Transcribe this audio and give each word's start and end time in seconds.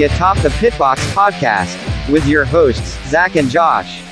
The 0.00 0.06
Atop 0.06 0.38
the 0.38 0.48
Pitbox 0.48 0.96
podcast 1.12 1.76
with 2.10 2.26
your 2.26 2.46
hosts, 2.46 2.96
Zac 3.10 3.36
and 3.36 3.50
Josh. 3.50 4.02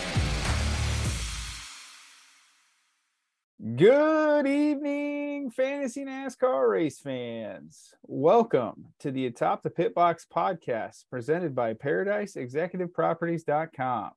Good 3.74 4.46
evening, 4.46 5.50
fantasy 5.50 6.04
NASCAR 6.04 6.68
race 6.68 6.98
fans. 6.98 7.94
Welcome 8.02 8.88
to 8.98 9.10
the 9.10 9.24
Atop 9.24 9.62
the 9.62 9.70
Pitbox 9.70 10.26
podcast 10.28 11.06
presented 11.08 11.54
by 11.54 11.72
ParadiseExecutiveProperties.com. 11.72 14.10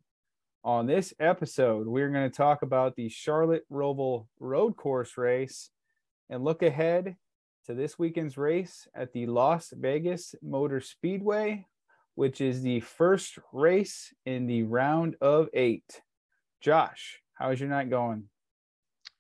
On 0.66 0.86
this 0.86 1.14
episode, 1.22 1.88
we're 1.88 2.10
going 2.10 2.30
to 2.30 2.36
talk 2.36 2.64
about 2.64 2.98
the 2.98 3.08
Charlotte 3.08 3.64
Roval 3.72 4.26
Road 4.42 4.76
Course 4.76 5.18
race 5.18 5.70
and 6.30 6.44
look 6.44 6.64
ahead 6.64 7.16
to 7.66 7.74
this 7.74 8.00
weekend's 8.00 8.38
race 8.38 8.88
at 8.96 9.14
the 9.14 9.26
Las 9.26 9.74
Vegas 9.78 10.36
Motor 10.42 10.82
Speedway, 10.82 11.66
which 12.16 12.42
is 12.42 12.62
the 12.62 12.80
first 12.80 13.38
race 13.54 14.14
in 14.26 14.48
the 14.48 14.64
round 14.64 15.16
of 15.22 15.50
eight. 15.54 16.02
Josh, 16.60 17.22
how's 17.34 17.60
your 17.60 17.70
night 17.70 17.90
going? 17.90 18.26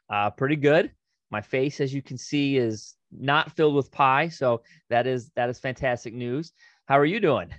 Uh, 0.10 0.30
pretty 0.30 0.56
good. 0.56 0.92
My 1.30 1.42
face, 1.42 1.80
as 1.80 1.94
you 1.94 2.02
can 2.02 2.18
see, 2.18 2.58
is 2.58 2.96
not 3.12 3.56
filled 3.56 3.76
with 3.76 3.92
pie, 3.92 4.28
so 4.28 4.64
that 4.90 5.08
is 5.08 5.32
that 5.36 5.50
is 5.50 5.60
fantastic 5.60 6.14
news. 6.14 6.52
How 6.86 7.00
are 7.00 7.06
you 7.06 7.20
doing? 7.20 7.50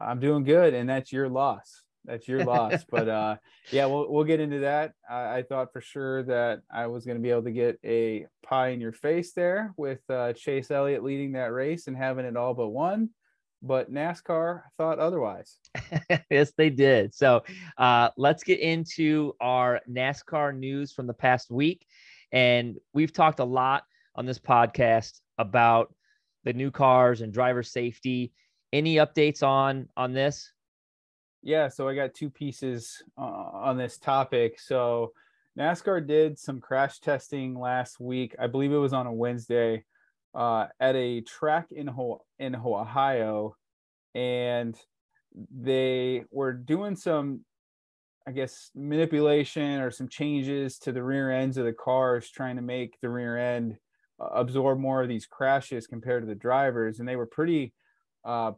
I'm 0.00 0.18
doing 0.18 0.42
good, 0.44 0.74
and 0.74 0.88
that's 0.88 1.12
your 1.12 1.28
loss. 1.28 1.83
That's 2.04 2.28
your 2.28 2.44
loss. 2.44 2.84
but 2.90 3.08
uh, 3.08 3.36
yeah, 3.70 3.86
we'll 3.86 4.10
we'll 4.12 4.24
get 4.24 4.40
into 4.40 4.60
that. 4.60 4.92
I, 5.08 5.38
I 5.38 5.42
thought 5.42 5.72
for 5.72 5.80
sure 5.80 6.22
that 6.24 6.60
I 6.70 6.86
was 6.86 7.04
going 7.04 7.16
to 7.16 7.22
be 7.22 7.30
able 7.30 7.44
to 7.44 7.52
get 7.52 7.78
a 7.84 8.26
pie 8.42 8.68
in 8.68 8.80
your 8.80 8.92
face 8.92 9.32
there 9.32 9.72
with 9.76 10.00
uh, 10.10 10.32
Chase 10.34 10.70
Elliott 10.70 11.02
leading 11.02 11.32
that 11.32 11.52
race 11.52 11.86
and 11.86 11.96
having 11.96 12.26
it 12.26 12.36
all 12.36 12.54
but 12.54 12.68
one. 12.68 13.10
But 13.62 13.90
NASCAR 13.90 14.62
thought 14.76 14.98
otherwise. 14.98 15.56
yes, 16.30 16.52
they 16.56 16.68
did. 16.68 17.14
So 17.14 17.44
uh, 17.78 18.10
let's 18.18 18.44
get 18.44 18.60
into 18.60 19.34
our 19.40 19.80
NASCAR 19.90 20.54
news 20.54 20.92
from 20.92 21.06
the 21.06 21.14
past 21.14 21.50
week. 21.50 21.86
And 22.30 22.76
we've 22.92 23.12
talked 23.12 23.38
a 23.38 23.44
lot 23.44 23.84
on 24.16 24.26
this 24.26 24.38
podcast 24.38 25.20
about 25.38 25.94
the 26.44 26.52
new 26.52 26.70
cars 26.70 27.22
and 27.22 27.32
driver 27.32 27.62
safety. 27.62 28.32
Any 28.72 28.96
updates 28.96 29.42
on 29.42 29.88
on 29.96 30.12
this? 30.12 30.52
Yeah, 31.44 31.68
so 31.68 31.86
I 31.86 31.94
got 31.94 32.14
two 32.14 32.30
pieces 32.30 33.02
uh, 33.18 33.20
on 33.20 33.76
this 33.76 33.98
topic. 33.98 34.58
So 34.58 35.12
NASCAR 35.58 36.06
did 36.06 36.38
some 36.38 36.58
crash 36.58 37.00
testing 37.00 37.54
last 37.54 38.00
week. 38.00 38.34
I 38.38 38.46
believe 38.46 38.72
it 38.72 38.78
was 38.78 38.94
on 38.94 39.06
a 39.06 39.12
Wednesday 39.12 39.84
uh, 40.34 40.68
at 40.80 40.96
a 40.96 41.20
track 41.20 41.66
in 41.70 41.86
Ho- 41.86 42.24
in 42.38 42.56
Ohio, 42.56 43.56
and 44.14 44.74
they 45.54 46.24
were 46.30 46.54
doing 46.54 46.96
some, 46.96 47.44
I 48.26 48.32
guess, 48.32 48.70
manipulation 48.74 49.82
or 49.82 49.90
some 49.90 50.08
changes 50.08 50.78
to 50.78 50.92
the 50.92 51.02
rear 51.02 51.30
ends 51.30 51.58
of 51.58 51.66
the 51.66 51.74
cars, 51.74 52.30
trying 52.30 52.56
to 52.56 52.62
make 52.62 52.96
the 53.02 53.10
rear 53.10 53.36
end 53.36 53.76
uh, 54.18 54.28
absorb 54.28 54.78
more 54.78 55.02
of 55.02 55.10
these 55.10 55.26
crashes 55.26 55.86
compared 55.86 56.22
to 56.22 56.26
the 56.26 56.34
drivers, 56.34 57.00
and 57.00 57.08
they 57.08 57.16
were 57.16 57.26
pretty. 57.26 57.74
Uh, 58.24 58.52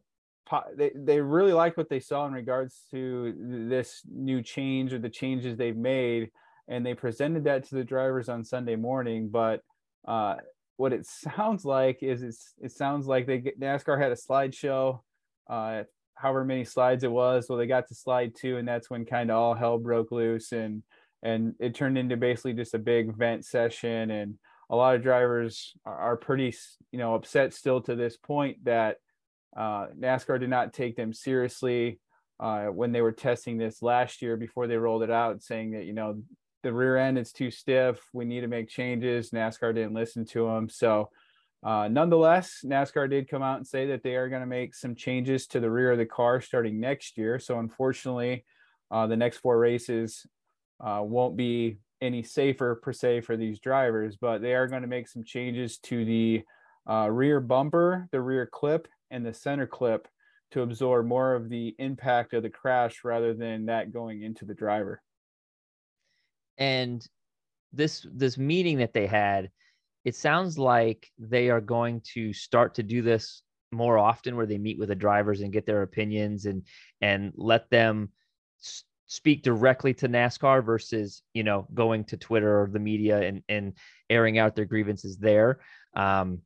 they, 0.76 0.92
they 0.94 1.20
really 1.20 1.52
liked 1.52 1.76
what 1.76 1.88
they 1.88 2.00
saw 2.00 2.26
in 2.26 2.32
regards 2.32 2.82
to 2.90 3.34
this 3.68 4.02
new 4.08 4.42
change 4.42 4.92
or 4.92 4.98
the 4.98 5.08
changes 5.08 5.56
they've 5.56 5.76
made 5.76 6.30
and 6.68 6.84
they 6.84 6.94
presented 6.94 7.44
that 7.44 7.64
to 7.64 7.74
the 7.74 7.84
drivers 7.84 8.28
on 8.28 8.44
sunday 8.44 8.76
morning 8.76 9.28
but 9.28 9.62
uh, 10.06 10.36
what 10.76 10.92
it 10.92 11.06
sounds 11.06 11.64
like 11.64 12.02
is 12.02 12.22
it's 12.22 12.54
it 12.60 12.72
sounds 12.72 13.06
like 13.06 13.26
they 13.26 13.38
get 13.38 13.60
NASCAR 13.60 14.00
had 14.00 14.12
a 14.12 14.16
slideshow, 14.16 15.00
uh, 15.48 15.84
however 16.14 16.44
many 16.44 16.64
slides 16.64 17.04
it 17.04 17.10
was. 17.10 17.46
Well, 17.48 17.58
they 17.58 17.66
got 17.66 17.88
to 17.88 17.94
slide 17.94 18.34
two, 18.36 18.56
and 18.58 18.66
that's 18.66 18.90
when 18.90 19.04
kind 19.04 19.30
of 19.30 19.36
all 19.36 19.54
hell 19.54 19.78
broke 19.78 20.12
loose, 20.12 20.52
and 20.52 20.82
and 21.22 21.54
it 21.58 21.74
turned 21.74 21.98
into 21.98 22.16
basically 22.16 22.52
just 22.52 22.74
a 22.74 22.78
big 22.78 23.16
vent 23.16 23.44
session. 23.44 24.10
And 24.10 24.34
a 24.70 24.76
lot 24.76 24.94
of 24.94 25.02
drivers 25.02 25.74
are, 25.84 25.96
are 25.96 26.16
pretty 26.16 26.54
you 26.92 26.98
know 26.98 27.14
upset 27.14 27.54
still 27.54 27.80
to 27.82 27.94
this 27.94 28.16
point 28.16 28.64
that 28.64 28.96
uh, 29.56 29.86
NASCAR 29.98 30.38
did 30.38 30.50
not 30.50 30.72
take 30.72 30.96
them 30.96 31.12
seriously. 31.12 31.98
Uh, 32.38 32.66
when 32.66 32.92
they 32.92 33.00
were 33.00 33.12
testing 33.12 33.56
this 33.56 33.80
last 33.80 34.20
year 34.20 34.36
before 34.36 34.66
they 34.66 34.76
rolled 34.76 35.02
it 35.02 35.10
out, 35.10 35.42
saying 35.42 35.70
that 35.70 35.84
you 35.84 35.94
know 35.94 36.20
the 36.66 36.72
rear 36.72 36.96
end 36.96 37.16
is 37.16 37.32
too 37.32 37.50
stiff. 37.50 38.00
We 38.12 38.24
need 38.24 38.40
to 38.40 38.48
make 38.48 38.68
changes. 38.68 39.30
NASCAR 39.30 39.74
didn't 39.74 39.94
listen 39.94 40.24
to 40.26 40.46
them. 40.46 40.68
So, 40.68 41.10
uh, 41.62 41.88
nonetheless, 41.88 42.60
NASCAR 42.64 43.08
did 43.08 43.28
come 43.28 43.42
out 43.42 43.58
and 43.58 43.66
say 43.66 43.86
that 43.86 44.02
they 44.02 44.16
are 44.16 44.28
going 44.28 44.40
to 44.40 44.46
make 44.46 44.74
some 44.74 44.96
changes 44.96 45.46
to 45.48 45.60
the 45.60 45.70
rear 45.70 45.92
of 45.92 45.98
the 45.98 46.06
car 46.06 46.40
starting 46.40 46.80
next 46.80 47.16
year. 47.16 47.38
So, 47.38 47.60
unfortunately, 47.60 48.44
uh, 48.90 49.06
the 49.06 49.16
next 49.16 49.38
four 49.38 49.58
races 49.58 50.26
uh, 50.80 51.00
won't 51.02 51.36
be 51.36 51.78
any 52.00 52.22
safer 52.22 52.74
per 52.74 52.92
se 52.92 53.20
for 53.20 53.36
these 53.36 53.60
drivers, 53.60 54.16
but 54.16 54.42
they 54.42 54.54
are 54.54 54.66
going 54.66 54.82
to 54.82 54.88
make 54.88 55.08
some 55.08 55.24
changes 55.24 55.78
to 55.78 56.04
the 56.04 56.42
uh, 56.88 57.08
rear 57.10 57.40
bumper, 57.40 58.08
the 58.10 58.20
rear 58.20 58.44
clip, 58.44 58.88
and 59.10 59.24
the 59.24 59.34
center 59.34 59.66
clip 59.66 60.08
to 60.52 60.62
absorb 60.62 61.06
more 61.06 61.34
of 61.34 61.48
the 61.48 61.74
impact 61.78 62.32
of 62.32 62.42
the 62.42 62.50
crash 62.50 63.04
rather 63.04 63.34
than 63.34 63.66
that 63.66 63.92
going 63.92 64.22
into 64.22 64.44
the 64.44 64.54
driver 64.54 65.02
and 66.58 67.06
this 67.72 68.06
this 68.12 68.38
meeting 68.38 68.78
that 68.78 68.92
they 68.92 69.06
had 69.06 69.50
it 70.04 70.14
sounds 70.14 70.56
like 70.56 71.10
they 71.18 71.50
are 71.50 71.60
going 71.60 72.00
to 72.14 72.32
start 72.32 72.76
to 72.76 72.82
do 72.82 73.02
this 73.02 73.42
more 73.72 73.98
often 73.98 74.36
where 74.36 74.46
they 74.46 74.56
meet 74.56 74.78
with 74.78 74.88
the 74.88 74.94
drivers 74.94 75.40
and 75.40 75.52
get 75.52 75.66
their 75.66 75.82
opinions 75.82 76.46
and 76.46 76.62
and 77.00 77.32
let 77.36 77.68
them 77.70 78.10
speak 79.06 79.42
directly 79.42 79.94
to 79.94 80.08
NASCAR 80.08 80.64
versus 80.64 81.22
you 81.34 81.42
know 81.42 81.66
going 81.74 82.04
to 82.04 82.16
Twitter 82.16 82.62
or 82.62 82.68
the 82.68 82.78
media 82.78 83.20
and 83.20 83.42
and 83.48 83.74
airing 84.08 84.38
out 84.38 84.54
their 84.54 84.64
grievances 84.64 85.16
there. 85.18 85.60
Um, 85.94 86.42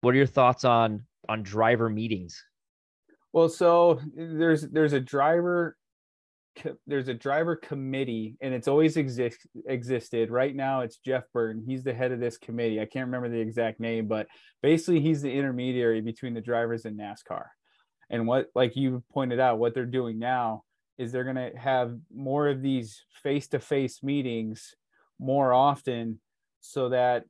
what 0.00 0.14
are 0.14 0.18
your 0.18 0.26
thoughts 0.26 0.64
on 0.64 1.04
on 1.28 1.42
driver 1.42 1.88
meetings? 1.88 2.42
Well, 3.32 3.48
so 3.48 4.00
there's 4.14 4.62
there's 4.62 4.92
a 4.92 5.00
driver 5.00 5.76
there's 6.86 7.08
a 7.08 7.14
driver 7.14 7.54
committee 7.54 8.36
and 8.40 8.52
it's 8.52 8.68
always 8.68 8.96
exist 8.96 9.46
existed. 9.68 10.30
Right 10.30 10.54
now 10.54 10.80
it's 10.80 10.98
jeff 10.98 11.24
burton. 11.32 11.62
He's 11.66 11.84
the 11.84 11.94
head 11.94 12.12
of 12.12 12.20
this 12.20 12.38
committee. 12.38 12.80
I 12.80 12.86
can't 12.86 13.06
remember 13.06 13.28
the 13.28 13.40
exact 13.40 13.78
name 13.78 14.08
but 14.08 14.26
basically 14.62 15.00
he's 15.00 15.22
the 15.22 15.32
intermediary 15.32 16.00
between 16.00 16.34
the 16.34 16.40
drivers 16.40 16.84
and 16.84 16.98
nascar. 16.98 17.44
And 18.10 18.26
what 18.26 18.46
like 18.54 18.76
you 18.76 19.04
pointed 19.12 19.38
out 19.38 19.58
what 19.58 19.74
they're 19.74 19.86
doing 19.86 20.18
now 20.18 20.64
is 20.98 21.12
they're 21.12 21.24
going 21.24 21.36
to 21.36 21.52
have 21.56 21.96
more 22.14 22.48
of 22.48 22.60
these 22.60 23.04
face-to-face 23.22 24.02
meetings 24.02 24.74
more 25.18 25.52
often 25.52 26.20
so 26.60 26.90
that 26.90 27.24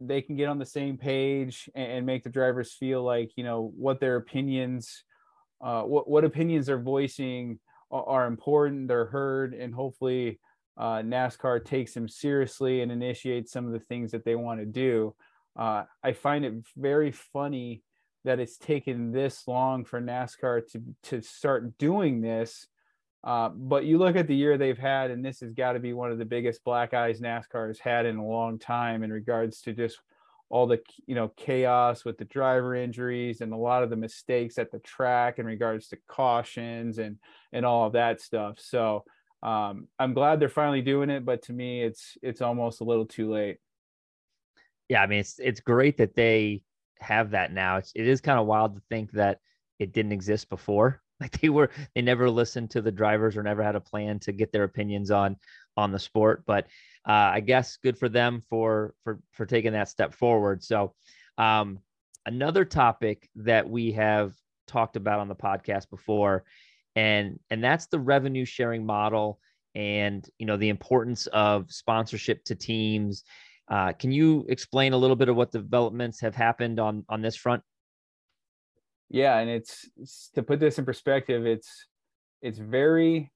they 0.00 0.20
can 0.20 0.36
get 0.36 0.48
on 0.48 0.58
the 0.58 0.66
same 0.66 0.96
page 0.98 1.68
and, 1.74 2.04
make 2.04 2.24
the 2.24 2.30
drivers 2.30 2.72
feel 2.72 3.02
like 3.02 3.32
you 3.36 3.44
know 3.44 3.72
what 3.76 4.00
their 4.00 4.16
opinions 4.16 5.04
uh, 5.60 5.82
what, 5.82 6.08
what 6.08 6.24
opinions 6.24 6.66
they're 6.66 6.78
voicing 6.78 7.58
are 7.90 8.26
important, 8.26 8.88
they're 8.88 9.06
heard, 9.06 9.54
and 9.54 9.74
hopefully 9.74 10.40
uh, 10.76 10.96
NASCAR 10.96 11.64
takes 11.64 11.94
them 11.94 12.08
seriously 12.08 12.80
and 12.80 12.90
initiates 12.90 13.52
some 13.52 13.66
of 13.66 13.72
the 13.72 13.78
things 13.78 14.10
that 14.10 14.24
they 14.24 14.34
want 14.34 14.60
to 14.60 14.66
do. 14.66 15.14
Uh, 15.56 15.84
I 16.02 16.12
find 16.12 16.44
it 16.44 16.54
very 16.76 17.12
funny 17.12 17.82
that 18.24 18.40
it's 18.40 18.56
taken 18.56 19.12
this 19.12 19.46
long 19.46 19.84
for 19.84 20.00
NASCAR 20.00 20.62
to 20.72 20.82
to 21.04 21.20
start 21.22 21.78
doing 21.78 22.20
this. 22.20 22.66
Uh, 23.24 23.48
but 23.48 23.84
you 23.84 23.96
look 23.96 24.16
at 24.16 24.28
the 24.28 24.36
year 24.36 24.58
they've 24.58 24.78
had, 24.78 25.10
and 25.10 25.24
this 25.24 25.40
has 25.40 25.52
got 25.52 25.72
to 25.72 25.80
be 25.80 25.94
one 25.94 26.12
of 26.12 26.18
the 26.18 26.24
biggest 26.24 26.62
black 26.62 26.92
eyes 26.92 27.20
NASCAR 27.20 27.68
has 27.68 27.78
had 27.78 28.04
in 28.04 28.16
a 28.16 28.26
long 28.26 28.58
time 28.58 29.02
in 29.02 29.10
regards 29.10 29.62
to 29.62 29.72
just 29.72 29.98
all 30.50 30.66
the 30.66 30.78
you 31.06 31.14
know 31.14 31.32
chaos 31.36 32.04
with 32.04 32.18
the 32.18 32.24
driver 32.26 32.74
injuries 32.74 33.40
and 33.40 33.52
a 33.52 33.56
lot 33.56 33.82
of 33.82 33.88
the 33.88 33.96
mistakes 33.96 34.58
at 34.58 34.70
the 34.70 34.78
track 34.80 35.38
in 35.38 35.46
regards 35.46 35.88
to 35.88 35.96
cautions 36.06 36.98
and 36.98 37.16
and 37.52 37.64
all 37.64 37.86
of 37.86 37.94
that 37.94 38.20
stuff. 38.20 38.60
So 38.60 39.04
um, 39.42 39.88
i'm 39.98 40.14
glad 40.14 40.40
they're 40.40 40.48
finally 40.48 40.80
doing 40.80 41.10
it 41.10 41.22
but 41.22 41.42
to 41.42 41.52
me 41.52 41.82
it's 41.82 42.16
it's 42.22 42.40
almost 42.40 42.80
a 42.80 42.84
little 42.84 43.06
too 43.06 43.32
late. 43.32 43.56
Yeah 44.88 45.02
i 45.02 45.06
mean 45.06 45.20
it's 45.20 45.38
it's 45.38 45.60
great 45.60 45.96
that 45.96 46.14
they 46.14 46.62
have 47.04 47.30
that 47.30 47.52
now. 47.52 47.76
It's 47.76 47.92
it 47.94 48.06
is 48.06 48.20
kind 48.20 48.38
of 48.38 48.46
wild 48.46 48.74
to 48.74 48.82
think 48.88 49.12
that 49.12 49.38
it 49.78 49.92
didn't 49.92 50.12
exist 50.12 50.48
before 50.48 51.02
like 51.20 51.40
they 51.40 51.48
were 51.48 51.70
they 51.94 52.02
never 52.02 52.28
listened 52.28 52.70
to 52.70 52.82
the 52.82 52.92
drivers 52.92 53.36
or 53.36 53.42
never 53.42 53.62
had 53.62 53.76
a 53.76 53.80
plan 53.80 54.18
to 54.18 54.32
get 54.32 54.52
their 54.52 54.64
opinions 54.64 55.10
on 55.10 55.36
on 55.76 55.92
the 55.92 55.98
sport 55.98 56.44
but 56.46 56.66
uh, 57.06 57.32
I 57.34 57.40
guess 57.40 57.76
good 57.76 57.98
for 57.98 58.08
them 58.08 58.40
for 58.48 58.94
for 59.04 59.20
for 59.32 59.44
taking 59.44 59.72
that 59.72 59.88
step 59.88 60.14
forward. 60.14 60.62
So, 60.62 60.94
um, 61.36 61.80
another 62.24 62.64
topic 62.64 63.28
that 63.36 63.68
we 63.68 63.92
have 63.92 64.32
talked 64.66 64.96
about 64.96 65.20
on 65.20 65.28
the 65.28 65.34
podcast 65.34 65.90
before, 65.90 66.44
and 66.96 67.38
and 67.50 67.62
that's 67.62 67.86
the 67.86 67.98
revenue 67.98 68.46
sharing 68.46 68.86
model, 68.86 69.38
and 69.74 70.26
you 70.38 70.46
know 70.46 70.56
the 70.56 70.70
importance 70.70 71.26
of 71.28 71.70
sponsorship 71.70 72.42
to 72.44 72.54
teams. 72.54 73.24
Uh, 73.70 73.92
can 73.92 74.12
you 74.12 74.44
explain 74.48 74.92
a 74.92 74.96
little 74.96 75.16
bit 75.16 75.28
of 75.28 75.36
what 75.36 75.52
developments 75.52 76.20
have 76.20 76.34
happened 76.34 76.80
on 76.80 77.04
on 77.10 77.20
this 77.20 77.36
front? 77.36 77.62
Yeah, 79.14 79.38
and 79.38 79.48
it's, 79.48 79.88
it's 79.96 80.30
to 80.34 80.42
put 80.42 80.58
this 80.58 80.80
in 80.80 80.84
perspective, 80.84 81.46
it's 81.46 81.86
it's 82.42 82.58
very 82.58 83.30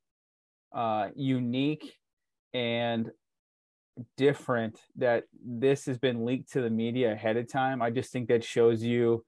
uh, 0.75 1.11
unique 1.15 1.95
and 2.53 3.13
different 4.17 4.81
that 4.97 5.25
this 5.41 5.87
has 5.87 5.97
been 5.97 6.25
leaked 6.25 6.53
to 6.55 6.63
the 6.63 6.69
media 6.69 7.13
ahead 7.13 7.37
of 7.37 7.47
time. 7.47 7.81
I 7.81 7.91
just 7.91 8.11
think 8.11 8.27
that 8.27 8.43
shows 8.43 8.83
you 8.83 9.25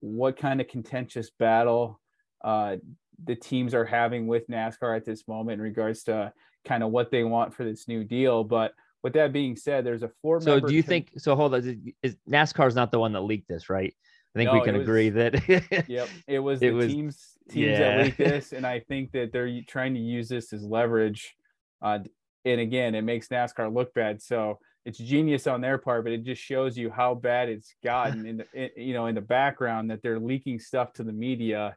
what 0.00 0.36
kind 0.36 0.60
of 0.60 0.68
contentious 0.68 1.30
battle 1.38 1.98
uh, 2.44 2.76
the 3.24 3.34
teams 3.34 3.72
are 3.72 3.86
having 3.86 4.26
with 4.26 4.46
NASCAR 4.48 4.94
at 4.94 5.06
this 5.06 5.26
moment 5.26 5.60
in 5.60 5.62
regards 5.62 6.02
to 6.04 6.30
kind 6.66 6.82
of 6.82 6.90
what 6.90 7.10
they 7.10 7.24
want 7.24 7.54
for 7.54 7.64
this 7.64 7.88
new 7.88 8.04
deal. 8.04 8.44
But 8.44 8.74
with 9.02 9.14
that 9.14 9.32
being 9.32 9.56
said, 9.56 9.86
there's 9.86 10.02
a 10.02 10.10
four. 10.20 10.42
So 10.42 10.60
do 10.60 10.74
you 10.74 10.82
think? 10.82 11.12
So 11.16 11.34
hold 11.34 11.54
on, 11.54 11.94
is 12.02 12.16
NASCAR 12.28 12.68
is 12.68 12.74
not 12.74 12.90
the 12.90 12.98
one 12.98 13.14
that 13.14 13.22
leaked 13.22 13.48
this, 13.48 13.70
right? 13.70 13.94
I 14.36 14.38
think 14.38 14.52
no, 14.52 14.58
we 14.58 14.64
can 14.64 14.74
was, 14.74 14.82
agree 14.82 15.08
that. 15.10 15.88
yep, 15.88 16.10
it 16.28 16.40
was 16.40 16.60
it 16.60 16.66
the 16.66 16.72
was, 16.72 16.92
teams 16.92 17.38
teams 17.48 17.66
yeah. 17.70 17.78
that 17.78 18.04
leaked 18.04 18.18
this, 18.18 18.52
and 18.52 18.66
I 18.74 18.80
think 18.80 19.12
that 19.12 19.32
they're 19.32 19.62
trying 19.66 19.94
to 19.94 20.00
use 20.00 20.28
this 20.28 20.52
as 20.52 20.62
leverage. 20.62 21.34
Uh, 21.80 22.00
and 22.44 22.60
again, 22.60 22.94
it 22.94 23.00
makes 23.00 23.28
NASCAR 23.28 23.72
look 23.72 23.94
bad. 23.94 24.20
So 24.20 24.58
it's 24.84 24.98
genius 24.98 25.46
on 25.46 25.62
their 25.62 25.78
part, 25.78 26.04
but 26.04 26.12
it 26.12 26.22
just 26.22 26.42
shows 26.42 26.76
you 26.76 26.90
how 26.90 27.14
bad 27.14 27.48
it's 27.48 27.74
gotten 27.82 28.26
in, 28.26 28.36
the, 28.36 28.46
in 28.52 28.70
you 28.76 28.92
know 28.92 29.06
in 29.06 29.14
the 29.14 29.22
background 29.22 29.90
that 29.90 30.02
they're 30.02 30.20
leaking 30.20 30.58
stuff 30.58 30.92
to 30.94 31.02
the 31.02 31.14
media, 31.14 31.74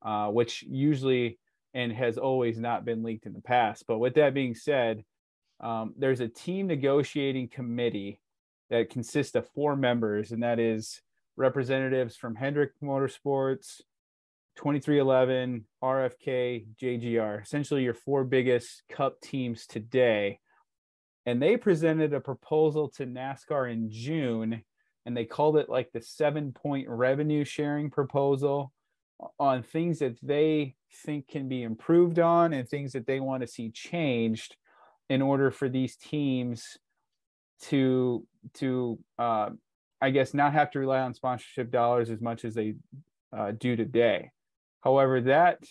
uh, 0.00 0.28
which 0.28 0.62
usually 0.62 1.38
and 1.74 1.92
has 1.92 2.16
always 2.16 2.58
not 2.58 2.86
been 2.86 3.02
leaked 3.02 3.26
in 3.26 3.34
the 3.34 3.42
past. 3.42 3.84
But 3.86 3.98
with 3.98 4.14
that 4.14 4.32
being 4.32 4.54
said, 4.54 5.04
um, 5.60 5.92
there's 5.98 6.20
a 6.20 6.28
team 6.28 6.68
negotiating 6.68 7.48
committee 7.48 8.18
that 8.70 8.88
consists 8.88 9.34
of 9.34 9.46
four 9.50 9.76
members, 9.76 10.32
and 10.32 10.42
that 10.42 10.58
is 10.58 11.02
representatives 11.38 12.16
from 12.16 12.34
Hendrick 12.34 12.72
Motorsports, 12.82 13.80
23XI, 14.58 15.62
RFK, 15.82 16.66
JGR, 16.80 17.42
essentially 17.42 17.84
your 17.84 17.94
four 17.94 18.24
biggest 18.24 18.82
cup 18.90 19.20
teams 19.20 19.66
today. 19.66 20.40
And 21.24 21.40
they 21.40 21.56
presented 21.56 22.12
a 22.12 22.20
proposal 22.20 22.88
to 22.96 23.06
NASCAR 23.06 23.72
in 23.72 23.90
June, 23.90 24.62
and 25.06 25.16
they 25.16 25.24
called 25.24 25.56
it 25.56 25.68
like 25.68 25.92
the 25.92 26.00
seven 26.00 26.52
point 26.52 26.88
revenue 26.88 27.44
sharing 27.44 27.90
proposal 27.90 28.72
on 29.38 29.62
things 29.62 30.00
that 30.00 30.18
they 30.22 30.74
think 31.04 31.28
can 31.28 31.48
be 31.48 31.62
improved 31.62 32.18
on 32.18 32.52
and 32.52 32.68
things 32.68 32.92
that 32.92 33.06
they 33.06 33.20
want 33.20 33.42
to 33.42 33.46
see 33.46 33.70
changed 33.70 34.56
in 35.08 35.22
order 35.22 35.50
for 35.50 35.68
these 35.68 35.96
teams 35.96 36.78
to 37.60 38.26
to 38.54 38.98
uh, 39.18 39.50
I 40.00 40.10
guess 40.10 40.34
not 40.34 40.52
have 40.52 40.70
to 40.72 40.78
rely 40.78 41.00
on 41.00 41.14
sponsorship 41.14 41.70
dollars 41.70 42.10
as 42.10 42.20
much 42.20 42.44
as 42.44 42.54
they 42.54 42.74
uh, 43.36 43.52
do 43.52 43.76
today. 43.76 44.30
However, 44.80 45.20
that 45.22 45.64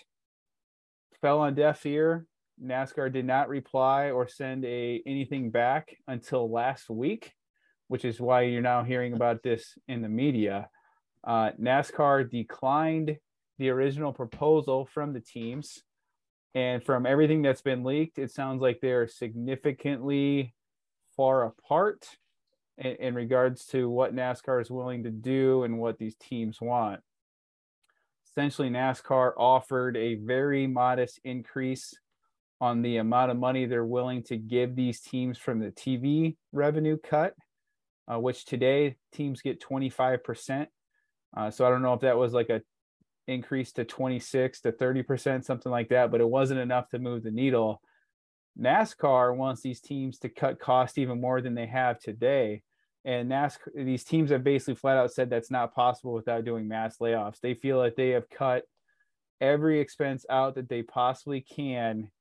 fell 1.22 1.40
on 1.40 1.56
deaf 1.56 1.86
ear. 1.86 2.26
NASCAR 2.64 3.14
did 3.14 3.26
not 3.26 3.50
reply 3.50 4.12
or 4.12 4.28
send 4.28 4.66
a 4.66 5.02
anything 5.06 5.52
back 5.52 5.96
until 6.08 6.50
last 6.50 6.90
week, 6.90 7.34
which 7.88 8.04
is 8.04 8.20
why 8.20 8.42
you're 8.42 8.62
now 8.62 8.84
hearing 8.84 9.14
about 9.14 9.44
this 9.44 9.78
in 9.88 10.02
the 10.02 10.10
media. 10.10 10.70
Uh, 11.24 11.52
NASCAR 11.62 12.30
declined 12.30 13.18
the 13.60 13.70
original 13.70 14.12
proposal 14.12 14.86
from 14.86 15.14
the 15.14 15.20
teams. 15.20 15.84
And 16.56 16.84
from 16.84 17.06
everything 17.06 17.44
that's 17.44 17.62
been 17.62 17.84
leaked, 17.84 18.18
it 18.18 18.32
sounds 18.32 18.62
like 18.62 18.80
they're 18.82 19.08
significantly 19.08 20.56
far 21.16 21.44
apart 21.46 22.08
in, 22.78 22.96
in 22.96 23.16
regards 23.16 23.66
to 23.68 23.90
what 23.90 24.16
NASCAR 24.16 24.62
is 24.62 24.72
willing 24.72 25.04
to 25.04 25.10
do 25.10 25.64
and 25.64 25.80
what 25.80 25.98
these 25.98 26.16
teams 26.16 26.60
want. 26.62 27.02
Essentially, 28.30 28.70
NASCAR 28.70 29.34
offered 29.38 29.98
a 29.98 30.16
very 30.16 30.68
modest 30.68 31.20
increase 31.24 31.94
on 32.60 32.82
the 32.82 32.98
amount 32.98 33.32
of 33.32 33.38
money 33.38 33.66
they're 33.66 33.86
willing 33.86 34.24
to 34.24 34.38
give 34.38 34.76
these 34.76 35.00
teams 35.00 35.38
from 35.38 35.60
the 35.60 35.72
TV 35.72 36.36
revenue 36.52 36.98
cut, 36.98 37.34
uh, 38.12 38.20
which 38.20 38.46
today 38.46 38.96
teams 39.14 39.42
get 39.42 39.62
25%. 39.62 40.68
Uh, 41.36 41.52
so 41.52 41.66
I 41.66 41.70
don't 41.70 41.82
know 41.82 41.94
if 41.94 42.02
that 42.02 42.18
was 42.18 42.34
like 42.34 42.50
a 42.50 42.62
increase 43.28 43.74
to 43.74 43.86
26 43.86 44.62
to 44.62 44.72
30%, 44.72 45.44
something 45.44 45.72
like 45.72 45.90
that, 45.90 46.12
but 46.12 46.22
it 46.22 46.30
wasn't 46.30 46.60
enough 46.60 46.90
to 46.90 47.00
move 47.00 47.24
the 47.24 47.32
needle. 47.32 47.82
NASCAR 48.60 49.36
wants 49.36 49.62
these 49.62 49.82
teams 49.82 50.18
to 50.20 50.30
cut 50.30 50.60
costs 50.60 50.98
even 50.98 51.22
more 51.22 51.42
than 51.42 51.54
they 51.54 51.68
have 51.68 52.00
today. 52.00 52.64
And 53.08 53.32
NASCAR, 53.32 53.74
these 53.74 54.04
teams 54.04 54.32
have 54.32 54.44
basically 54.44 54.76
flat 54.76 54.98
out 54.98 55.14
said 55.14 55.30
that's 55.30 55.50
not 55.50 55.74
possible 55.74 56.12
without 56.12 56.44
doing 56.44 56.68
mass 56.68 56.98
layoffs. 56.98 57.40
They 57.40 57.54
feel 57.54 57.82
that 57.82 57.96
they 57.96 58.10
have 58.10 58.30
cut 58.30 58.66
every 59.40 59.80
expense 59.80 60.26
out 60.30 60.56
that 60.56 60.68
they 60.68 60.84
possibly 60.84 61.40
can 61.40 62.12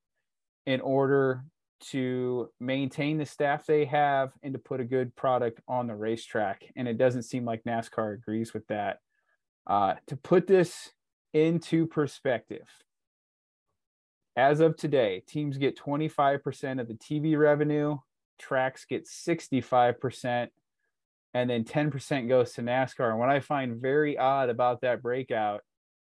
in 0.64 0.80
order 0.80 1.44
to 1.80 2.48
maintain 2.60 3.18
the 3.18 3.26
staff 3.26 3.66
they 3.66 3.84
have 3.86 4.32
and 4.44 4.52
to 4.52 4.60
put 4.60 4.78
a 4.78 4.84
good 4.84 5.14
product 5.16 5.60
on 5.66 5.88
the 5.88 5.96
racetrack. 5.96 6.62
And 6.76 6.86
it 6.86 6.98
doesn't 6.98 7.24
seem 7.24 7.44
like 7.44 7.64
NASCAR 7.64 8.14
agrees 8.14 8.54
with 8.54 8.66
that. 8.68 8.98
Uh, 9.66 9.94
to 10.06 10.16
put 10.16 10.46
this 10.46 10.92
into 11.34 11.88
perspective, 11.88 12.68
as 14.36 14.60
of 14.60 14.76
today, 14.76 15.24
teams 15.26 15.58
get 15.58 15.76
25% 15.76 16.80
of 16.80 16.86
the 16.86 16.94
TV 16.94 17.36
revenue, 17.36 17.98
tracks 18.38 18.84
get 18.84 19.08
65%, 19.08 20.48
and 21.36 21.50
then 21.50 21.64
10% 21.64 22.30
goes 22.30 22.54
to 22.54 22.62
NASCAR. 22.62 23.10
And 23.10 23.18
what 23.18 23.28
I 23.28 23.40
find 23.40 23.78
very 23.78 24.16
odd 24.16 24.48
about 24.48 24.80
that 24.80 25.02
breakout 25.02 25.60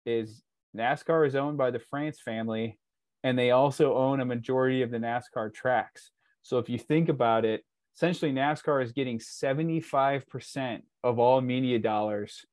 is 0.06 0.42
NASCAR 0.74 1.26
is 1.26 1.36
owned 1.36 1.58
by 1.58 1.70
the 1.70 1.78
France 1.78 2.18
family, 2.24 2.78
and 3.22 3.38
they 3.38 3.50
also 3.50 3.94
own 3.94 4.20
a 4.20 4.24
majority 4.24 4.80
of 4.80 4.90
the 4.90 4.96
NASCAR 4.96 5.52
tracks. 5.52 6.10
So 6.40 6.56
if 6.56 6.70
you 6.70 6.78
think 6.78 7.10
about 7.10 7.44
it, 7.44 7.66
essentially 7.94 8.32
NASCAR 8.32 8.82
is 8.82 8.92
getting 8.92 9.18
75% 9.18 10.80
of 11.04 11.18
all 11.18 11.42
media 11.42 11.78
dollars 11.78 12.46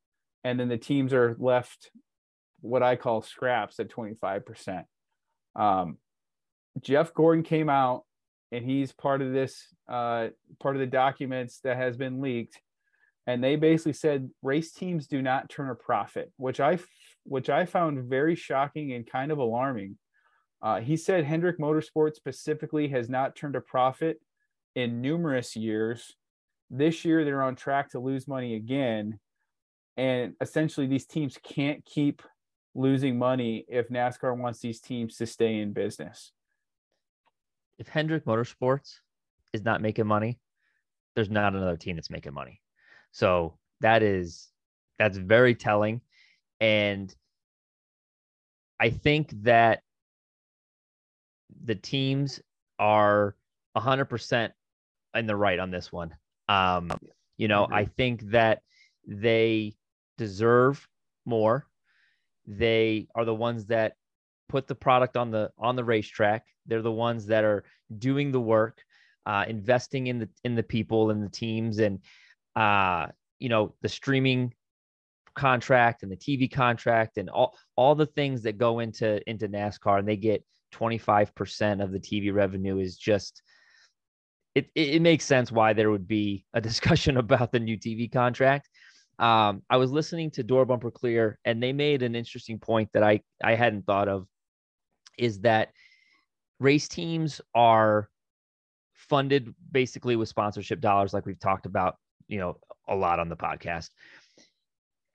and 0.43 0.59
then 0.59 0.67
the 0.67 0.77
teams 0.77 1.13
are 1.13 1.37
left 1.39 1.89
what 2.59 2.83
I 2.83 2.97
call 2.97 3.21
scraps 3.21 3.79
at 3.79 3.89
25%. 3.89 4.83
Um, 5.55 5.99
Jeff 6.81 7.13
Gordon 7.13 7.45
came 7.45 7.69
out 7.69 8.03
and 8.51 8.63
he's 8.63 8.91
part 8.91 9.21
of 9.21 9.33
this 9.33 9.67
uh, 9.89 10.27
part 10.59 10.75
of 10.75 10.79
the 10.79 10.87
documents 10.87 11.59
that 11.63 11.77
has 11.77 11.97
been 11.97 12.21
leaked. 12.21 12.59
And 13.25 13.43
they 13.43 13.57
basically 13.57 13.93
said 13.93 14.29
race 14.41 14.71
teams 14.71 15.07
do 15.07 15.21
not 15.21 15.49
turn 15.49 15.69
a 15.69 15.75
profit 15.75 16.31
which 16.37 16.61
i 16.61 16.79
which 17.23 17.49
i 17.49 17.65
found 17.65 18.09
very 18.09 18.35
shocking 18.35 18.93
and 18.93 19.09
kind 19.09 19.31
of 19.31 19.37
alarming. 19.37 19.97
Uh, 20.61 20.79
he 20.79 20.97
said 20.97 21.25
hendrick 21.25 21.59
motorsports 21.59 22.15
specifically 22.15 22.87
has 22.87 23.09
not 23.09 23.35
turned 23.35 23.55
a 23.55 23.61
profit 23.61 24.19
in 24.77 25.01
numerous 25.01 25.55
years. 25.55 26.15
This 26.69 27.03
year 27.03 27.25
they're 27.25 27.41
on 27.41 27.55
track 27.55 27.91
to 27.91 27.99
lose 27.99 28.27
money 28.27 28.55
again. 28.55 29.19
And 29.97 30.35
essentially, 30.39 30.85
these 30.85 31.07
teams 31.07 31.39
can't 31.43 31.83
keep 31.83 32.21
losing 32.75 33.17
money 33.17 33.65
if 33.67 33.89
NASCAR 33.89 34.37
wants 34.37 34.59
these 34.59 34.79
teams 34.79 35.17
to 35.17 35.25
stay 35.25 35.57
in 35.57 35.73
business. 35.73 36.31
If 37.79 37.87
Hendrick 37.87 38.25
Motorsports 38.25 38.99
is 39.53 39.63
not 39.63 39.81
making 39.81 40.07
money, 40.07 40.39
there's 41.15 41.29
not 41.29 41.55
another 41.55 41.77
team 41.77 41.95
that's 41.95 42.09
making 42.09 42.33
money. 42.33 42.61
So 43.11 43.57
that 43.81 44.03
is 44.03 44.49
that's 44.99 45.17
very 45.17 45.55
telling. 45.55 46.01
And 46.59 47.13
I 48.79 48.89
think 48.89 49.31
that 49.43 49.81
the 51.63 51.75
teams 51.75 52.39
are 52.79 53.35
100% 53.75 54.51
in 55.15 55.25
the 55.25 55.35
right 55.35 55.59
on 55.59 55.71
this 55.71 55.91
one. 55.91 56.15
Um, 56.49 56.91
you 57.37 57.47
know, 57.47 57.67
I 57.71 57.85
think 57.85 58.21
that 58.31 58.61
they 59.07 59.75
deserve 60.17 60.87
more. 61.25 61.67
They 62.45 63.07
are 63.15 63.25
the 63.25 63.35
ones 63.35 63.65
that 63.67 63.95
put 64.49 64.67
the 64.67 64.75
product 64.75 65.17
on 65.17 65.31
the 65.31 65.51
on 65.57 65.75
the 65.75 65.83
racetrack. 65.83 66.45
They're 66.65 66.81
the 66.81 66.91
ones 66.91 67.27
that 67.27 67.43
are 67.43 67.63
doing 67.97 68.31
the 68.31 68.39
work, 68.39 68.81
uh, 69.25 69.45
investing 69.47 70.07
in 70.07 70.19
the 70.19 70.29
in 70.43 70.55
the 70.55 70.63
people 70.63 71.11
and 71.11 71.23
the 71.23 71.29
teams, 71.29 71.79
and 71.79 71.99
uh, 72.55 73.07
you 73.39 73.49
know 73.49 73.75
the 73.81 73.89
streaming 73.89 74.53
contract 75.35 76.01
and 76.01 76.11
the 76.11 76.17
TV 76.17 76.51
contract 76.51 77.17
and 77.17 77.29
all 77.29 77.55
all 77.75 77.95
the 77.95 78.07
things 78.07 78.43
that 78.43 78.57
go 78.57 78.79
into 78.79 79.27
into 79.29 79.47
NASCAR, 79.47 79.99
and 79.99 80.07
they 80.07 80.17
get 80.17 80.43
25% 80.73 81.81
of 81.81 81.91
the 81.91 81.99
TV 81.99 82.33
revenue 82.33 82.79
is 82.79 82.97
just 82.97 83.41
it, 84.53 84.69
it 84.75 85.01
makes 85.01 85.23
sense 85.23 85.51
why 85.51 85.71
there 85.73 85.91
would 85.91 86.07
be 86.07 86.43
a 86.53 86.61
discussion 86.69 87.17
about 87.17 87.51
the 87.51 87.59
new 87.59 87.77
TV 87.77 88.11
contract 88.11 88.67
um, 89.19 89.63
I 89.69 89.77
was 89.77 89.91
listening 89.91 90.29
to 90.31 90.43
Door 90.43 90.65
Bumper 90.65 90.91
Clear, 90.91 91.39
and 91.43 91.61
they 91.61 91.73
made 91.73 92.03
an 92.03 92.15
interesting 92.15 92.59
point 92.59 92.89
that 92.93 93.03
I 93.03 93.21
I 93.43 93.55
hadn't 93.55 93.85
thought 93.85 94.07
of, 94.07 94.27
is 95.17 95.39
that 95.41 95.69
race 96.59 96.87
teams 96.87 97.41
are 97.53 98.09
funded 98.93 99.53
basically 99.71 100.15
with 100.15 100.29
sponsorship 100.29 100.79
dollars, 100.81 101.13
like 101.13 101.25
we've 101.25 101.39
talked 101.39 101.65
about, 101.65 101.97
you 102.27 102.39
know, 102.39 102.57
a 102.87 102.95
lot 102.95 103.19
on 103.19 103.29
the 103.29 103.35
podcast. 103.35 103.89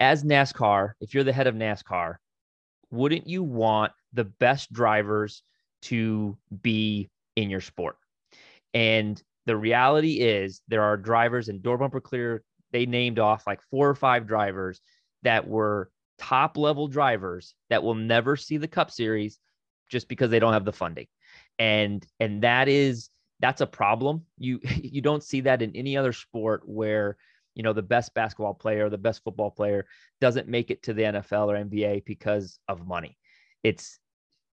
as 0.01 0.25
NASCAR, 0.25 0.93
if 1.01 1.15
you're 1.15 1.25
the 1.25 1.33
head 1.33 1.47
of 1.47 1.55
NASCAR, 1.55 2.17
wouldn't 2.91 3.29
you 3.29 3.43
want 3.43 3.93
the 4.13 4.25
best 4.25 4.73
drivers 4.73 5.43
to 5.83 6.37
be 6.61 7.09
in 7.37 7.49
your 7.49 7.61
sport? 7.61 7.97
And 8.75 9.23
the 9.47 9.57
reality 9.57 10.21
is 10.21 10.61
there 10.69 10.83
are 10.83 10.97
drivers 10.97 11.49
in 11.49 11.61
door 11.61 11.79
bumper 11.79 12.01
clear, 12.01 12.43
they 12.73 12.85
named 12.87 13.19
off 13.19 13.47
like 13.47 13.63
four 13.71 13.89
or 13.89 13.95
five 13.95 14.27
drivers 14.27 14.81
that 15.23 15.47
were 15.47 15.91
top 16.19 16.57
level 16.57 16.89
drivers 16.89 17.55
that 17.71 17.83
will 17.83 17.95
never 17.95 18.37
see 18.37 18.57
the 18.57 18.69
cup 18.69 18.91
series 18.91 19.39
just 19.93 20.09
because 20.09 20.31
they 20.31 20.41
don't 20.41 20.55
have 20.55 20.65
the 20.65 20.73
funding. 20.73 21.07
And 21.59 22.05
and 22.19 22.43
that 22.43 22.69
is 22.69 23.11
that's 23.39 23.61
a 23.61 23.67
problem. 23.67 24.25
You 24.39 24.59
you 24.83 25.03
don't 25.03 25.23
see 25.23 25.43
that 25.43 25.63
in 25.63 25.77
any 25.77 25.97
other 25.97 26.13
sport 26.13 26.63
where 26.65 27.17
you 27.55 27.63
know 27.63 27.75
the 27.75 27.83
best 27.83 28.15
basketball 28.15 28.55
player, 28.55 28.89
the 28.89 28.99
best 28.99 29.23
football 29.23 29.51
player 29.51 29.87
doesn't 30.21 30.49
make 30.49 30.71
it 30.71 30.83
to 30.85 30.95
the 30.95 31.03
NFL 31.03 31.49
or 31.49 31.65
NBA 31.65 32.05
because 32.07 32.59
of 32.67 32.87
money. 32.87 33.19
It's 33.63 33.99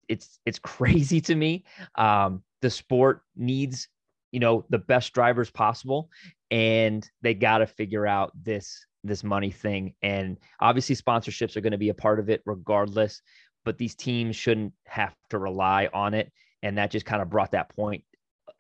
it's 0.10 0.40
it's 0.46 0.60
crazy 0.76 1.22
to 1.22 1.36
me. 1.36 1.64
Um, 1.96 2.44
the 2.62 2.72
sport 2.72 3.22
needs 3.36 3.88
you 4.32 4.40
know 4.40 4.66
the 4.70 4.80
best 4.80 5.14
drivers 5.14 5.52
possible, 5.52 6.10
and 6.50 7.08
they 7.22 7.36
got 7.36 7.60
to 7.60 7.68
figure 7.68 8.08
out 8.08 8.32
this 8.42 8.86
this 9.04 9.24
money 9.24 9.52
thing. 9.52 9.94
And 10.02 10.38
obviously, 10.60 10.96
sponsorships 10.96 11.56
are 11.56 11.62
going 11.62 11.72
to 11.72 11.78
be 11.78 11.90
a 11.90 11.94
part 11.94 12.20
of 12.20 12.30
it 12.30 12.42
regardless. 12.46 13.22
But 13.68 13.78
these 13.78 13.96
teams 13.96 14.38
shouldn't 14.38 14.72
have 14.86 15.14
to 15.30 15.38
rely 15.38 15.90
on 15.94 16.14
it, 16.14 16.32
and 16.64 16.78
that 16.78 16.90
just 16.90 17.06
kind 17.06 17.22
of 17.22 17.30
brought 17.30 17.52
that 17.52 17.68
point 17.68 18.06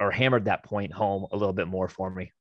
or 0.01 0.11
hammered 0.11 0.43
that 0.45 0.65
point 0.65 0.91
home 0.91 1.27
a 1.31 1.37
little 1.37 1.53
bit 1.53 1.69
more 1.69 1.87
for 1.87 2.09
me. 2.09 2.33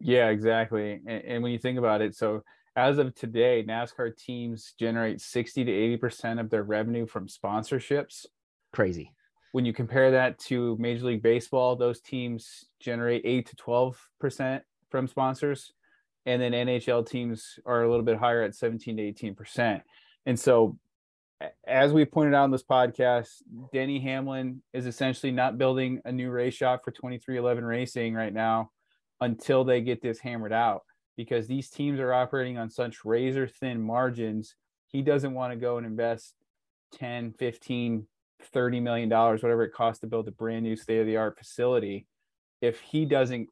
Yeah, 0.00 0.28
exactly. 0.28 1.02
And, 1.06 1.22
and, 1.22 1.42
when 1.42 1.52
you 1.52 1.58
think 1.58 1.78
about 1.78 2.00
it, 2.00 2.16
so 2.16 2.42
as 2.76 2.96
of 2.96 3.14
today, 3.14 3.62
NASCAR 3.62 4.16
teams 4.16 4.72
generate 4.80 5.20
60 5.20 5.66
to 5.66 5.70
80% 5.98 6.40
of 6.40 6.48
their 6.48 6.62
revenue 6.62 7.06
from 7.06 7.28
sponsorships. 7.28 8.24
Crazy. 8.72 9.12
When 9.52 9.66
you 9.66 9.74
compare 9.74 10.12
that 10.12 10.38
to 10.46 10.78
Major 10.80 11.04
League 11.04 11.22
Baseball, 11.22 11.76
those 11.76 12.00
teams 12.00 12.64
generate 12.80 13.20
8 13.26 13.50
to 13.50 13.56
12% 13.56 14.60
from 14.90 15.08
sponsors. 15.08 15.74
And 16.24 16.40
then 16.40 16.52
NHL 16.52 17.06
teams 17.06 17.58
are 17.66 17.82
a 17.82 17.90
little 17.90 18.06
bit 18.06 18.16
higher 18.16 18.40
at 18.40 18.54
17 18.54 18.96
to 18.96 19.12
18%. 19.12 19.82
And 20.24 20.40
so, 20.40 20.78
as 21.66 21.92
we 21.92 22.04
pointed 22.04 22.34
out 22.34 22.46
in 22.46 22.50
this 22.50 22.64
podcast, 22.64 23.28
Denny 23.72 24.00
Hamlin 24.00 24.62
is 24.72 24.86
essentially 24.86 25.32
not 25.32 25.58
building 25.58 26.00
a 26.04 26.12
new 26.12 26.30
race 26.30 26.54
shop 26.54 26.82
for 26.84 26.92
23XI 26.92 27.62
Racing 27.62 28.14
right 28.14 28.32
now 28.32 28.70
until 29.20 29.64
they 29.64 29.80
get 29.80 30.02
this 30.02 30.18
hammered 30.18 30.52
out 30.52 30.82
because 31.16 31.46
these 31.46 31.70
teams 31.70 32.00
are 32.00 32.12
operating 32.12 32.58
on 32.58 32.70
such 32.70 33.04
razor 33.04 33.46
thin 33.46 33.80
margins. 33.80 34.54
He 34.88 35.02
doesn't 35.02 35.34
want 35.34 35.52
to 35.52 35.58
go 35.58 35.78
and 35.78 35.86
invest 35.86 36.34
10, 36.94 37.34
15, 37.38 38.06
30 38.52 38.80
million 38.80 39.08
dollars, 39.08 39.42
whatever 39.42 39.64
it 39.64 39.74
costs 39.74 40.00
to 40.00 40.06
build 40.06 40.28
a 40.28 40.32
brand 40.32 40.64
new 40.64 40.76
state 40.76 41.00
of 41.00 41.06
the 41.06 41.16
art 41.16 41.38
facility. 41.38 42.06
If 42.60 42.80
he 42.80 43.04
doesn't 43.04 43.48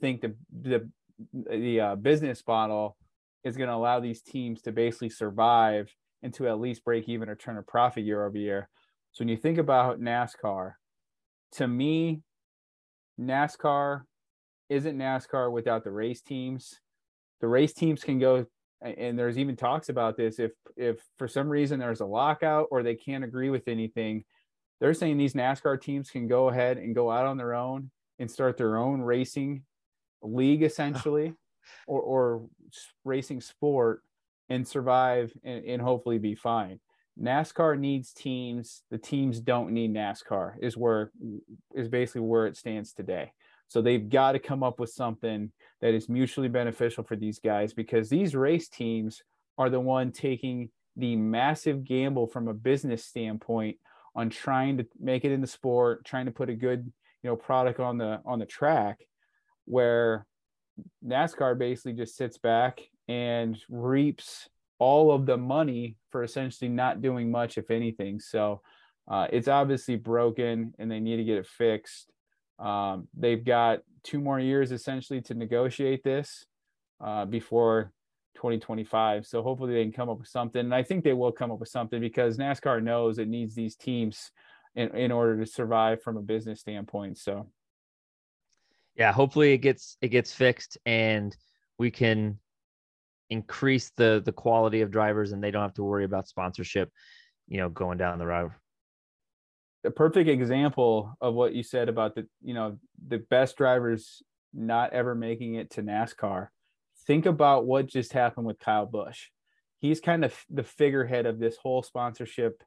think 0.00 0.20
the 0.20 0.34
the 0.62 0.88
the 1.32 1.80
uh, 1.80 1.94
business 1.96 2.42
model 2.46 2.96
is 3.44 3.56
going 3.56 3.68
to 3.68 3.74
allow 3.74 4.00
these 4.00 4.22
teams 4.22 4.62
to 4.62 4.72
basically 4.72 5.10
survive 5.10 5.92
and 6.22 6.34
to 6.34 6.48
at 6.48 6.60
least 6.60 6.84
break 6.84 7.08
even 7.08 7.28
or 7.28 7.36
turn 7.36 7.58
a 7.58 7.62
profit 7.62 8.04
year 8.04 8.24
over 8.24 8.36
year. 8.36 8.68
So 9.12 9.22
when 9.22 9.28
you 9.28 9.36
think 9.36 9.58
about 9.58 10.00
NASCAR, 10.00 10.74
to 11.52 11.68
me, 11.68 12.22
NASCAR 13.20 14.02
isn't 14.68 14.98
NASCAR 14.98 15.50
without 15.50 15.84
the 15.84 15.90
race 15.90 16.20
teams. 16.20 16.78
The 17.40 17.48
race 17.48 17.72
teams 17.72 18.02
can 18.02 18.18
go 18.18 18.46
and 18.80 19.18
there's 19.18 19.38
even 19.38 19.56
talks 19.56 19.88
about 19.88 20.16
this 20.16 20.38
if 20.38 20.52
if 20.76 21.02
for 21.16 21.26
some 21.26 21.48
reason 21.48 21.80
there's 21.80 22.00
a 22.00 22.06
lockout 22.06 22.68
or 22.70 22.82
they 22.82 22.94
can't 22.94 23.24
agree 23.24 23.50
with 23.50 23.66
anything, 23.66 24.24
they're 24.80 24.94
saying 24.94 25.16
these 25.16 25.34
NASCAR 25.34 25.80
teams 25.80 26.10
can 26.10 26.28
go 26.28 26.48
ahead 26.48 26.78
and 26.78 26.94
go 26.94 27.10
out 27.10 27.26
on 27.26 27.36
their 27.36 27.54
own 27.54 27.90
and 28.18 28.30
start 28.30 28.56
their 28.56 28.76
own 28.76 29.00
racing 29.00 29.62
league 30.22 30.62
essentially 30.64 31.34
or, 31.86 32.00
or 32.00 32.46
racing 33.04 33.40
sport 33.40 34.02
and 34.48 34.66
survive 34.66 35.32
and, 35.44 35.64
and 35.64 35.82
hopefully 35.82 36.18
be 36.18 36.34
fine. 36.34 36.80
NASCAR 37.20 37.78
needs 37.78 38.12
teams. 38.12 38.82
The 38.90 38.98
teams 38.98 39.40
don't 39.40 39.72
need 39.72 39.92
NASCAR 39.92 40.54
is 40.60 40.76
where 40.76 41.10
is 41.74 41.88
basically 41.88 42.20
where 42.22 42.46
it 42.46 42.56
stands 42.56 42.92
today. 42.92 43.32
So 43.66 43.82
they've 43.82 44.08
got 44.08 44.32
to 44.32 44.38
come 44.38 44.62
up 44.62 44.80
with 44.80 44.90
something 44.90 45.52
that 45.80 45.94
is 45.94 46.08
mutually 46.08 46.48
beneficial 46.48 47.04
for 47.04 47.16
these 47.16 47.38
guys 47.38 47.74
because 47.74 48.08
these 48.08 48.34
race 48.34 48.68
teams 48.68 49.22
are 49.58 49.68
the 49.68 49.80
one 49.80 50.12
taking 50.12 50.70
the 50.96 51.16
massive 51.16 51.84
gamble 51.84 52.26
from 52.26 52.48
a 52.48 52.54
business 52.54 53.04
standpoint 53.04 53.76
on 54.14 54.30
trying 54.30 54.78
to 54.78 54.86
make 54.98 55.24
it 55.24 55.32
in 55.32 55.40
the 55.40 55.46
sport, 55.46 56.04
trying 56.04 56.26
to 56.26 56.32
put 56.32 56.48
a 56.48 56.54
good, 56.54 56.90
you 57.22 57.30
know, 57.30 57.36
product 57.36 57.78
on 57.78 57.98
the 57.98 58.20
on 58.24 58.38
the 58.38 58.46
track 58.46 59.00
where 59.64 60.26
NASCAR 61.04 61.58
basically 61.58 61.92
just 61.92 62.16
sits 62.16 62.38
back 62.38 62.80
and 63.08 63.58
reaps 63.68 64.48
all 64.78 65.10
of 65.10 65.26
the 65.26 65.36
money 65.36 65.96
for 66.10 66.22
essentially 66.22 66.68
not 66.68 67.02
doing 67.02 67.30
much 67.30 67.58
if 67.58 67.70
anything. 67.70 68.20
So 68.20 68.60
uh, 69.08 69.26
it's 69.32 69.48
obviously 69.48 69.96
broken 69.96 70.74
and 70.78 70.90
they 70.90 71.00
need 71.00 71.16
to 71.16 71.24
get 71.24 71.38
it 71.38 71.46
fixed. 71.46 72.10
Um, 72.58 73.08
they've 73.16 73.44
got 73.44 73.80
two 74.04 74.20
more 74.20 74.38
years 74.38 74.72
essentially 74.72 75.20
to 75.22 75.34
negotiate 75.34 76.04
this 76.04 76.46
uh, 77.00 77.24
before 77.24 77.92
2025. 78.36 79.26
So 79.26 79.42
hopefully 79.42 79.74
they 79.74 79.82
can 79.82 79.92
come 79.92 80.08
up 80.08 80.18
with 80.18 80.28
something. 80.28 80.60
And 80.60 80.74
I 80.74 80.82
think 80.82 81.02
they 81.02 81.12
will 81.12 81.32
come 81.32 81.50
up 81.50 81.58
with 81.58 81.68
something 81.68 82.00
because 82.00 82.36
NASCAR 82.36 82.82
knows 82.82 83.18
it 83.18 83.28
needs 83.28 83.54
these 83.54 83.74
teams 83.74 84.30
in, 84.76 84.94
in 84.96 85.10
order 85.10 85.38
to 85.38 85.50
survive 85.50 86.02
from 86.02 86.16
a 86.16 86.22
business 86.22 86.60
standpoint. 86.60 87.18
So 87.18 87.48
yeah, 88.94 89.12
hopefully 89.12 89.52
it 89.52 89.58
gets 89.58 89.96
it 90.02 90.08
gets 90.08 90.32
fixed 90.32 90.76
and 90.84 91.36
we 91.78 91.90
can 91.90 92.38
increase 93.30 93.90
the 93.96 94.22
the 94.24 94.32
quality 94.32 94.80
of 94.80 94.90
drivers 94.90 95.32
and 95.32 95.42
they 95.42 95.50
don't 95.50 95.62
have 95.62 95.74
to 95.74 95.84
worry 95.84 96.04
about 96.04 96.28
sponsorship, 96.28 96.90
you 97.46 97.58
know, 97.58 97.68
going 97.68 97.98
down 97.98 98.18
the 98.18 98.26
road 98.26 98.52
a 99.84 99.90
perfect 99.90 100.28
example 100.28 101.16
of 101.20 101.34
what 101.34 101.54
you 101.54 101.62
said 101.62 101.88
about 101.88 102.14
the 102.14 102.26
you 102.42 102.54
know 102.54 102.78
the 103.06 103.18
best 103.18 103.56
drivers 103.56 104.22
not 104.52 104.92
ever 104.92 105.14
making 105.14 105.54
it 105.54 105.70
to 105.70 105.82
NASCAR. 105.82 106.48
Think 107.06 107.26
about 107.26 107.66
what 107.66 107.86
just 107.86 108.12
happened 108.12 108.46
with 108.46 108.58
Kyle 108.58 108.86
Busch. 108.86 109.28
He's 109.78 110.00
kind 110.00 110.24
of 110.24 110.34
the 110.50 110.62
figurehead 110.62 111.26
of 111.26 111.38
this 111.38 111.56
whole 111.56 111.82
sponsorship 111.82 112.62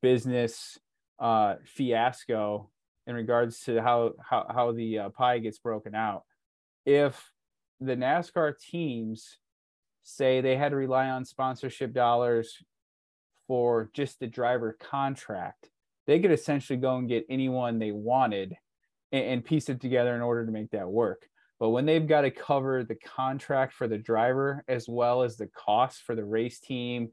business 0.00 0.78
uh, 1.18 1.56
fiasco 1.64 2.70
in 3.06 3.14
regards 3.14 3.60
to 3.64 3.82
how 3.82 4.12
how 4.20 4.46
how 4.48 4.72
the 4.72 4.98
uh, 4.98 5.08
pie 5.10 5.38
gets 5.38 5.58
broken 5.58 5.94
out. 5.94 6.22
If 6.86 7.32
the 7.80 7.96
NASCAR 7.96 8.58
teams 8.58 9.38
say 10.02 10.40
they 10.40 10.56
had 10.56 10.70
to 10.70 10.76
rely 10.76 11.08
on 11.08 11.24
sponsorship 11.24 11.92
dollars 11.92 12.62
for 13.46 13.90
just 13.92 14.20
the 14.20 14.26
driver 14.26 14.76
contract, 14.78 15.68
they 16.06 16.20
could 16.20 16.32
essentially 16.32 16.78
go 16.78 16.96
and 16.96 17.08
get 17.08 17.26
anyone 17.28 17.78
they 17.78 17.92
wanted 17.92 18.56
and, 19.12 19.24
and 19.24 19.44
piece 19.44 19.68
it 19.68 19.80
together 19.80 20.14
in 20.14 20.22
order 20.22 20.44
to 20.46 20.52
make 20.52 20.70
that 20.70 20.88
work. 20.88 21.28
But 21.60 21.70
when 21.70 21.86
they've 21.86 22.06
got 22.06 22.22
to 22.22 22.30
cover 22.30 22.82
the 22.82 22.96
contract 22.96 23.72
for 23.72 23.86
the 23.86 23.98
driver 23.98 24.64
as 24.66 24.88
well 24.88 25.22
as 25.22 25.36
the 25.36 25.46
cost 25.46 26.02
for 26.02 26.16
the 26.16 26.24
race 26.24 26.58
team 26.58 27.10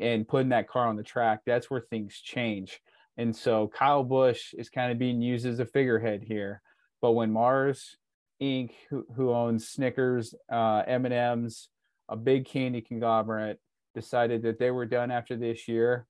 and 0.00 0.28
putting 0.28 0.50
that 0.50 0.68
car 0.68 0.86
on 0.86 0.96
the 0.96 1.02
track, 1.02 1.40
that's 1.44 1.70
where 1.70 1.80
things 1.80 2.14
change. 2.20 2.80
And 3.16 3.34
so 3.34 3.68
Kyle 3.68 4.04
Busch 4.04 4.54
is 4.54 4.68
kind 4.68 4.92
of 4.92 4.98
being 4.98 5.20
used 5.20 5.46
as 5.46 5.58
a 5.58 5.66
figurehead 5.66 6.22
here. 6.22 6.62
But 7.00 7.12
when 7.12 7.32
Mars 7.32 7.96
Inc., 8.40 8.70
who, 8.90 9.06
who 9.16 9.32
owns 9.32 9.68
Snickers, 9.68 10.34
uh, 10.50 10.82
M&M's, 10.86 11.68
a 12.08 12.16
big 12.16 12.46
candy 12.46 12.80
conglomerate, 12.80 13.60
decided 13.94 14.42
that 14.42 14.58
they 14.58 14.70
were 14.70 14.86
done 14.86 15.10
after 15.10 15.36
this 15.36 15.68
year, 15.68 16.06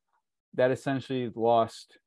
that 0.54 0.70
essentially 0.70 1.30
lost 1.34 1.98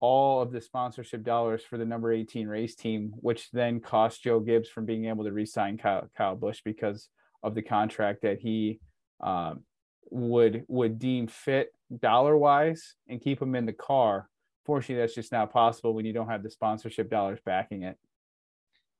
all 0.00 0.42
of 0.42 0.52
the 0.52 0.60
sponsorship 0.60 1.22
dollars 1.22 1.62
for 1.62 1.78
the 1.78 1.84
number 1.84 2.12
18 2.12 2.46
race 2.46 2.74
team, 2.74 3.12
which 3.16 3.50
then 3.50 3.80
cost 3.80 4.22
Joe 4.22 4.40
Gibbs 4.40 4.68
from 4.68 4.84
being 4.84 5.06
able 5.06 5.24
to 5.24 5.32
re-sign 5.32 5.78
Kyle, 5.78 6.08
Kyle 6.16 6.36
Busch 6.36 6.60
because 6.64 7.08
of 7.42 7.54
the 7.54 7.62
contract 7.62 8.22
that 8.22 8.38
he 8.38 8.80
um, 9.20 9.62
would 10.10 10.64
would 10.68 10.98
deem 10.98 11.26
fit 11.26 11.72
dollar 12.00 12.36
wise 12.36 12.94
and 13.08 13.20
keep 13.20 13.40
him 13.40 13.54
in 13.54 13.66
the 13.66 13.72
car. 13.72 14.28
Fortunately, 14.64 15.00
that's 15.00 15.14
just 15.14 15.32
not 15.32 15.52
possible 15.52 15.94
when 15.94 16.04
you 16.04 16.12
don't 16.12 16.28
have 16.28 16.42
the 16.42 16.50
sponsorship 16.50 17.08
dollars 17.08 17.38
backing 17.44 17.82
it. 17.82 17.96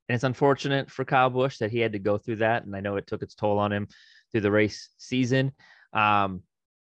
And 0.08 0.14
it's 0.14 0.24
unfortunate 0.24 0.90
for 0.90 1.04
Kyle 1.04 1.30
Busch 1.30 1.58
that 1.58 1.72
he 1.72 1.80
had 1.80 1.92
to 1.92 1.98
go 1.98 2.16
through 2.16 2.36
that, 2.36 2.64
and 2.64 2.74
I 2.74 2.80
know 2.80 2.96
it 2.96 3.06
took 3.06 3.22
its 3.22 3.34
toll 3.34 3.58
on 3.58 3.72
him 3.72 3.88
through 4.32 4.42
the 4.42 4.50
race 4.50 4.90
season. 4.98 5.52
Um, 5.92 6.42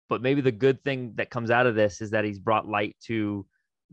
but 0.09 0.21
maybe 0.21 0.41
the 0.41 0.51
good 0.51 0.83
thing 0.83 1.13
that 1.15 1.29
comes 1.29 1.49
out 1.49 1.65
of 1.65 1.75
this 1.75 2.01
is 2.01 2.11
that 2.11 2.25
he's 2.25 2.39
brought 2.39 2.67
light 2.67 2.95
to 3.05 3.45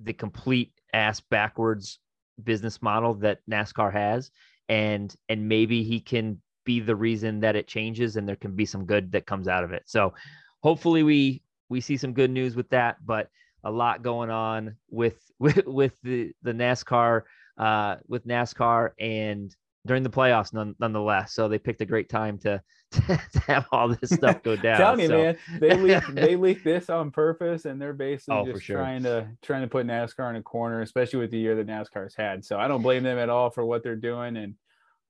the 0.02 0.12
complete 0.12 0.72
ass 0.92 1.20
backwards 1.20 1.98
business 2.42 2.82
model 2.82 3.14
that 3.14 3.38
NASCAR 3.50 3.92
has, 3.92 4.30
and 4.68 5.14
and 5.28 5.48
maybe 5.48 5.82
he 5.82 6.00
can 6.00 6.40
be 6.64 6.80
the 6.80 6.96
reason 6.96 7.40
that 7.40 7.56
it 7.56 7.66
changes 7.66 8.16
and 8.16 8.28
there 8.28 8.36
can 8.36 8.54
be 8.54 8.66
some 8.66 8.84
good 8.84 9.12
that 9.12 9.26
comes 9.26 9.48
out 9.48 9.64
of 9.64 9.72
it. 9.72 9.82
So 9.86 10.14
hopefully 10.62 11.02
we 11.02 11.42
we 11.68 11.80
see 11.80 11.96
some 11.96 12.12
good 12.12 12.30
news 12.30 12.56
with 12.56 12.68
that, 12.70 12.96
but 13.04 13.28
a 13.64 13.70
lot 13.70 14.02
going 14.02 14.30
on 14.30 14.76
with 14.88 15.18
with 15.38 15.62
with 15.66 15.98
the 16.02 16.32
the 16.42 16.52
NASCAR 16.52 17.22
uh 17.58 17.96
with 18.06 18.26
NASCAR 18.26 18.90
and 18.98 19.54
during 19.86 20.02
the 20.02 20.10
playoffs 20.10 20.52
none, 20.52 20.74
nonetheless. 20.78 21.32
So 21.32 21.48
they 21.48 21.58
picked 21.58 21.80
a 21.80 21.86
great 21.86 22.08
time 22.08 22.38
to 22.38 22.62
to, 22.90 23.20
have 23.46 23.66
all 23.72 23.88
this 23.88 24.10
stuff 24.10 24.42
go 24.42 24.56
down. 24.68 24.76
Tell 24.76 24.96
me, 24.96 25.06
so. 25.06 25.16
man, 25.16 25.38
they 25.60 25.76
leaked 25.76 26.14
they 26.14 26.36
leaked 26.36 26.64
this 26.64 26.90
on 26.90 27.10
purpose, 27.10 27.64
and 27.64 27.80
they're 27.80 27.92
basically 27.92 28.36
Oh, 28.36 28.44
just 28.44 28.64
sure. 28.64 28.76
trying 28.76 29.02
to 29.04 29.28
trying 29.42 29.62
to 29.62 29.68
put 29.68 29.86
NASCAR 29.86 30.30
in 30.30 30.36
a 30.36 30.42
corner, 30.42 30.82
especially 30.82 31.20
with 31.20 31.30
the 31.30 31.38
year 31.38 31.54
that 31.56 31.66
NASCAR's 31.66 32.14
had. 32.14 32.44
So 32.44 32.58
I 32.58 32.68
don't 32.68 32.82
blame 32.82 33.02
them 33.02 33.18
at 33.18 33.30
all 33.30 33.50
for 33.50 33.64
what 33.64 33.82
they're 33.82 33.96
doing, 33.96 34.36
and 34.36 34.54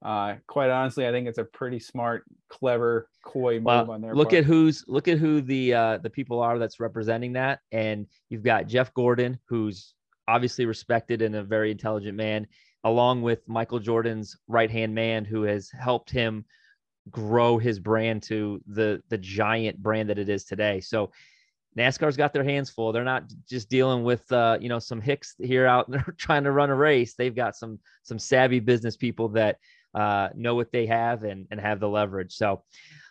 uh, 0.03 0.37
quite 0.47 0.71
honestly, 0.71 1.07
I 1.07 1.11
think 1.11 1.27
it's 1.29 1.39
a 1.39 1.45
pretty 1.45 1.79
smart, 1.79 2.25
clever, 2.49 3.09
coy 3.25 3.55
move 3.57 3.65
Well, 3.65 3.91
on 3.93 4.01
their 4.01 4.15
look 4.15 4.31
part. 4.31 4.41
at 4.41 4.45
who's 4.45 4.85
look 4.87 5.09
at 5.09 5.19
who 5.19 5.41
the 5.43 5.75
uh, 5.75 5.99
the 5.99 6.11
people 6.11 6.41
are 6.41 6.59
that's 6.59 6.81
representing 6.81 7.33
that, 7.35 7.61
and 7.73 8.07
you've 8.29 8.43
got 8.43 8.67
Jeff 8.67 8.95
Gordon, 8.95 9.39
who's 9.47 9.95
obviously 10.29 10.67
respected 10.67 11.23
and 11.23 11.35
a 11.35 11.43
very 11.43 11.71
intelligent 11.71 12.17
man, 12.17 12.47
along 12.85 13.23
with 13.23 13.47
Michael 13.49 13.79
Jordan's 13.79 14.37
right 14.49 14.71
hand 14.71 14.95
man, 14.95 15.25
who 15.25 15.43
has 15.43 15.71
helped 15.71 16.11
him 16.11 16.45
grow 17.11 17.59
his 17.59 17.79
brand 17.79 18.23
to 18.23 18.61
the 18.67 19.03
the 19.09 19.19
giant 19.19 19.83
brand 19.83 20.11
that 20.11 20.19
it 20.19 20.29
is 20.29 20.45
today. 20.45 20.81
So 20.81 21.11
NASCAR's 21.79 22.17
got 22.17 22.33
their 22.33 22.45
hands 22.45 22.69
full. 22.71 22.93
They're 22.93 23.05
not 23.05 23.25
just 23.49 23.69
dealing 23.69 24.03
with 24.03 24.31
uh, 24.33 24.59
you 24.61 24.69
know 24.69 24.79
some 24.79 25.01
hicks 25.01 25.35
here 25.39 25.67
out 25.67 25.91
there 25.91 26.15
trying 26.19 26.45
to 26.45 26.53
run 26.53 26.71
a 26.71 26.75
race. 26.75 27.15
They've 27.15 27.35
got 27.35 27.57
some 27.57 27.79
some 28.03 28.19
savvy 28.19 28.61
business 28.61 28.97
people 28.97 29.29
that 29.31 29.59
uh, 29.95 30.29
know 30.35 30.55
what 30.55 30.73
they 30.73 30.87
have 30.87 31.25
and 31.25 31.47
and 31.51 31.61
have 31.61 31.81
the 31.81 31.89
leverage. 31.89 32.35
So 32.35 32.63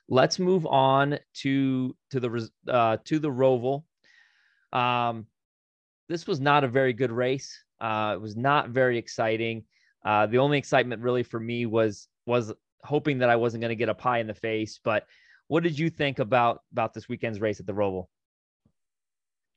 let's 0.07 0.39
move 0.39 0.65
on 0.65 1.19
to 1.35 1.95
to 2.11 2.19
the 2.19 2.49
uh, 2.67 2.97
to 3.05 3.19
the 3.19 3.31
Roval. 3.31 3.83
Um, 4.71 5.25
this 6.09 6.27
was 6.27 6.41
not 6.41 6.63
a 6.63 6.67
very 6.67 6.91
good 6.91 7.11
race. 7.11 7.63
Uh, 7.79 8.13
it 8.15 8.21
was 8.21 8.35
not 8.35 8.69
very 8.69 8.97
exciting. 8.97 9.63
Uh, 10.03 10.25
the 10.25 10.39
only 10.39 10.57
excitement 10.57 11.01
really 11.01 11.23
for 11.23 11.39
me 11.39 11.65
was 11.65 12.07
was 12.25 12.51
hoping 12.83 13.19
that 13.19 13.29
I 13.29 13.35
wasn't 13.35 13.61
going 13.61 13.69
to 13.69 13.75
get 13.75 13.89
a 13.89 13.93
pie 13.93 14.19
in 14.19 14.27
the 14.27 14.33
face. 14.33 14.79
But 14.83 15.05
what 15.47 15.63
did 15.63 15.77
you 15.77 15.89
think 15.89 16.19
about 16.19 16.61
about 16.71 16.93
this 16.93 17.07
weekend's 17.07 17.39
race 17.39 17.59
at 17.59 17.65
the 17.65 17.73
Roval? 17.73 18.07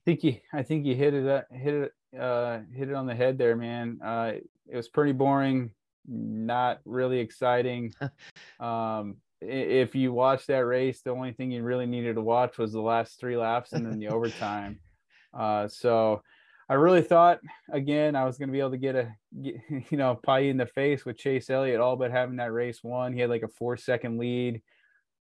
I 0.03 0.05
think 0.05 0.25
you 0.25 0.37
I 0.53 0.63
think 0.63 0.85
you 0.85 0.95
hit 0.95 1.15
it 1.15 1.27
uh, 1.27 1.43
hit 1.53 1.75
it 1.75 1.93
uh 2.19 2.61
hit 2.75 2.89
it 2.89 2.95
on 2.95 3.07
the 3.07 3.15
head 3.15 3.39
there, 3.39 3.57
man. 3.57 3.99
Uh 4.05 4.33
it 4.69 4.77
was 4.77 4.89
pretty 4.89 5.13
boring, 5.13 5.71
not 6.07 6.81
really 6.85 7.19
exciting. 7.19 7.93
um 8.61 9.17
if 9.41 9.95
you 9.95 10.13
watch 10.13 10.47
that 10.47 10.67
race, 10.67 11.03
the 11.03 11.11
only 11.11 11.33
thing 11.33 11.51
you 11.51 11.63
really 11.65 11.87
needed 11.87 12.15
to 12.15 12.23
watch 12.23 12.59
was 12.59 12.73
the 12.73 12.81
last 12.81 13.19
three 13.19 13.37
laps 13.37 13.73
and 13.73 13.87
then 13.87 13.99
the 13.99 14.09
overtime. 14.15 14.81
Uh 15.33 15.69
so 15.69 16.23
I 16.73 16.77
really 16.77 17.03
thought 17.03 17.41
again 17.71 18.17
I 18.17 18.25
was 18.25 18.39
going 18.39 18.49
to 18.49 18.53
be 18.53 18.61
able 18.61 18.71
to 18.71 18.79
get 18.79 18.97
a 18.97 19.15
get, 19.43 19.57
you 19.91 19.99
know 19.99 20.19
pie 20.23 20.41
in 20.41 20.57
the 20.57 20.65
face 20.65 21.05
with 21.05 21.19
Chase 21.19 21.51
Elliott 21.51 21.81
all 21.81 21.97
but 21.97 22.11
having 22.11 22.37
that 22.37 22.51
race 22.51 22.81
won. 22.83 23.13
He 23.13 23.21
had 23.21 23.29
like 23.29 23.43
a 23.43 23.49
4 23.49 23.77
second 23.77 24.19
lead. 24.19 24.63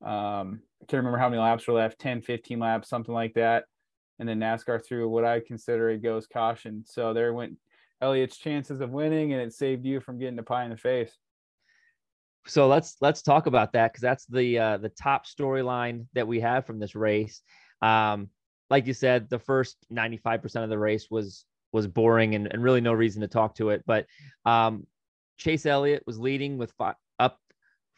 Um 0.04 0.60
I 0.82 0.84
can't 0.86 0.98
remember 0.98 1.16
how 1.16 1.30
many 1.30 1.40
laps 1.40 1.66
were 1.66 1.72
left, 1.72 1.98
10, 2.00 2.20
15 2.20 2.58
laps, 2.58 2.90
something 2.90 3.14
like 3.14 3.32
that 3.34 3.64
and 4.18 4.28
then 4.28 4.40
NASCAR 4.40 4.84
threw 4.84 5.08
what 5.08 5.24
I 5.24 5.40
consider 5.40 5.88
a 5.88 5.96
ghost 5.96 6.28
caution. 6.30 6.84
So 6.86 7.14
there 7.14 7.32
went 7.32 7.56
Elliott's 8.02 8.36
chances 8.36 8.82
of 8.82 8.90
winning, 8.90 9.32
and 9.32 9.40
it 9.40 9.54
saved 9.54 9.86
you 9.86 10.00
from 10.00 10.18
getting 10.18 10.38
a 10.38 10.42
pie 10.42 10.64
in 10.64 10.70
the 10.70 10.76
face. 10.76 11.16
So 12.46 12.68
let's 12.68 12.96
let's 13.00 13.22
talk 13.22 13.46
about 13.46 13.72
that 13.72 13.92
because 13.92 14.02
that's 14.02 14.26
the 14.26 14.58
uh, 14.58 14.76
the 14.76 14.88
top 14.90 15.26
storyline 15.26 16.06
that 16.14 16.26
we 16.28 16.40
have 16.40 16.66
from 16.66 16.78
this 16.78 16.94
race. 16.94 17.42
Um, 17.80 18.28
like 18.70 18.86
you 18.86 18.94
said, 18.94 19.28
the 19.28 19.38
first 19.38 19.76
95% 19.92 20.64
of 20.64 20.70
the 20.70 20.78
race 20.78 21.08
was 21.10 21.44
was 21.72 21.86
boring 21.86 22.34
and, 22.34 22.48
and 22.50 22.62
really 22.62 22.80
no 22.80 22.94
reason 22.94 23.20
to 23.20 23.28
talk 23.28 23.54
to 23.54 23.68
it. 23.70 23.82
But 23.86 24.06
um, 24.46 24.86
Chase 25.36 25.66
Elliott 25.66 26.02
was 26.06 26.18
leading 26.18 26.56
with 26.56 26.72
fi- 26.72 26.94
up 27.18 27.38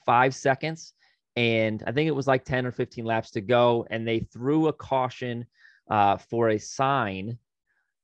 five 0.04 0.34
seconds, 0.34 0.92
and 1.36 1.82
I 1.86 1.92
think 1.92 2.08
it 2.08 2.14
was 2.14 2.26
like 2.26 2.44
10 2.44 2.66
or 2.66 2.72
15 2.72 3.04
laps 3.04 3.30
to 3.32 3.40
go, 3.40 3.86
and 3.90 4.06
they 4.06 4.20
threw 4.20 4.66
a 4.66 4.72
caution 4.72 5.46
uh, 5.88 6.16
for 6.16 6.50
a 6.50 6.58
sign 6.58 7.38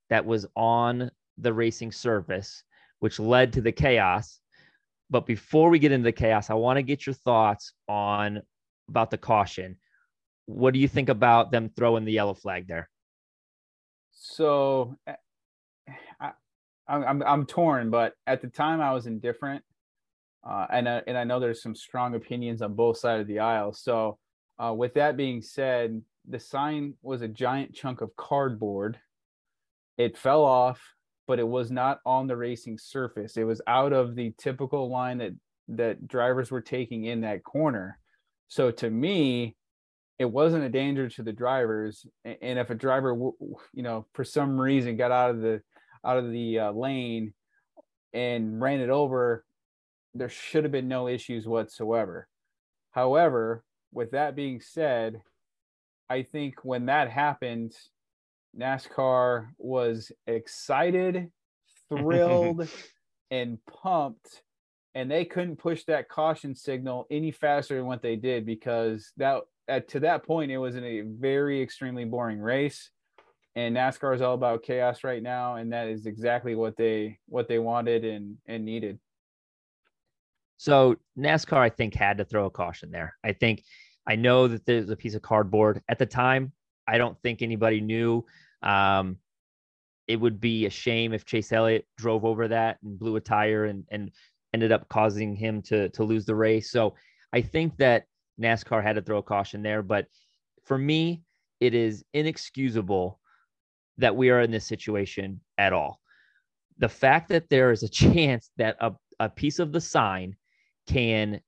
that 0.09 0.25
was 0.25 0.47
on 0.55 1.11
the 1.39 1.53
racing 1.53 1.91
surface, 1.91 2.63
which 3.01 3.19
led 3.19 3.53
to 3.53 3.61
the 3.61 3.73
chaos. 3.73 4.41
But 5.11 5.27
before 5.27 5.69
we 5.71 5.79
get 5.79 5.93
into 5.93 6.05
the 6.05 6.13
chaos, 6.13 6.51
I 6.51 6.55
want 6.55 6.77
to 6.79 6.83
get 6.83 7.07
your 7.07 7.15
thoughts 7.15 7.73
on 7.89 8.41
about 8.89 9.11
the 9.11 9.19
caution. 9.19 9.77
What 10.47 10.75
do 10.75 10.81
you 10.81 10.89
think 10.89 11.09
about 11.09 11.51
them 11.51 11.71
throwing 11.77 12.05
the 12.05 12.13
yellow 12.13 12.35
flag 12.35 12.67
there? 12.67 12.89
So 14.13 14.97
eh, 15.07 15.15
I, 16.21 16.33
I'm 16.89 17.23
I'm 17.23 17.47
torn, 17.47 17.91
but 17.91 18.15
at 18.27 18.41
the 18.41 18.49
time 18.49 18.81
I 18.81 18.93
was 18.93 19.07
indifferent, 19.07 19.63
uh, 20.49 20.67
and 20.71 20.89
I, 20.89 21.03
and 21.07 21.19
I 21.19 21.25
know 21.25 21.41
there's 21.41 21.63
some 21.63 21.75
strong 21.75 22.15
opinions 22.15 22.63
on 22.63 22.75
both 22.75 22.99
sides 22.99 23.23
of 23.23 23.27
the 23.27 23.41
aisle. 23.41 23.73
So 23.73 24.19
uh, 24.59 24.73
with 24.73 24.95
that 24.95 25.17
being 25.17 25.43
said, 25.43 26.01
the 26.29 26.39
sign 26.39 26.95
was 27.03 27.23
a 27.23 27.29
giant 27.29 27.75
chunk 27.75 28.01
of 28.01 28.15
cardboard. 28.17 28.99
It 29.99 30.17
fell 30.17 30.45
off, 30.45 30.81
but 31.27 31.39
it 31.39 31.47
was 31.47 31.71
not 31.71 32.01
on 32.07 32.27
the 32.27 32.37
racing 32.37 32.79
surface. 32.79 33.37
It 33.37 33.45
was 33.45 33.61
out 33.67 33.93
of 33.93 34.15
the 34.15 34.33
typical 34.39 34.89
line 34.91 35.19
that 35.19 35.33
that 35.69 36.07
drivers 36.07 36.51
were 36.51 36.61
taking 36.61 37.05
in 37.05 37.23
that 37.23 37.43
corner. 37.43 37.99
So 38.49 38.71
to 38.71 38.89
me, 38.89 39.57
it 40.19 40.25
wasn't 40.25 40.65
a 40.65 40.69
danger 40.69 41.09
to 41.09 41.23
the 41.23 41.33
drivers. 41.33 42.07
And 42.25 42.59
if 42.59 42.71
a 42.71 42.75
driver, 42.75 43.15
you 43.15 43.83
know, 43.83 44.07
for 44.15 44.25
some 44.25 44.59
reason 44.59 44.97
got 44.97 45.13
out 45.13 45.31
of 45.31 45.41
the 45.41 45.61
out 46.05 46.19
of 46.19 46.31
the 46.31 46.59
uh, 46.61 46.73
lane 46.73 47.35
and 48.13 48.61
ran 48.61 48.81
it 48.81 48.91
over, 48.91 49.45
there 50.15 50.29
should 50.29 50.65
have 50.65 50.73
been 50.73 50.89
no 50.89 51.09
issues 51.09 51.47
whatsoever. 51.47 52.29
However, 52.93 53.65
with 53.93 54.13
that 54.13 54.37
being 54.37 54.61
said, 54.61 55.21
I 56.09 56.23
think 56.23 56.65
when 56.65 56.87
that 56.87 57.11
happened, 57.11 57.75
NASCAR 58.59 59.49
was 59.59 60.13
excited, 60.27 61.31
thrilled, 61.89 62.69
and 63.31 63.59
pumped, 63.67 64.43
and 64.95 65.11
they 65.11 65.25
couldn't 65.25 65.57
push 65.57 65.85
that 65.85 66.09
caution 66.09 66.55
signal 66.55 67.07
any 67.11 67.33
faster 67.33 67.77
than 67.77 67.87
what 67.87 68.03
they 68.03 68.17
did 68.17 68.47
because 68.47 69.13
that 69.19 69.43
at 69.69 69.89
to 69.89 70.01
that 70.01 70.25
point 70.25 70.51
it 70.51 70.59
was 70.59 70.77
in 70.77 70.85
a 70.85 71.01
very 71.01 71.61
extremely 71.63 72.05
boring 72.05 72.41
race. 72.41 72.91
And 73.55 73.75
NASCAR 73.75 74.15
is 74.15 74.21
all 74.21 74.35
about 74.35 74.63
chaos 74.63 75.03
right 75.03 75.23
now, 75.23 75.57
and 75.57 75.73
that 75.73 75.89
is 75.89 76.05
exactly 76.05 76.55
what 76.55 76.77
they 76.77 77.19
what 77.27 77.49
they 77.49 77.59
wanted 77.59 78.05
and 78.05 78.37
and 78.47 78.65
needed. 78.65 78.99
So 80.59 80.97
NASCAR, 81.19 81.59
I 81.59 81.71
think, 81.71 81.95
had 81.95 82.19
to 82.19 82.25
throw 82.25 82.47
a 82.47 82.51
caution 82.51 82.91
there. 82.91 83.17
I 83.25 83.33
think 83.33 83.63
I 84.07 84.17
know 84.17 84.47
that 84.49 84.67
there's 84.67 84.91
a 84.91 84.97
piece 84.97 85.15
of 85.15 85.23
cardboard 85.23 85.83
at 85.89 85.99
the 85.99 86.07
time. 86.07 86.53
I 86.87 86.99
don't 86.99 87.21
think 87.23 87.43
anybody 87.43 87.81
knew. 87.81 88.25
Um, 88.63 89.19
it 90.07 90.17
would 90.17 90.41
be 90.41 90.67
a 90.67 90.71
shame 90.71 91.13
if 91.13 91.25
Chase 91.25 91.53
Elliott 91.53 91.87
drove 91.97 92.25
over 92.25 92.49
that 92.49 92.79
and 92.85 92.99
blew 92.99 93.17
a 93.17 93.21
tire 93.21 93.65
and 93.65 93.85
and 93.91 94.11
ended 94.53 94.71
up 94.71 94.89
causing 94.89 95.35
him 95.35 95.63
to 95.63 95.89
to 95.91 96.05
lose 96.05 96.27
the 96.27 96.35
race. 96.35 96.71
So 96.71 96.95
I 97.33 97.41
think 97.41 97.77
that 97.79 98.05
NASCAR 98.41 98.83
had 98.83 98.97
to 98.97 99.03
throw 99.03 99.19
a 99.19 99.23
caution 99.23 99.63
there. 99.63 99.83
But 99.83 100.07
for 100.65 100.77
me, 100.77 101.23
it 101.61 101.75
is 101.75 102.05
inexcusable 102.13 103.19
that 103.99 104.17
we 104.17 104.31
are 104.31 104.41
in 104.41 104.51
this 104.51 104.67
situation 104.67 105.41
at 105.57 105.73
all. 105.73 106.01
The 106.79 106.89
fact 106.89 107.31
that 107.31 107.49
there 107.49 107.73
is 107.73 107.83
a 107.83 107.89
chance 108.03 108.51
that 108.57 108.77
a, 108.81 108.93
a 109.19 109.29
piece 109.29 109.59
of 109.59 109.73
the 109.73 109.81
sign 109.81 110.37
can 110.87 111.41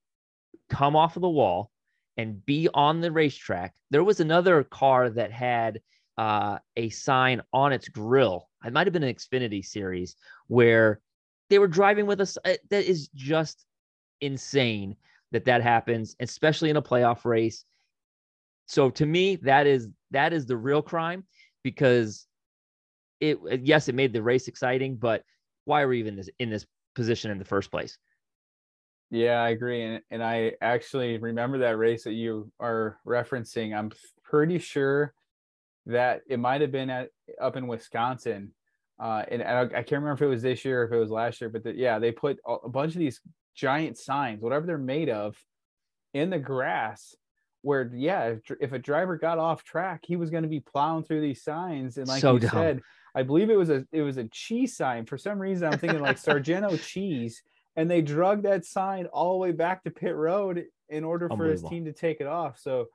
come 0.68 0.96
off 0.96 1.16
of 1.16 1.22
the 1.22 1.28
wall 1.28 1.70
and 2.16 2.44
be 2.44 2.68
on 2.74 3.00
the 3.00 3.12
racetrack. 3.12 3.74
There 3.90 4.04
was 4.04 4.20
another 4.20 4.64
car 4.64 5.08
that 5.10 5.30
had 5.30 5.80
uh, 6.16 6.58
a 6.76 6.88
sign 6.90 7.40
on 7.52 7.72
its 7.72 7.88
grill. 7.88 8.48
It 8.64 8.72
might 8.72 8.86
have 8.86 8.92
been 8.92 9.04
an 9.04 9.14
Xfinity 9.14 9.64
series 9.64 10.16
where 10.48 11.00
they 11.48 11.60
were 11.60 11.68
driving 11.68 12.06
with 12.06 12.20
us. 12.20 12.36
That 12.44 12.84
is 12.84 13.08
just 13.14 13.64
insane 14.20 14.96
that 15.32 15.44
that 15.44 15.62
happens, 15.62 16.16
especially 16.20 16.70
in 16.70 16.76
a 16.76 16.82
playoff 16.82 17.24
race. 17.24 17.64
So 18.66 18.90
to 18.90 19.06
me, 19.06 19.36
that 19.36 19.66
is 19.66 19.88
that 20.10 20.32
is 20.32 20.46
the 20.46 20.56
real 20.56 20.82
crime 20.82 21.24
because 21.62 22.26
it 23.20 23.38
yes, 23.62 23.88
it 23.88 23.94
made 23.94 24.12
the 24.12 24.22
race 24.22 24.48
exciting, 24.48 24.96
but 24.96 25.22
why 25.64 25.82
are 25.82 25.88
we 25.88 25.98
even 25.98 26.16
this, 26.16 26.30
in 26.38 26.50
this 26.50 26.66
position 26.94 27.30
in 27.30 27.38
the 27.38 27.44
first 27.44 27.70
place? 27.70 27.98
Yeah, 29.10 29.42
I 29.42 29.50
agree, 29.50 29.82
and 29.82 30.02
and 30.10 30.22
I 30.22 30.52
actually 30.60 31.18
remember 31.18 31.58
that 31.58 31.78
race 31.78 32.04
that 32.04 32.12
you 32.12 32.52
are 32.60 32.98
referencing. 33.06 33.76
I'm 33.76 33.90
pretty 34.22 34.58
sure 34.58 35.14
that 35.86 36.20
it 36.28 36.38
might 36.38 36.60
have 36.60 36.72
been 36.72 36.90
at 36.90 37.08
up 37.40 37.56
in 37.56 37.66
Wisconsin, 37.66 38.52
uh, 39.00 39.24
and 39.30 39.42
I, 39.42 39.62
I 39.62 39.66
can't 39.66 40.02
remember 40.02 40.12
if 40.12 40.22
it 40.22 40.26
was 40.26 40.42
this 40.42 40.64
year 40.64 40.82
or 40.82 40.84
if 40.86 40.92
it 40.92 40.98
was 40.98 41.10
last 41.10 41.40
year. 41.40 41.48
But 41.48 41.64
the, 41.64 41.74
yeah, 41.74 41.98
they 41.98 42.12
put 42.12 42.38
a 42.46 42.52
a 42.52 42.68
bunch 42.68 42.92
of 42.92 42.98
these 42.98 43.20
giant 43.58 43.98
signs, 43.98 44.40
whatever 44.40 44.66
they're 44.66 44.78
made 44.78 45.08
of, 45.08 45.36
in 46.14 46.30
the 46.30 46.38
grass 46.38 47.14
where 47.62 47.90
yeah 47.94 48.26
if, 48.28 48.40
if 48.60 48.72
a 48.72 48.78
driver 48.78 49.16
got 49.16 49.36
off 49.36 49.64
track 49.64 50.04
he 50.06 50.14
was 50.14 50.30
going 50.30 50.44
to 50.44 50.48
be 50.48 50.60
plowing 50.60 51.02
through 51.04 51.20
these 51.20 51.42
signs. 51.42 51.98
And 51.98 52.06
like 52.06 52.20
So 52.20 52.34
you 52.34 52.40
dumb. 52.40 52.50
said 52.50 52.80
i 53.14 53.22
believe 53.22 53.50
it 53.50 53.56
was 53.56 53.68
a 53.68 53.84
it 53.92 54.02
was 54.02 54.16
a 54.16 54.24
cheese 54.24 54.76
sign. 54.76 55.04
For 55.06 55.18
some 55.18 55.38
reason 55.38 55.70
i'm 55.70 55.78
thinking 55.78 56.00
like 56.00 56.18
sargento 56.28 56.76
cheese. 56.76 57.42
And 57.76 57.90
they 57.90 58.00
drug 58.00 58.42
that 58.42 58.64
sign 58.64 59.06
all 59.06 59.32
the 59.32 59.38
way 59.38 59.52
back 59.52 59.84
to 59.84 59.90
pit 59.90 60.14
road 60.14 60.64
in 60.88 61.04
order 61.04 61.28
for 61.28 61.44
his 61.44 61.62
team 61.62 61.84
to 61.84 61.92
take 61.92 62.20
it 62.20 62.26
off. 62.26 62.58
So 62.58 62.86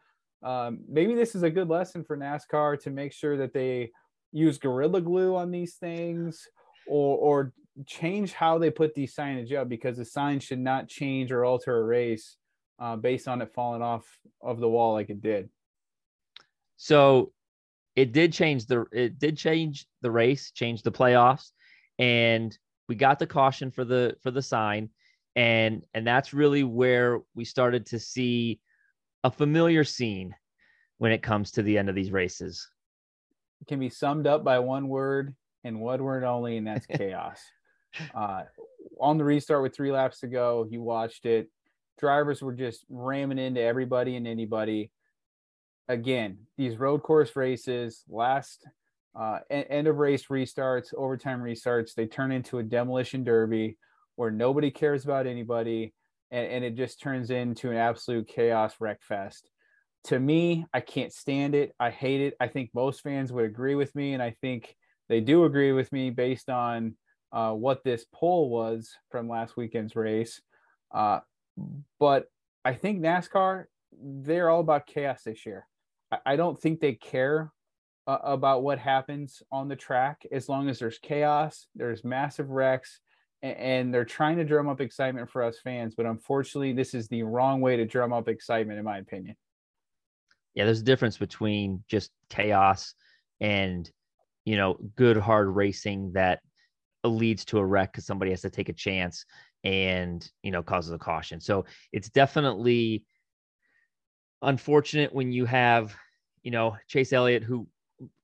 um, 0.43 0.79
maybe 0.89 1.15
this 1.15 1.35
is 1.35 1.43
a 1.43 1.49
good 1.49 1.69
lesson 1.69 2.03
for 2.03 2.17
nascar 2.17 2.77
to 2.81 2.89
make 2.89 3.13
sure 3.13 3.37
that 3.37 3.53
they 3.53 3.91
use 4.33 4.57
gorilla 4.57 4.99
glue 4.99 5.37
on 5.37 5.51
these 5.51 5.75
things 5.75 6.47
or 6.85 7.17
or 7.17 7.53
change 7.85 8.33
how 8.33 8.57
they 8.57 8.69
put 8.69 8.93
these 8.93 9.15
signage 9.15 9.53
up 9.53 9.69
because 9.69 9.97
the 9.97 10.05
sign 10.05 10.39
should 10.39 10.59
not 10.59 10.87
change 10.87 11.31
or 11.31 11.43
alter 11.45 11.77
a 11.77 11.83
race 11.83 12.37
uh, 12.79 12.95
based 12.95 13.27
on 13.27 13.41
it 13.41 13.53
falling 13.53 13.81
off 13.81 14.05
of 14.41 14.59
the 14.59 14.69
wall 14.69 14.93
like 14.93 15.09
it 15.09 15.21
did. 15.21 15.49
So 16.77 17.31
it 17.95 18.11
did 18.11 18.33
change 18.33 18.65
the 18.65 18.85
it 18.91 19.19
did 19.19 19.37
change 19.37 19.85
the 20.01 20.11
race, 20.11 20.51
change 20.51 20.81
the 20.81 20.91
playoffs, 20.91 21.51
and 21.99 22.57
we 22.89 22.95
got 22.95 23.19
the 23.19 23.27
caution 23.27 23.71
for 23.71 23.85
the 23.85 24.15
for 24.21 24.31
the 24.31 24.41
sign, 24.41 24.89
and 25.35 25.85
and 25.93 26.05
that's 26.05 26.33
really 26.33 26.63
where 26.63 27.21
we 27.35 27.45
started 27.45 27.85
to 27.87 27.99
see 27.99 28.59
a 29.23 29.31
familiar 29.31 29.83
scene 29.83 30.35
when 30.97 31.11
it 31.11 31.23
comes 31.23 31.51
to 31.51 31.63
the 31.63 31.77
end 31.77 31.89
of 31.89 31.95
these 31.95 32.11
races. 32.11 32.67
It 33.61 33.67
can 33.67 33.79
be 33.79 33.89
summed 33.89 34.27
up 34.27 34.43
by 34.43 34.59
one 34.59 34.89
word 34.89 35.35
and 35.63 35.79
one 35.79 36.03
word 36.03 36.23
only, 36.23 36.57
and 36.57 36.67
that's 36.67 36.85
chaos. 36.97 37.39
Uh, 38.15 38.43
on 38.99 39.17
the 39.17 39.23
restart 39.23 39.61
with 39.61 39.75
three 39.75 39.91
laps 39.91 40.19
to 40.21 40.27
go, 40.27 40.67
you 40.69 40.81
watched 40.81 41.25
it. 41.25 41.49
Drivers 41.99 42.41
were 42.41 42.53
just 42.53 42.85
ramming 42.89 43.39
into 43.39 43.61
everybody 43.61 44.15
and 44.15 44.27
anybody. 44.27 44.91
Again, 45.87 46.37
these 46.57 46.77
road 46.77 47.03
course 47.03 47.35
races, 47.35 48.03
last 48.09 48.65
uh, 49.15 49.39
end 49.49 49.87
of 49.87 49.97
race 49.97 50.25
restarts, 50.27 50.93
overtime 50.95 51.41
restarts, 51.41 51.93
they 51.93 52.07
turn 52.07 52.31
into 52.31 52.59
a 52.59 52.63
demolition 52.63 53.23
derby 53.23 53.77
where 54.15 54.31
nobody 54.31 54.71
cares 54.71 55.03
about 55.05 55.27
anybody, 55.27 55.93
and, 56.31 56.47
and 56.47 56.63
it 56.63 56.75
just 56.75 57.01
turns 57.01 57.29
into 57.29 57.69
an 57.69 57.77
absolute 57.77 58.27
chaos 58.27 58.75
wreck 58.79 59.01
fest. 59.01 59.49
To 60.05 60.19
me, 60.19 60.65
I 60.73 60.81
can't 60.81 61.13
stand 61.13 61.55
it. 61.55 61.73
I 61.79 61.89
hate 61.89 62.21
it. 62.21 62.35
I 62.39 62.47
think 62.47 62.71
most 62.73 63.01
fans 63.01 63.31
would 63.31 63.45
agree 63.45 63.75
with 63.75 63.93
me, 63.95 64.13
and 64.13 64.21
I 64.21 64.31
think 64.41 64.75
they 65.09 65.21
do 65.21 65.45
agree 65.45 65.71
with 65.71 65.91
me 65.91 66.09
based 66.09 66.49
on 66.49 66.95
uh, 67.33 67.51
what 67.51 67.83
this 67.83 68.05
poll 68.13 68.49
was 68.49 68.95
from 69.09 69.27
last 69.27 69.57
weekend's 69.57 69.95
race. 69.95 70.39
Uh, 70.93 71.19
but 71.99 72.27
I 72.63 72.75
think 72.75 73.01
NASCAR, 73.01 73.65
they're 74.01 74.49
all 74.49 74.59
about 74.61 74.85
chaos 74.85 75.23
this 75.23 75.45
year. 75.45 75.67
I, 76.11 76.19
I 76.27 76.35
don't 76.35 76.59
think 76.59 76.79
they 76.79 76.93
care 76.93 77.51
uh, 78.05 78.19
about 78.23 78.63
what 78.63 78.77
happens 78.77 79.41
on 79.51 79.67
the 79.67 79.75
track 79.75 80.25
as 80.31 80.47
long 80.47 80.69
as 80.69 80.79
there's 80.79 80.99
chaos, 80.99 81.67
there's 81.75 82.03
massive 82.03 82.51
wrecks, 82.51 82.99
and, 83.41 83.57
and 83.57 83.93
they're 83.93 84.05
trying 84.05 84.37
to 84.37 84.45
drum 84.45 84.69
up 84.69 84.79
excitement 84.79 85.29
for 85.29 85.41
us 85.41 85.59
fans. 85.63 85.95
But 85.95 86.05
unfortunately, 86.05 86.73
this 86.73 86.93
is 86.93 87.07
the 87.07 87.23
wrong 87.23 87.61
way 87.61 87.77
to 87.77 87.85
drum 87.85 88.13
up 88.13 88.27
excitement, 88.27 88.77
in 88.77 88.85
my 88.85 88.99
opinion. 88.99 89.35
Yeah, 90.53 90.65
there's 90.65 90.81
a 90.81 90.85
difference 90.85 91.17
between 91.17 91.83
just 91.87 92.11
chaos 92.29 92.93
and 93.41 93.89
you 94.45 94.55
know 94.55 94.77
good 94.95 95.17
hard 95.17 95.47
racing 95.47 96.11
that 96.13 96.39
leads 97.09 97.45
to 97.45 97.57
a 97.57 97.65
wreck 97.65 97.91
because 97.91 98.05
somebody 98.05 98.31
has 98.31 98.41
to 98.41 98.49
take 98.49 98.69
a 98.69 98.73
chance 98.73 99.25
and 99.63 100.29
you 100.41 100.51
know 100.51 100.63
causes 100.63 100.91
a 100.91 100.97
caution. 100.97 101.39
So 101.39 101.65
it's 101.91 102.09
definitely 102.09 103.03
unfortunate 104.41 105.13
when 105.13 105.31
you 105.31 105.45
have 105.45 105.95
you 106.43 106.51
know 106.51 106.77
Chase 106.87 107.13
Elliott 107.13 107.43
who 107.43 107.67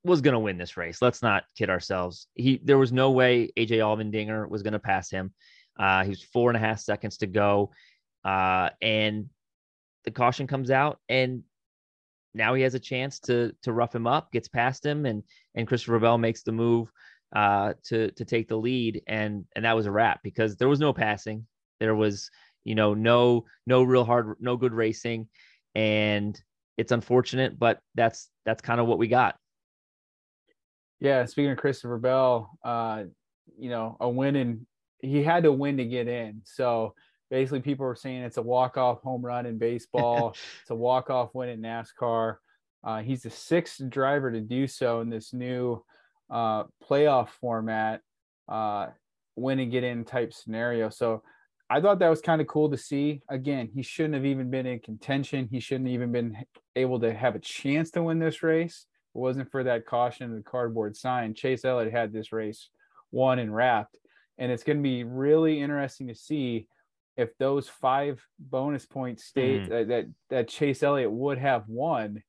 was 0.03 0.21
going 0.21 0.33
to 0.33 0.39
win 0.39 0.57
this 0.57 0.77
race. 0.77 1.01
Let's 1.01 1.21
not 1.21 1.43
kid 1.57 1.69
ourselves. 1.69 2.27
He 2.35 2.59
there 2.63 2.77
was 2.77 2.91
no 2.91 3.11
way 3.11 3.51
AJ 3.57 3.77
Allmendinger 3.77 4.49
was 4.49 4.63
going 4.63 4.73
to 4.73 4.79
pass 4.79 5.09
him. 5.09 5.33
Uh, 5.77 6.03
he 6.03 6.09
was 6.09 6.23
four 6.23 6.49
and 6.49 6.57
a 6.57 6.59
half 6.59 6.79
seconds 6.79 7.17
to 7.17 7.27
go, 7.27 7.71
uh, 8.25 8.69
and 8.81 9.29
the 10.03 10.11
caution 10.11 10.47
comes 10.47 10.71
out, 10.71 10.99
and 11.07 11.43
now 12.33 12.53
he 12.53 12.63
has 12.63 12.75
a 12.75 12.79
chance 12.79 13.19
to 13.21 13.53
to 13.63 13.71
rough 13.71 13.95
him 13.95 14.07
up, 14.07 14.31
gets 14.31 14.47
past 14.47 14.85
him, 14.85 15.05
and 15.05 15.23
and 15.55 15.67
Christopher 15.67 15.99
Bell 15.99 16.17
makes 16.17 16.43
the 16.43 16.51
move 16.51 16.91
uh, 17.35 17.73
to 17.85 18.11
to 18.11 18.25
take 18.25 18.47
the 18.47 18.57
lead, 18.57 19.01
and 19.07 19.45
and 19.55 19.65
that 19.65 19.75
was 19.75 19.85
a 19.85 19.91
wrap 19.91 20.21
because 20.23 20.57
there 20.57 20.69
was 20.69 20.79
no 20.79 20.93
passing, 20.93 21.45
there 21.79 21.95
was 21.95 22.29
you 22.63 22.75
know 22.75 22.93
no 22.93 23.45
no 23.65 23.83
real 23.83 24.05
hard 24.05 24.35
no 24.39 24.57
good 24.57 24.73
racing, 24.73 25.27
and 25.75 26.39
it's 26.77 26.91
unfortunate, 26.91 27.57
but 27.59 27.79
that's 27.95 28.29
that's 28.45 28.61
kind 28.61 28.79
of 28.79 28.87
what 28.87 28.97
we 28.97 29.07
got. 29.07 29.35
Yeah, 30.99 31.25
speaking 31.25 31.51
of 31.51 31.57
Christopher 31.57 31.97
Bell, 31.97 32.51
uh, 32.63 33.03
you 33.57 33.69
know, 33.69 33.95
a 33.99 34.09
win 34.09 34.35
and 34.35 34.65
he 34.99 35.23
had 35.23 35.43
to 35.43 35.51
win 35.51 35.77
to 35.77 35.85
get 35.85 36.07
in. 36.07 36.41
So 36.43 36.93
basically, 37.29 37.61
people 37.61 37.85
were 37.85 37.95
saying 37.95 38.23
it's 38.23 38.37
a 38.37 38.41
walk-off 38.41 39.01
home 39.01 39.25
run 39.25 39.45
in 39.45 39.57
baseball. 39.57 40.35
it's 40.61 40.69
a 40.69 40.75
walk-off 40.75 41.33
win 41.33 41.49
in 41.49 41.61
NASCAR. 41.61 42.35
Uh, 42.83 43.01
he's 43.01 43.23
the 43.23 43.29
sixth 43.29 43.81
driver 43.89 44.31
to 44.31 44.41
do 44.41 44.67
so 44.67 45.01
in 45.01 45.09
this 45.09 45.33
new 45.33 45.83
uh, 46.29 46.63
playoff 46.87 47.29
format, 47.29 48.01
uh, 48.47 48.87
win 49.35 49.59
and 49.59 49.71
get 49.71 49.83
in 49.83 50.03
type 50.05 50.33
scenario. 50.33 50.89
So 50.89 51.23
I 51.69 51.81
thought 51.81 51.99
that 51.99 52.09
was 52.09 52.21
kind 52.21 52.41
of 52.41 52.47
cool 52.47 52.69
to 52.71 52.77
see. 52.77 53.21
Again, 53.29 53.69
he 53.73 53.83
shouldn't 53.83 54.15
have 54.15 54.25
even 54.25 54.49
been 54.49 54.65
in 54.65 54.79
contention. 54.79 55.47
He 55.51 55.59
shouldn't 55.59 55.87
have 55.87 55.93
even 55.93 56.11
been 56.11 56.37
able 56.75 56.99
to 57.01 57.13
have 57.13 57.35
a 57.35 57.39
chance 57.39 57.91
to 57.91 58.03
win 58.03 58.19
this 58.19 58.41
race. 58.41 58.85
If 59.11 59.15
it 59.15 59.19
wasn't 59.19 59.51
for 59.51 59.63
that 59.63 59.85
caution 59.85 60.29
and 60.29 60.39
the 60.39 60.43
cardboard 60.43 60.95
sign. 60.95 61.33
Chase 61.33 61.65
Elliott 61.65 61.91
had 61.91 62.11
this 62.11 62.31
race 62.31 62.69
won 63.11 63.39
and 63.39 63.55
wrapped. 63.55 63.97
And 64.37 64.51
it's 64.51 64.63
going 64.63 64.77
to 64.77 64.83
be 64.83 65.03
really 65.03 65.61
interesting 65.61 66.07
to 66.07 66.15
see 66.15 66.67
if 67.17 67.37
those 67.37 67.67
five 67.67 68.23
bonus 68.39 68.85
points 68.85 69.25
state 69.25 69.63
Mhm. 69.63 69.69
that, 69.69 69.87
that 69.89 70.05
that 70.29 70.47
Chase 70.47 70.81
Elliott 70.83 71.11
would 71.11 71.37
have 71.37 71.67
won, 71.67 72.23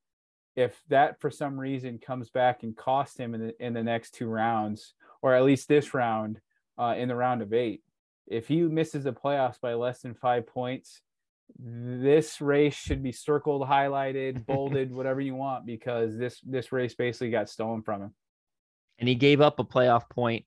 if 0.60 0.80
that 0.88 1.20
for 1.20 1.30
some 1.30 1.58
reason 1.58 1.98
comes 1.98 2.30
back 2.30 2.62
and 2.62 2.76
cost 2.76 3.18
him 3.18 3.34
in 3.34 3.40
the 3.40 3.64
in 3.64 3.72
the 3.72 3.82
next 3.82 4.12
two 4.12 4.28
rounds, 4.28 4.94
or 5.22 5.34
at 5.34 5.44
least 5.44 5.68
this 5.68 5.94
round, 5.94 6.40
uh, 6.78 6.94
in 6.96 7.08
the 7.08 7.16
round 7.16 7.42
of 7.42 7.52
eight. 7.52 7.82
If 8.26 8.46
he 8.46 8.62
misses 8.62 9.04
the 9.04 9.12
playoffs 9.12 9.60
by 9.60 9.74
less 9.74 10.02
than 10.02 10.14
five 10.14 10.46
points, 10.46 11.00
this 11.58 12.40
race 12.40 12.76
should 12.76 13.02
be 13.02 13.12
circled, 13.12 13.62
highlighted, 13.62 14.46
bolded, 14.46 14.92
whatever 14.92 15.20
you 15.20 15.34
want, 15.34 15.66
because 15.66 16.16
this 16.16 16.40
this 16.40 16.72
race 16.72 16.94
basically 16.94 17.30
got 17.30 17.48
stolen 17.48 17.82
from 17.82 18.02
him. 18.02 18.14
and 18.98 19.08
he 19.08 19.14
gave 19.14 19.40
up 19.40 19.58
a 19.58 19.64
playoff 19.64 20.08
point 20.10 20.44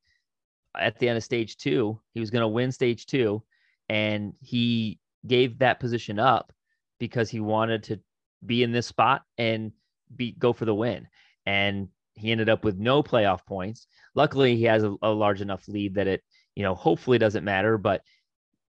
at 0.78 0.98
the 1.00 1.10
end 1.10 1.18
of 1.18 1.24
stage 1.24 1.58
two. 1.58 2.00
He 2.14 2.20
was 2.20 2.30
going 2.30 2.42
to 2.42 2.48
win 2.48 2.72
stage 2.72 3.06
two, 3.06 3.44
and 3.90 4.34
he 4.42 5.00
gave 5.26 5.60
that 5.60 5.80
position 5.80 6.20
up 6.20 6.54
because 7.00 7.30
he 7.30 7.40
wanted 7.40 7.84
to 7.84 8.00
be 8.46 8.64
in 8.64 8.72
this 8.72 8.88
spot 8.88 9.24
and 9.38 9.72
be 10.16 10.32
go 10.32 10.54
for 10.54 10.66
the 10.66 10.76
win. 10.76 11.08
And 11.46 11.90
he 12.16 12.32
ended 12.32 12.50
up 12.50 12.64
with 12.64 12.78
no 12.78 13.04
playoff 13.04 13.46
points. 13.46 13.88
Luckily, 14.16 14.56
he 14.56 14.64
has 14.64 14.84
a, 14.84 14.96
a 15.02 15.10
large 15.10 15.42
enough 15.42 15.68
lead 15.68 15.96
that 15.96 16.08
it, 16.08 16.24
you 16.56 16.64
know, 16.64 16.76
hopefully 16.76 17.18
doesn't 17.18 17.44
matter. 17.44 17.78
But 17.78 18.02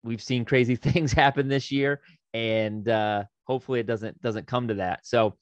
we've 0.02 0.22
seen 0.22 0.44
crazy 0.44 0.76
things 0.76 1.12
happen 1.12 1.48
this 1.48 1.70
year, 1.70 2.00
and 2.34 2.88
uh, 2.88 3.24
hopefully 3.44 3.80
it 3.80 3.86
doesn't 3.86 4.20
doesn't 4.20 4.46
come 4.46 4.68
to 4.68 4.74
that. 4.74 5.06
So 5.06 5.36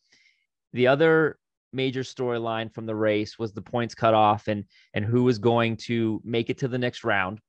the 0.72 0.88
other 0.88 1.38
major 1.72 2.02
storyline 2.02 2.72
from 2.72 2.86
the 2.86 2.94
race 2.94 3.38
was 3.38 3.52
the 3.52 3.62
points 3.62 3.94
cut 3.94 4.14
off 4.14 4.48
and 4.48 4.64
and 4.94 5.04
who 5.04 5.24
was 5.24 5.38
going 5.38 5.76
to 5.76 6.20
make 6.24 6.50
it 6.50 6.58
to 6.58 6.68
the 6.68 6.78
next 6.78 7.04
round. 7.04 7.40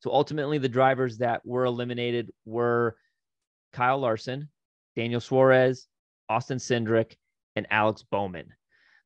So 0.00 0.12
ultimately, 0.12 0.58
the 0.58 0.68
drivers 0.68 1.18
that 1.18 1.44
were 1.44 1.64
eliminated 1.64 2.30
were 2.44 2.96
Kyle 3.72 3.98
Larson, 3.98 4.48
Daniel 4.94 5.20
Suarez, 5.20 5.88
Austin 6.28 6.58
Cindric, 6.58 7.16
and 7.58 7.66
Alex 7.70 8.02
Bowman. 8.02 8.46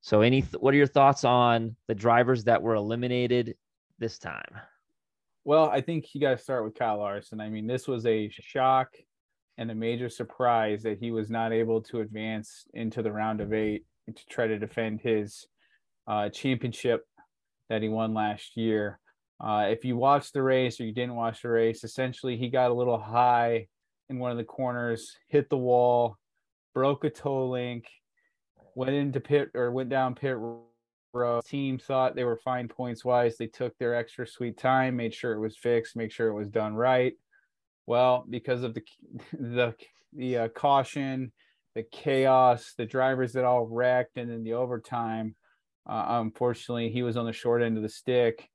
So, 0.00 0.20
any 0.20 0.40
what 0.58 0.74
are 0.74 0.76
your 0.76 0.86
thoughts 0.86 1.24
on 1.24 1.76
the 1.88 1.94
drivers 1.94 2.44
that 2.44 2.62
were 2.62 2.74
eliminated 2.74 3.56
this 3.98 4.18
time? 4.18 4.54
Well, 5.44 5.68
I 5.68 5.80
think 5.80 6.14
you 6.14 6.20
got 6.20 6.36
to 6.36 6.42
start 6.42 6.64
with 6.64 6.74
Kyle 6.74 6.98
Larson. 6.98 7.40
I 7.40 7.48
mean, 7.48 7.66
this 7.66 7.88
was 7.88 8.06
a 8.06 8.28
shock 8.28 8.94
and 9.58 9.70
a 9.70 9.74
major 9.74 10.08
surprise 10.08 10.82
that 10.84 10.98
he 10.98 11.10
was 11.10 11.30
not 11.30 11.52
able 11.52 11.82
to 11.82 12.00
advance 12.00 12.64
into 12.74 13.02
the 13.02 13.12
round 13.12 13.40
of 13.40 13.52
eight 13.52 13.84
to 14.06 14.26
try 14.26 14.46
to 14.46 14.58
defend 14.58 15.00
his 15.00 15.46
uh, 16.06 16.28
championship 16.28 17.04
that 17.68 17.82
he 17.82 17.88
won 17.88 18.14
last 18.14 18.56
year. 18.56 18.98
Uh, 19.40 19.66
if 19.68 19.84
you 19.84 19.96
watched 19.96 20.32
the 20.32 20.42
race 20.42 20.80
or 20.80 20.84
you 20.84 20.92
didn't 20.92 21.16
watch 21.16 21.42
the 21.42 21.48
race, 21.48 21.82
essentially 21.84 22.36
he 22.36 22.48
got 22.48 22.70
a 22.70 22.74
little 22.74 22.98
high 22.98 23.66
in 24.08 24.18
one 24.18 24.30
of 24.30 24.36
the 24.36 24.44
corners, 24.44 25.16
hit 25.28 25.48
the 25.48 25.56
wall, 25.56 26.16
broke 26.74 27.04
a 27.04 27.10
toe 27.10 27.48
link, 27.48 27.86
went 28.74 28.92
into 28.92 29.20
pit 29.20 29.50
or 29.54 29.70
went 29.70 29.88
down 29.88 30.14
pit 30.14 30.36
road. 31.12 31.44
Team 31.44 31.78
thought 31.78 32.14
they 32.14 32.24
were 32.24 32.38
fine 32.38 32.68
points 32.68 33.04
wise. 33.04 33.36
They 33.36 33.46
took 33.46 33.76
their 33.78 33.94
extra 33.94 34.26
sweet 34.26 34.56
time, 34.58 34.96
made 34.96 35.14
sure 35.14 35.32
it 35.32 35.40
was 35.40 35.56
fixed, 35.56 35.96
make 35.96 36.10
sure 36.10 36.28
it 36.28 36.34
was 36.34 36.48
done 36.48 36.74
right. 36.74 37.14
Well, 37.86 38.24
because 38.28 38.62
of 38.62 38.74
the 38.74 38.82
the 39.32 39.74
the 40.14 40.36
uh, 40.38 40.48
caution, 40.48 41.32
the 41.74 41.82
chaos, 41.82 42.74
the 42.76 42.86
drivers 42.86 43.32
that 43.32 43.44
all 43.44 43.66
wrecked, 43.66 44.16
and 44.16 44.30
then 44.30 44.42
the 44.42 44.54
overtime. 44.54 45.34
Uh, 45.86 46.04
unfortunately, 46.22 46.90
he 46.90 47.02
was 47.02 47.16
on 47.16 47.26
the 47.26 47.32
short 47.32 47.62
end 47.62 47.76
of 47.76 47.82
the 47.82 47.88
stick 47.88 48.48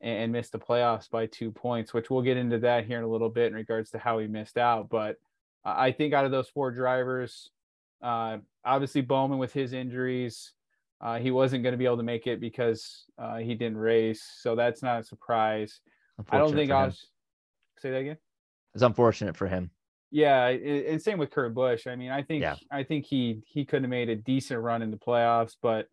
and, 0.00 0.24
and, 0.24 0.32
missed 0.32 0.50
the 0.50 0.58
playoffs 0.58 1.08
by 1.08 1.26
two 1.26 1.52
points, 1.52 1.94
which 1.94 2.10
we'll 2.10 2.22
get 2.22 2.36
into 2.36 2.58
that 2.58 2.86
here 2.86 2.98
in 2.98 3.04
a 3.04 3.08
little 3.08 3.28
bit 3.28 3.46
in 3.46 3.54
regards 3.54 3.90
to 3.90 3.98
how 3.98 4.18
he 4.18 4.26
missed 4.26 4.58
out. 4.58 4.88
But 4.88 5.16
I 5.64 5.92
think 5.92 6.12
out 6.12 6.24
of 6.24 6.32
those 6.32 6.48
four 6.48 6.72
drivers, 6.72 7.50
uh, 8.02 8.38
obviously 8.64 9.00
Bowman 9.00 9.38
with 9.38 9.52
his 9.52 9.72
injuries, 9.72 10.52
uh, 11.00 11.18
he 11.18 11.30
wasn't 11.30 11.62
going 11.62 11.72
to 11.72 11.78
be 11.78 11.84
able 11.84 11.96
to 11.96 12.02
make 12.02 12.26
it 12.26 12.40
because 12.40 13.04
uh, 13.18 13.38
he 13.38 13.54
didn't 13.54 13.78
race. 13.78 14.22
So 14.40 14.54
that's 14.54 14.82
not 14.82 15.00
a 15.00 15.04
surprise. 15.04 15.80
I 16.30 16.38
don't 16.38 16.54
think 16.54 16.70
I'll 16.70 16.92
Say 17.78 17.90
that 17.90 17.96
again. 17.96 18.18
It's 18.74 18.84
unfortunate 18.84 19.36
for 19.36 19.48
him. 19.48 19.70
Yeah, 20.12 20.46
and 20.46 21.02
same 21.02 21.18
with 21.18 21.30
Kurt 21.30 21.52
Busch. 21.52 21.88
I 21.88 21.96
mean, 21.96 22.10
I 22.10 22.22
think 22.22 22.42
yeah. 22.42 22.54
I 22.70 22.84
think 22.84 23.06
he 23.06 23.42
he 23.46 23.64
could 23.64 23.82
have 23.82 23.90
made 23.90 24.08
a 24.08 24.14
decent 24.14 24.60
run 24.60 24.82
in 24.82 24.90
the 24.90 24.96
playoffs, 24.96 25.56
but 25.60 25.86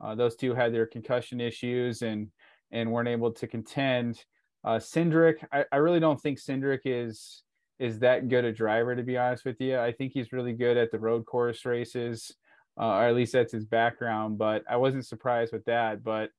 uh, 0.00 0.14
those 0.14 0.34
two 0.34 0.54
had 0.54 0.74
their 0.74 0.86
concussion 0.86 1.40
issues 1.40 2.02
and 2.02 2.28
and 2.72 2.90
weren't 2.90 3.08
able 3.08 3.30
to 3.32 3.46
contend. 3.46 4.24
Uh, 4.64 4.76
Cindric, 4.78 5.44
I, 5.52 5.64
I 5.70 5.76
really 5.76 6.00
don't 6.00 6.20
think 6.20 6.40
Cindric 6.40 6.80
is 6.84 7.44
is 7.78 7.98
that 7.98 8.28
good 8.28 8.44
a 8.44 8.52
driver 8.52 8.96
to 8.96 9.02
be 9.02 9.18
honest 9.18 9.44
with 9.44 9.60
you. 9.60 9.78
I 9.78 9.92
think 9.92 10.12
he's 10.12 10.32
really 10.32 10.52
good 10.52 10.76
at 10.76 10.90
the 10.90 10.98
road 10.98 11.26
course 11.26 11.64
races, 11.64 12.34
uh, 12.78 12.86
or 12.86 13.04
at 13.04 13.14
least 13.14 13.32
that's 13.32 13.52
his 13.52 13.66
background. 13.66 14.38
But 14.38 14.64
I 14.68 14.76
wasn't 14.76 15.06
surprised 15.06 15.52
with 15.52 15.64
that. 15.66 16.02
But 16.02 16.30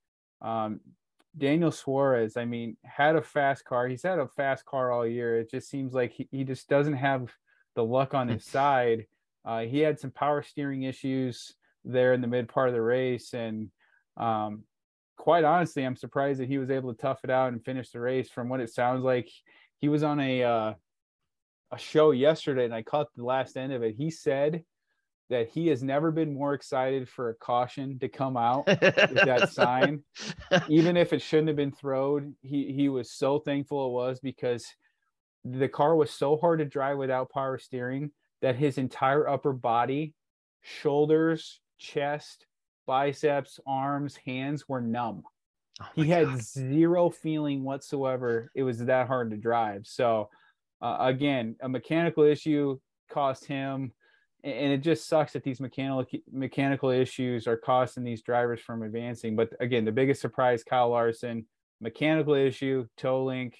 um, 0.41 0.79
Daniel 1.37 1.71
Suarez, 1.71 2.37
I 2.37 2.45
mean, 2.45 2.77
had 2.83 3.15
a 3.15 3.21
fast 3.21 3.65
car. 3.65 3.87
He's 3.87 4.03
had 4.03 4.19
a 4.19 4.27
fast 4.27 4.65
car 4.65 4.91
all 4.91 5.05
year. 5.05 5.39
It 5.39 5.51
just 5.51 5.69
seems 5.69 5.93
like 5.93 6.11
he, 6.11 6.27
he 6.31 6.43
just 6.43 6.67
doesn't 6.67 6.95
have 6.95 7.31
the 7.75 7.83
luck 7.83 8.13
on 8.13 8.27
his 8.27 8.45
side. 8.45 9.05
Uh, 9.45 9.61
he 9.61 9.79
had 9.79 9.99
some 9.99 10.11
power 10.11 10.41
steering 10.41 10.83
issues 10.83 11.53
there 11.85 12.13
in 12.13 12.21
the 12.21 12.27
mid 12.27 12.49
part 12.49 12.67
of 12.67 12.73
the 12.73 12.81
race, 12.81 13.33
and 13.33 13.69
um, 14.17 14.63
quite 15.15 15.45
honestly, 15.45 15.85
I'm 15.85 15.95
surprised 15.95 16.39
that 16.41 16.49
he 16.49 16.57
was 16.57 16.69
able 16.69 16.93
to 16.93 16.99
tough 16.99 17.19
it 17.23 17.29
out 17.29 17.53
and 17.53 17.63
finish 17.63 17.91
the 17.91 17.99
race. 17.99 18.29
From 18.29 18.49
what 18.49 18.59
it 18.59 18.71
sounds 18.71 19.03
like, 19.03 19.29
he 19.77 19.87
was 19.87 20.03
on 20.03 20.19
a 20.19 20.43
uh, 20.43 20.73
a 21.71 21.77
show 21.77 22.11
yesterday, 22.11 22.65
and 22.65 22.73
I 22.73 22.81
caught 22.81 23.07
the 23.15 23.23
last 23.23 23.57
end 23.57 23.73
of 23.73 23.83
it. 23.83 23.95
He 23.97 24.09
said 24.09 24.63
that 25.29 25.49
he 25.49 25.67
has 25.67 25.83
never 25.83 26.11
been 26.11 26.33
more 26.33 26.53
excited 26.53 27.09
for 27.09 27.29
a 27.29 27.35
caution 27.35 27.99
to 27.99 28.07
come 28.07 28.37
out 28.37 28.65
with 28.67 28.79
that 28.79 29.49
sign, 29.51 30.03
even 30.69 30.95
if 30.95 31.11
it 31.11 31.21
shouldn't 31.21 31.49
have 31.49 31.57
been 31.57 31.71
thrown. 31.71 32.35
He 32.41 32.71
he 32.71 32.89
was 32.89 33.11
so 33.11 33.39
thankful 33.39 33.87
it 33.87 33.91
was 33.91 34.19
because 34.19 34.65
the 35.43 35.67
car 35.67 35.95
was 35.95 36.11
so 36.11 36.37
hard 36.37 36.59
to 36.59 36.65
drive 36.65 36.97
without 36.97 37.31
power 37.31 37.57
steering 37.57 38.11
that 38.41 38.55
his 38.55 38.77
entire 38.77 39.27
upper 39.27 39.53
body, 39.53 40.13
shoulders, 40.61 41.59
chest, 41.77 42.45
biceps, 42.85 43.59
arms, 43.65 44.17
hands 44.25 44.67
were 44.67 44.81
numb. 44.81 45.23
Oh 45.81 45.85
he 45.95 46.05
had 46.07 46.25
God. 46.25 46.41
zero 46.41 47.09
feeling 47.09 47.63
whatsoever. 47.63 48.51
It 48.55 48.63
was 48.63 48.79
that 48.79 49.07
hard 49.07 49.31
to 49.31 49.37
drive. 49.37 49.85
So, 49.85 50.29
uh, 50.81 50.97
again, 50.99 51.55
a 51.61 51.69
mechanical 51.69 52.23
issue 52.23 52.79
cost 53.11 53.45
him, 53.45 53.91
and 54.43 54.71
it 54.71 54.77
just 54.77 55.07
sucks 55.07 55.33
that 55.33 55.43
these 55.43 55.59
mechanical 55.59 56.05
mechanical 56.31 56.89
issues 56.89 57.47
are 57.47 57.57
costing 57.57 58.03
these 58.03 58.21
drivers 58.21 58.61
from 58.61 58.83
advancing. 58.83 59.35
But 59.35 59.53
again, 59.59 59.85
the 59.85 59.91
biggest 59.91 60.21
surprise, 60.21 60.63
Kyle 60.63 60.89
Larson, 60.89 61.45
mechanical 61.81 62.35
issue, 62.35 62.87
toe 62.97 63.23
link, 63.23 63.57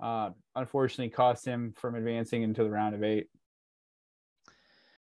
uh, 0.00 0.30
unfortunately 0.54 1.10
cost 1.10 1.44
him 1.44 1.74
from 1.76 1.94
advancing 1.94 2.42
into 2.42 2.62
the 2.62 2.70
round 2.70 2.94
of 2.94 3.02
eight. 3.02 3.28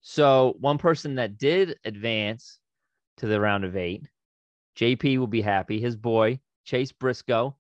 So 0.01 0.57
one 0.61 0.79
person 0.79 1.17
that 1.17 1.39
did 1.39 1.79
advance 1.85 2.61
to 3.19 3.27
the 3.27 3.41
round 3.41 3.65
of 3.65 3.77
eight. 3.77 4.05
JP 4.77 5.19
will 5.19 5.27
be 5.27 5.41
happy. 5.41 5.81
His 5.81 5.97
boy, 5.97 6.39
Chase 6.65 6.93
Briscoe, 6.93 7.57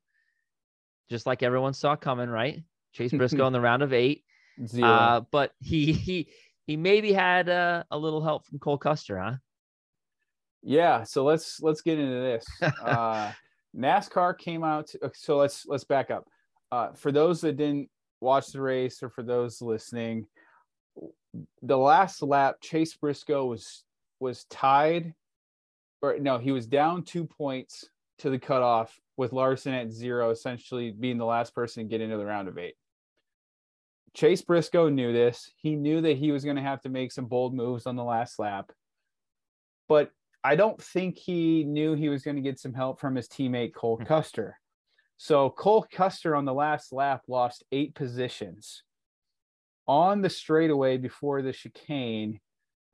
just 1.09 1.27
like 1.27 1.42
everyone 1.42 1.72
saw 1.72 1.96
coming, 1.96 2.29
right? 2.29 2.62
Chase 2.97 3.13
Briscoe 3.17 3.47
in 3.47 3.53
the 3.53 3.61
round 3.61 3.83
of 3.83 3.93
eight. 3.93 4.25
Zero. 4.67 4.89
Uh, 4.89 5.21
but 5.31 5.53
he 5.61 5.93
he 5.93 6.29
he 6.67 6.77
maybe 6.77 7.13
had 7.13 7.49
uh, 7.49 7.85
a 7.91 7.99
little 7.99 8.23
help 8.23 8.47
from 8.47 8.59
Cole 8.59 8.79
Custer, 8.79 9.19
huh? 9.19 9.35
Yeah. 10.63 11.05
So 11.05 11.25
let's 11.25 11.61
let's 11.61 11.83
get 11.83 11.99
into 11.99 12.21
this. 12.21 12.47
Uh, 12.83 13.33
NASCAR 13.77 14.39
came 14.39 14.65
out. 14.65 14.91
So 15.15 15.37
let's 15.37 15.67
let's 15.67 15.85
back 15.85 16.11
up. 16.11 16.27
Uh, 16.73 16.93
for 16.93 17.13
those 17.13 17.43
that 17.43 17.59
didn't 17.59 17.91
watch 18.21 18.49
the 18.49 18.61
race, 18.61 19.03
or 19.03 19.11
for 19.11 19.23
those 19.23 19.61
listening, 19.61 20.27
the 21.63 21.77
last 21.77 22.23
lap, 22.23 22.57
Chase 22.63 22.95
Briscoe 22.95 23.45
was 23.45 23.85
was 24.19 24.45
tied 24.45 25.13
or 26.03 26.19
no, 26.19 26.39
he 26.39 26.53
was 26.53 26.67
down 26.67 27.03
two 27.03 27.25
points 27.25 27.89
to 28.19 28.31
the 28.31 28.39
cutoff 28.39 28.99
with 29.17 29.33
Larson 29.33 29.75
at 29.75 29.91
zero, 29.91 30.31
essentially 30.31 30.91
being 30.91 31.19
the 31.19 31.25
last 31.25 31.55
person 31.55 31.83
to 31.83 31.89
get 31.89 32.01
into 32.01 32.17
the 32.17 32.25
round 32.25 32.49
of 32.49 32.59
eight. 32.59 32.75
Chase 34.17 34.41
Briscoe 34.41 34.89
knew 34.89 35.13
this. 35.13 35.51
He 35.57 35.77
knew 35.77 36.01
that 36.01 36.17
he 36.17 36.33
was 36.33 36.43
going 36.43 36.57
to 36.57 36.63
have 36.63 36.81
to 36.83 36.89
make 36.89 37.13
some 37.13 37.27
bold 37.27 37.55
moves 37.55 37.87
on 37.87 37.97
the 37.97 38.05
last 38.05 38.39
lap. 38.39 38.73
But 39.89 40.11
I 40.43 40.57
don't 40.57 40.81
think 40.83 41.19
he 41.19 41.65
knew 41.65 41.95
he 41.95 42.09
was 42.09 42.23
going 42.23 42.37
to 42.37 42.43
get 42.43 42.59
some 42.59 42.73
help 42.73 42.99
from 42.99 43.15
his 43.15 43.29
teammate 43.29 43.75
Cole 43.75 43.99
hmm. 43.99 44.05
Custer. 44.05 44.59
So 45.19 45.51
Cole 45.51 45.87
Custer 45.93 46.35
on 46.35 46.47
the 46.47 46.55
last 46.55 46.95
lap 46.95 47.23
lost 47.29 47.65
eight 47.73 47.95
positions. 47.95 48.83
On 49.87 50.23
the 50.23 50.31
straightaway 50.31 50.97
before 50.97 51.43
the 51.43 51.53
chicane, 51.53 52.41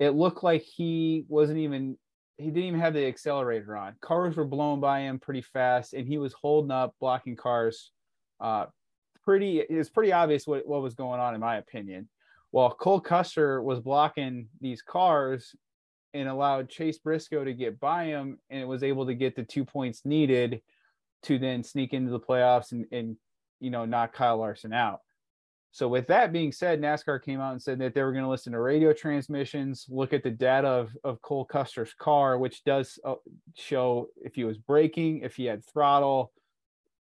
it 0.00 0.10
looked 0.10 0.42
like 0.42 0.62
he 0.62 1.24
wasn't 1.28 1.58
even 1.58 1.96
he 2.36 2.46
didn't 2.46 2.64
even 2.64 2.80
have 2.80 2.94
the 2.94 3.06
accelerator 3.06 3.76
on. 3.76 3.94
Cars 4.00 4.36
were 4.36 4.44
blowing 4.44 4.80
by 4.80 5.00
him 5.00 5.20
pretty 5.20 5.42
fast, 5.42 5.94
and 5.94 6.08
he 6.08 6.18
was 6.18 6.32
holding 6.32 6.72
up, 6.72 6.94
blocking 6.98 7.36
cars. 7.36 7.92
Uh, 8.40 8.66
pretty, 9.24 9.60
it 9.60 9.70
was 9.70 9.90
pretty 9.90 10.12
obvious 10.12 10.46
what, 10.46 10.66
what 10.66 10.82
was 10.82 10.94
going 10.94 11.20
on, 11.20 11.34
in 11.34 11.40
my 11.40 11.56
opinion. 11.56 12.08
While 12.50 12.70
Cole 12.70 13.00
Custer 13.00 13.62
was 13.62 13.80
blocking 13.80 14.48
these 14.60 14.82
cars 14.82 15.54
and 16.14 16.28
allowed 16.28 16.68
Chase 16.68 16.98
Briscoe 16.98 17.44
to 17.44 17.54
get 17.54 17.80
by 17.80 18.04
him, 18.04 18.38
and 18.50 18.60
it 18.60 18.68
was 18.68 18.82
able 18.82 19.06
to 19.06 19.14
get 19.14 19.34
the 19.34 19.42
two 19.42 19.64
points 19.64 20.02
needed 20.04 20.60
to 21.24 21.38
then 21.38 21.62
sneak 21.62 21.94
into 21.94 22.10
the 22.10 22.20
playoffs 22.20 22.72
and, 22.72 22.86
and 22.92 23.16
you 23.60 23.70
know 23.70 23.84
knock 23.84 24.12
Kyle 24.12 24.38
Larson 24.38 24.72
out. 24.72 25.00
So, 25.74 25.88
with 25.88 26.06
that 26.08 26.32
being 26.32 26.52
said, 26.52 26.82
NASCAR 26.82 27.22
came 27.22 27.40
out 27.40 27.52
and 27.52 27.62
said 27.62 27.78
that 27.78 27.94
they 27.94 28.02
were 28.02 28.12
going 28.12 28.24
to 28.24 28.30
listen 28.30 28.52
to 28.52 28.60
radio 28.60 28.92
transmissions, 28.92 29.86
look 29.88 30.12
at 30.12 30.22
the 30.22 30.30
data 30.30 30.68
of, 30.68 30.90
of 31.02 31.22
Cole 31.22 31.46
Custer's 31.46 31.94
car, 31.94 32.36
which 32.36 32.62
does 32.64 32.98
uh, 33.06 33.14
show 33.54 34.08
if 34.22 34.34
he 34.34 34.44
was 34.44 34.58
braking, 34.58 35.20
if 35.20 35.34
he 35.36 35.46
had 35.46 35.64
throttle, 35.64 36.30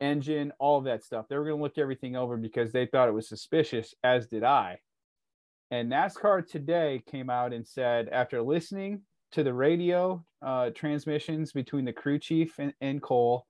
engine, 0.02 0.52
all 0.60 0.78
of 0.78 0.84
that 0.86 1.04
stuff. 1.04 1.28
They 1.30 1.38
were 1.38 1.46
going 1.46 1.58
to 1.58 1.64
look 1.64 1.78
everything 1.78 2.16
over 2.16 2.36
because 2.36 2.72
they 2.72 2.86
thought 2.86 3.08
it 3.08 3.14
was 3.14 3.30
suspicious, 3.30 3.96
as 4.04 4.28
did 4.28 4.44
I. 4.44 4.80
And 5.70 5.90
NASCAR 5.90 6.46
today 6.46 7.02
came 7.10 7.30
out 7.30 7.54
and 7.54 7.66
said, 7.66 8.10
after 8.10 8.42
listening 8.42 9.02
to 9.32 9.44
the 9.44 9.54
radio 9.54 10.26
uh, 10.42 10.72
transmissions 10.72 11.54
between 11.54 11.86
the 11.86 11.94
crew 11.94 12.20
chief 12.20 12.60
and, 12.60 12.74
and 12.82 13.02
Cole, 13.02 13.46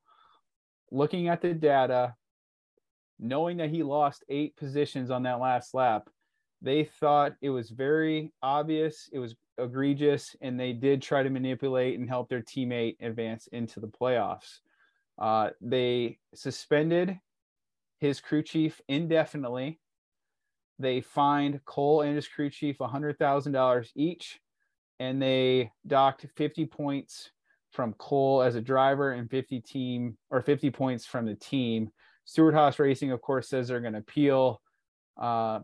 looking 0.92 1.30
at 1.30 1.42
the 1.42 1.54
data, 1.54 2.14
knowing 3.20 3.58
that 3.58 3.72
he 3.72 3.82
lost 3.82 4.24
eight 4.30 4.56
positions 4.56 5.10
on 5.10 5.24
that 5.24 5.40
last 5.40 5.74
lap, 5.74 6.10
they 6.62 6.84
thought 6.84 7.34
it 7.42 7.50
was 7.50 7.72
very 7.72 8.32
obvious, 8.44 9.10
it 9.12 9.18
was 9.18 9.36
egregious, 9.58 10.36
and 10.42 10.60
they 10.60 10.74
did 10.74 11.02
try 11.02 11.24
to 11.24 11.30
manipulate 11.30 11.98
and 11.98 12.08
help 12.08 12.30
their 12.30 12.42
teammate 12.42 12.98
advance 13.02 13.48
into 13.52 13.80
the 13.80 13.88
playoffs. 13.88 14.60
Uh, 15.22 15.52
they 15.62 16.18
suspended 16.34 17.18
his 18.00 18.20
crew 18.20 18.44
chief 18.44 18.82
indefinitely. 18.90 19.80
They 20.80 21.02
fined 21.02 21.62
Cole 21.64 22.02
and 22.02 22.16
his 22.16 22.28
crew 22.28 22.50
chief 22.50 22.80
$100,000 22.80 23.90
each, 23.96 24.40
and 25.00 25.22
they 25.22 25.72
docked 25.86 26.26
50 26.36 26.66
points 26.66 27.30
from 27.72 27.94
Cole 27.94 28.42
as 28.42 28.56
a 28.56 28.62
driver 28.62 29.12
and 29.12 29.30
50 29.30 29.62
team 29.62 30.18
or 30.30 30.42
50 30.42 30.72
points 30.72 31.06
from 31.06 31.26
the 31.26 31.36
team 31.36 31.92
Stewart-Haas 32.26 32.80
Racing, 32.80 33.12
of 33.12 33.22
course, 33.22 33.50
says 33.50 33.68
they're 33.68 33.82
going 33.82 33.94
to 33.94 34.00
appeal. 34.00 34.62
Uh, 35.20 35.60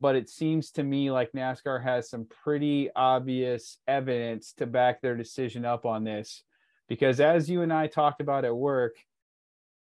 but 0.00 0.16
it 0.16 0.28
seems 0.28 0.70
to 0.72 0.82
me 0.82 1.10
like 1.10 1.32
NASCAR 1.32 1.82
has 1.82 2.10
some 2.10 2.26
pretty 2.44 2.90
obvious 2.94 3.78
evidence 3.86 4.52
to 4.54 4.66
back 4.66 5.00
their 5.00 5.16
decision 5.16 5.64
up 5.64 5.86
on 5.86 6.04
this. 6.04 6.42
Because 6.88 7.20
as 7.20 7.48
you 7.48 7.62
and 7.62 7.72
I 7.72 7.86
talked 7.86 8.20
about 8.20 8.44
at 8.44 8.54
work, 8.54 8.96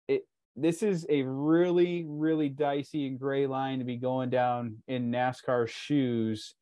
it 0.07 0.25
this 0.55 0.83
is 0.83 1.05
a 1.09 1.23
really, 1.23 2.05
really 2.07 2.49
dicey 2.49 3.07
and 3.07 3.19
gray 3.19 3.47
line 3.47 3.79
to 3.79 3.85
be 3.85 3.97
going 3.97 4.29
down 4.29 4.77
in 4.87 5.11
NASCAR 5.11 5.67
shoes 5.67 6.55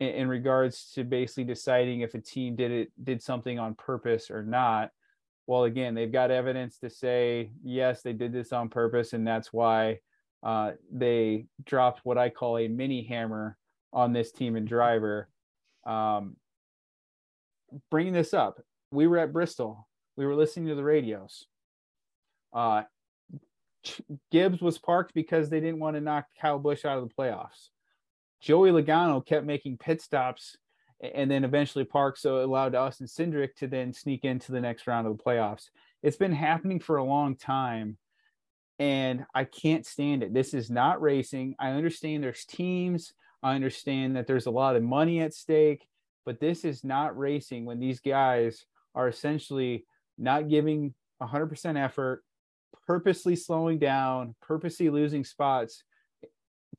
in, 0.00 0.08
in 0.08 0.28
regards 0.28 0.92
to 0.94 1.04
basically 1.04 1.44
deciding 1.44 2.00
if 2.00 2.14
a 2.14 2.20
team 2.20 2.56
did 2.56 2.70
it 2.70 2.92
did 3.02 3.22
something 3.22 3.58
on 3.58 3.74
purpose 3.74 4.30
or 4.30 4.42
not 4.42 4.90
well 5.46 5.64
again 5.64 5.94
they've 5.94 6.10
got 6.10 6.30
evidence 6.30 6.78
to 6.78 6.90
say 6.90 7.50
yes 7.62 8.02
they 8.02 8.12
did 8.12 8.32
this 8.32 8.52
on 8.52 8.68
purpose 8.68 9.12
and 9.12 9.26
that's 9.26 9.52
why 9.52 9.98
uh, 10.44 10.72
they 10.92 11.46
dropped 11.64 12.00
what 12.04 12.18
I 12.18 12.28
call 12.28 12.58
a 12.58 12.68
mini 12.68 13.02
hammer 13.02 13.56
on 13.92 14.12
this 14.12 14.30
team 14.30 14.56
and 14.56 14.68
driver. 14.68 15.28
Um, 15.86 16.36
bringing 17.90 18.12
this 18.12 18.34
up, 18.34 18.60
we 18.94 19.06
were 19.06 19.18
at 19.18 19.32
Bristol. 19.32 19.86
We 20.16 20.26
were 20.26 20.34
listening 20.34 20.68
to 20.68 20.74
the 20.74 20.84
radios. 20.84 21.46
Uh, 22.52 22.82
Gibbs 24.30 24.60
was 24.62 24.78
parked 24.78 25.12
because 25.14 25.50
they 25.50 25.60
didn't 25.60 25.80
want 25.80 25.96
to 25.96 26.00
knock 26.00 26.26
Kyle 26.40 26.58
Busch 26.58 26.84
out 26.84 26.98
of 26.98 27.08
the 27.08 27.14
playoffs. 27.14 27.68
Joey 28.40 28.70
Logano 28.70 29.24
kept 29.24 29.46
making 29.46 29.78
pit 29.78 30.00
stops 30.00 30.56
and 31.02 31.30
then 31.30 31.44
eventually 31.44 31.84
parked, 31.84 32.18
so 32.18 32.38
it 32.38 32.44
allowed 32.44 32.74
Austin 32.74 33.06
Cindric 33.06 33.56
to 33.56 33.66
then 33.66 33.92
sneak 33.92 34.24
into 34.24 34.52
the 34.52 34.60
next 34.60 34.86
round 34.86 35.06
of 35.06 35.16
the 35.16 35.22
playoffs. 35.22 35.70
It's 36.02 36.16
been 36.16 36.32
happening 36.32 36.80
for 36.80 36.96
a 36.96 37.04
long 37.04 37.36
time, 37.36 37.98
and 38.78 39.26
I 39.34 39.44
can't 39.44 39.84
stand 39.84 40.22
it. 40.22 40.32
This 40.32 40.54
is 40.54 40.70
not 40.70 41.02
racing. 41.02 41.56
I 41.58 41.70
understand 41.70 42.22
there's 42.22 42.44
teams. 42.44 43.12
I 43.42 43.54
understand 43.54 44.16
that 44.16 44.26
there's 44.26 44.46
a 44.46 44.50
lot 44.50 44.76
of 44.76 44.82
money 44.82 45.20
at 45.20 45.34
stake, 45.34 45.86
but 46.24 46.40
this 46.40 46.64
is 46.64 46.84
not 46.84 47.18
racing 47.18 47.64
when 47.66 47.80
these 47.80 48.00
guys 48.00 48.64
are 48.94 49.08
essentially 49.08 49.84
not 50.18 50.48
giving 50.48 50.94
100% 51.22 51.82
effort, 51.82 52.22
purposely 52.86 53.36
slowing 53.36 53.78
down, 53.78 54.34
purposely 54.40 54.90
losing 54.90 55.24
spots 55.24 55.82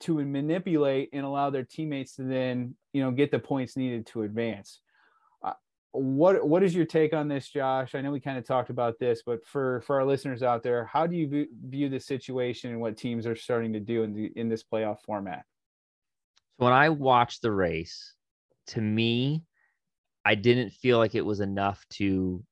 to 0.01 0.23
manipulate 0.23 1.09
and 1.13 1.25
allow 1.25 1.49
their 1.49 1.63
teammates 1.63 2.15
to 2.15 2.23
then, 2.23 2.75
you 2.93 3.01
know, 3.01 3.11
get 3.11 3.31
the 3.31 3.39
points 3.39 3.77
needed 3.77 4.05
to 4.07 4.23
advance. 4.23 4.81
Uh, 5.43 5.53
what 5.91 6.45
what 6.45 6.63
is 6.63 6.75
your 6.75 6.85
take 6.85 7.13
on 7.13 7.27
this, 7.27 7.49
Josh? 7.49 7.95
I 7.95 8.01
know 8.01 8.11
we 8.11 8.19
kind 8.19 8.37
of 8.37 8.45
talked 8.45 8.69
about 8.69 8.99
this, 8.99 9.23
but 9.25 9.45
for 9.45 9.81
for 9.81 9.99
our 9.99 10.05
listeners 10.05 10.43
out 10.43 10.63
there, 10.63 10.85
how 10.85 11.07
do 11.07 11.15
you 11.15 11.27
view, 11.27 11.47
view 11.65 11.89
the 11.89 11.99
situation 11.99 12.71
and 12.71 12.81
what 12.81 12.97
teams 12.97 13.25
are 13.25 13.35
starting 13.35 13.73
to 13.73 13.79
do 13.79 14.03
in 14.03 14.13
the 14.13 14.31
in 14.35 14.49
this 14.49 14.63
playoff 14.63 14.99
format? 15.01 15.45
So 16.59 16.65
when 16.65 16.73
I 16.73 16.89
watch 16.89 17.41
the 17.41 17.51
race, 17.51 18.13
to 18.67 18.81
me, 18.81 19.43
I 20.25 20.35
didn't 20.35 20.71
feel 20.71 20.97
like 20.97 21.15
it 21.15 21.25
was 21.25 21.39
enough 21.39 21.85
to 21.91 22.43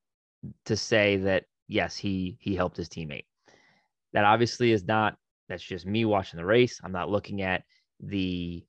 to 0.65 0.77
say 0.77 1.17
that 1.17 1.45
yes, 1.67 1.97
he 1.97 2.37
he 2.39 2.55
helped 2.55 2.77
his 2.77 2.89
teammate. 2.89 3.25
That 4.13 4.25
obviously 4.25 4.71
is 4.71 4.85
not 4.85 5.17
that's 5.49 5.63
just 5.63 5.85
me 5.85 6.05
watching 6.05 6.37
the 6.37 6.45
race. 6.45 6.79
I'm 6.83 6.91
not 6.91 7.09
looking 7.09 7.41
at 7.41 7.63
the 7.99 8.63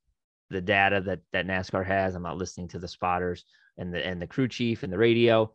the 0.50 0.60
data 0.60 1.00
that 1.02 1.20
that 1.32 1.46
NASCAR 1.46 1.86
has. 1.86 2.14
I'm 2.14 2.22
not 2.22 2.38
listening 2.38 2.68
to 2.68 2.78
the 2.78 2.88
spotters 2.88 3.44
and 3.76 3.92
the 3.92 4.04
and 4.04 4.20
the 4.20 4.26
crew 4.26 4.48
chief 4.48 4.82
and 4.82 4.92
the 4.92 4.98
radio. 4.98 5.52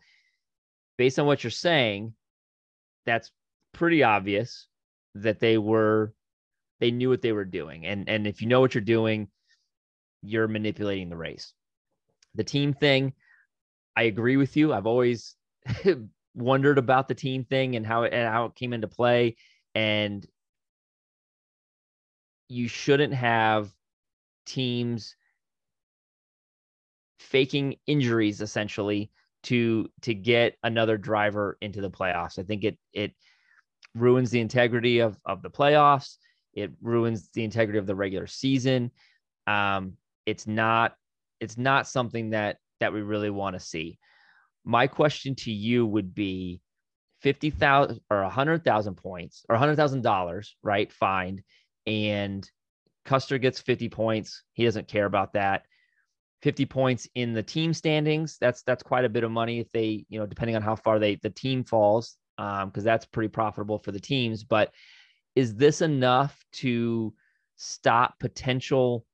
Based 0.98 1.18
on 1.18 1.26
what 1.26 1.44
you're 1.44 1.52
saying, 1.52 2.14
that's 3.06 3.32
pretty 3.74 4.04
obvious 4.04 4.68
that 5.16 5.40
they 5.40 5.58
were 5.58 6.14
they 6.80 6.92
knew 6.92 7.10
what 7.10 7.22
they 7.22 7.32
were 7.32 7.46
doing. 7.46 7.86
And 7.86 8.08
and 8.10 8.28
if 8.28 8.42
you 8.42 8.48
know 8.48 8.60
what 8.60 8.76
you're 8.76 8.82
doing, 8.82 9.28
you're 10.22 10.48
manipulating 10.48 11.10
the 11.10 11.18
race. 11.18 11.54
The 12.36 12.44
team 12.44 12.74
thing, 12.74 13.14
I 14.00 14.04
agree 14.04 14.38
with 14.38 14.56
you. 14.56 14.72
I've 14.72 14.86
always 14.86 15.36
wondered 16.34 16.78
about 16.78 17.10
the 17.10 17.16
team 17.16 17.44
thing 17.44 17.76
and 17.76 17.86
how 17.86 18.04
it 18.04 18.14
and 18.14 18.30
how 18.30 18.46
it 18.46 18.56
came 18.56 18.72
into 18.72 18.88
play. 18.88 19.36
And 19.76 20.26
you 22.48 22.70
shouldn't 22.70 23.14
have 23.14 23.74
teams 24.46 25.18
faking 27.20 27.76
injuries 27.88 28.40
essentially 28.40 29.12
to 29.44 29.90
to 30.04 30.14
get 30.14 30.56
another 30.64 30.98
driver 30.98 31.58
into 31.60 31.82
the 31.82 31.92
playoffs. 31.92 32.40
I 32.40 32.44
think 32.44 32.64
it 32.64 32.78
it 32.94 33.12
ruins 33.96 34.32
the 34.32 34.40
integrity 34.40 35.00
of 35.00 35.20
of 35.26 35.42
the 35.42 35.50
playoffs. 35.50 36.16
It 36.54 36.72
ruins 36.82 37.32
the 37.34 37.44
integrity 37.44 37.80
of 37.80 37.86
the 37.86 37.96
regular 37.96 38.28
season. 38.28 38.92
Um, 39.46 39.98
it's 40.26 40.48
not 40.48 40.96
it's 41.42 41.58
not 41.58 41.86
something 41.86 42.30
that 42.30 42.60
that 42.80 42.94
we 42.94 43.02
really 43.02 43.30
want 43.30 43.56
to 43.56 43.60
see. 43.60 44.00
My 44.66 44.88
question 44.88 45.36
to 45.36 45.52
you 45.52 45.86
would 45.86 46.14
be 46.14 46.62
50,000 47.22 48.00
or 48.10 48.22
100,000 48.24 48.96
points 48.96 49.46
or 49.50 49.58
$100,000, 49.58 50.50
right? 50.64 50.92
Fined 50.92 51.44
and 51.86 52.50
Custer 53.06 53.38
gets 53.38 53.60
50 53.60 53.90
points. 53.90 54.44
He 54.54 54.66
doesn't 54.66 54.88
care 54.88 55.06
about 55.06 55.34
that. 55.34 55.64
50 56.42 56.66
points 56.68 57.08
in 57.16 57.34
the 57.34 57.44
team 57.44 57.74
standings. 57.74 58.38
That's 58.40 58.62
that's 58.64 58.84
quite 58.84 59.04
a 59.04 59.10
bit 59.10 59.24
of 59.24 59.32
money 59.32 59.60
if 59.60 59.70
they, 59.72 60.06
you 60.08 60.20
know, 60.20 60.26
depending 60.26 60.56
on 60.56 60.62
how 60.62 60.76
far 60.76 61.00
they 61.00 61.16
the 61.16 61.30
team 61.30 61.64
falls, 61.64 62.18
because 62.38 62.64
um, 62.64 62.84
that's 62.84 63.06
pretty 63.06 63.28
profitable 63.28 63.78
for 63.80 63.92
the 63.92 64.00
teams. 64.00 64.44
But 64.44 64.72
is 65.36 65.56
this 65.56 65.82
enough 65.82 66.42
to 66.54 67.14
stop 67.58 68.20
potential 68.20 69.06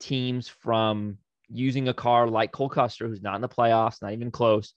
teams 0.00 0.48
from 0.48 1.18
using 1.52 1.88
a 1.88 1.94
car 1.94 2.28
like 2.28 2.52
Cole 2.52 2.68
Custer, 2.68 3.08
who's 3.08 3.22
not 3.22 3.36
in 3.36 3.42
the 3.42 3.48
playoffs, 3.48 4.02
not 4.02 4.12
even 4.12 4.30
close, 4.30 4.74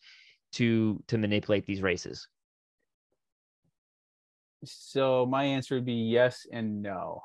to 0.54 1.02
to 1.08 1.18
manipulate 1.18 1.66
these 1.66 1.82
races? 1.82 2.28
So 4.64 5.26
my 5.26 5.44
answer 5.44 5.76
would 5.76 5.86
be 5.86 5.94
yes 5.94 6.46
and 6.52 6.82
no. 6.82 7.22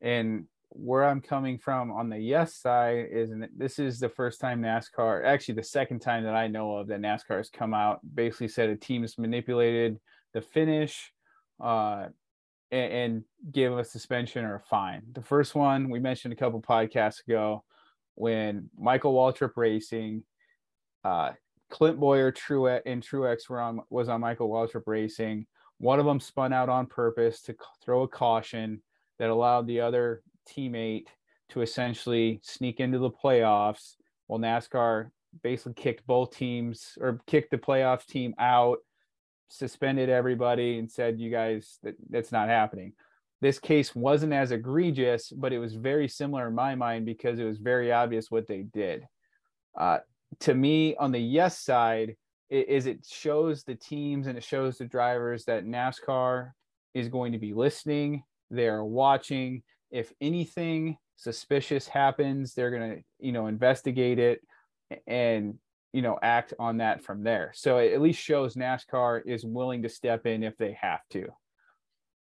And 0.00 0.46
where 0.70 1.04
I'm 1.04 1.20
coming 1.20 1.58
from 1.58 1.90
on 1.90 2.10
the 2.10 2.18
yes 2.18 2.54
side 2.56 3.06
is 3.10 3.30
this 3.56 3.78
is 3.78 3.98
the 3.98 4.08
first 4.08 4.40
time 4.40 4.62
NASCAR, 4.62 5.24
actually 5.24 5.54
the 5.54 5.62
second 5.62 6.00
time 6.00 6.24
that 6.24 6.34
I 6.34 6.48
know 6.48 6.76
of 6.76 6.88
that 6.88 7.00
NASCAR 7.00 7.38
has 7.38 7.50
come 7.50 7.72
out, 7.72 8.00
basically 8.14 8.48
said 8.48 8.68
a 8.68 8.76
team 8.76 9.02
has 9.02 9.16
manipulated 9.16 9.98
the 10.34 10.42
finish 10.42 11.12
uh, 11.62 12.06
and, 12.70 12.92
and 12.92 13.24
give 13.52 13.78
a 13.78 13.84
suspension 13.84 14.44
or 14.44 14.56
a 14.56 14.60
fine. 14.60 15.02
The 15.12 15.22
first 15.22 15.54
one 15.54 15.88
we 15.88 16.00
mentioned 16.00 16.32
a 16.32 16.36
couple 16.36 16.60
podcasts 16.60 17.26
ago 17.26 17.64
when 18.16 18.70
Michael 18.76 19.14
Waltrip 19.14 19.52
Racing, 19.56 20.24
uh, 21.04 21.32
Clint 21.70 22.00
Bowyer 22.00 22.32
Truex 22.32 22.80
and 22.86 23.02
Truex 23.02 23.48
were 23.48 23.60
on 23.60 23.80
was 23.90 24.08
on 24.08 24.20
Michael 24.20 24.48
Waltrip 24.48 24.82
Racing. 24.86 25.46
One 25.78 26.00
of 26.00 26.06
them 26.06 26.20
spun 26.20 26.52
out 26.52 26.68
on 26.68 26.86
purpose 26.86 27.42
to 27.42 27.54
throw 27.84 28.02
a 28.02 28.08
caution 28.08 28.82
that 29.18 29.30
allowed 29.30 29.66
the 29.66 29.80
other 29.80 30.22
teammate 30.48 31.06
to 31.50 31.60
essentially 31.60 32.40
sneak 32.42 32.80
into 32.80 32.98
the 32.98 33.10
playoffs. 33.10 33.94
Well, 34.26 34.40
NASCAR 34.40 35.10
basically 35.42 35.74
kicked 35.74 36.06
both 36.06 36.34
teams 36.34 36.96
or 37.00 37.20
kicked 37.26 37.50
the 37.50 37.58
playoff 37.58 38.06
team 38.06 38.34
out, 38.38 38.78
suspended 39.48 40.08
everybody, 40.08 40.78
and 40.78 40.90
said, 40.90 41.20
"You 41.20 41.30
guys, 41.30 41.78
that, 41.82 41.96
that's 42.08 42.32
not 42.32 42.48
happening." 42.48 42.94
This 43.40 43.58
case 43.58 43.94
wasn't 43.94 44.32
as 44.32 44.50
egregious, 44.50 45.30
but 45.30 45.52
it 45.52 45.58
was 45.58 45.74
very 45.74 46.08
similar 46.08 46.48
in 46.48 46.54
my 46.54 46.74
mind 46.74 47.04
because 47.04 47.38
it 47.38 47.44
was 47.44 47.58
very 47.58 47.92
obvious 47.92 48.30
what 48.30 48.46
they 48.46 48.62
did. 48.62 49.06
Uh, 49.78 49.98
to 50.40 50.54
me, 50.54 50.96
on 50.96 51.12
the 51.12 51.18
yes 51.18 51.58
side, 51.58 52.16
is 52.48 52.86
it 52.86 53.04
shows 53.06 53.64
the 53.64 53.74
teams 53.74 54.26
and 54.26 54.38
it 54.38 54.44
shows 54.44 54.78
the 54.78 54.84
drivers 54.84 55.44
that 55.44 55.66
NASCAR 55.66 56.52
is 56.94 57.08
going 57.08 57.32
to 57.32 57.38
be 57.38 57.52
listening. 57.52 58.22
They're 58.50 58.84
watching. 58.84 59.62
If 59.90 60.12
anything 60.20 60.96
suspicious 61.16 61.88
happens, 61.88 62.54
they're 62.54 62.70
going 62.70 62.96
to, 62.96 63.02
you 63.18 63.32
know, 63.32 63.48
investigate 63.48 64.18
it 64.18 64.40
and, 65.06 65.58
you 65.92 66.02
know, 66.02 66.18
act 66.22 66.54
on 66.58 66.78
that 66.78 67.02
from 67.02 67.22
there. 67.22 67.52
So 67.54 67.78
it 67.78 67.92
at 67.92 68.00
least 68.00 68.20
shows 68.20 68.54
NASCAR 68.54 69.22
is 69.26 69.44
willing 69.44 69.82
to 69.82 69.88
step 69.88 70.26
in 70.26 70.42
if 70.42 70.56
they 70.56 70.76
have 70.80 71.00
to. 71.10 71.26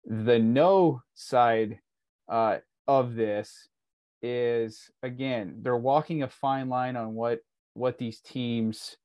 The 0.05 0.39
no 0.39 1.03
side 1.15 1.79
uh, 2.29 2.59
of 2.89 3.15
this 3.15 3.69
is 4.23 4.91
again, 5.03 5.59
they're 5.63 5.77
walking 5.77 6.23
a 6.23 6.29
fine 6.29 6.69
line 6.69 6.97
on 6.97 7.15
what 7.15 7.41
what 7.75 7.99
these 7.99 8.21
teams 8.21 8.97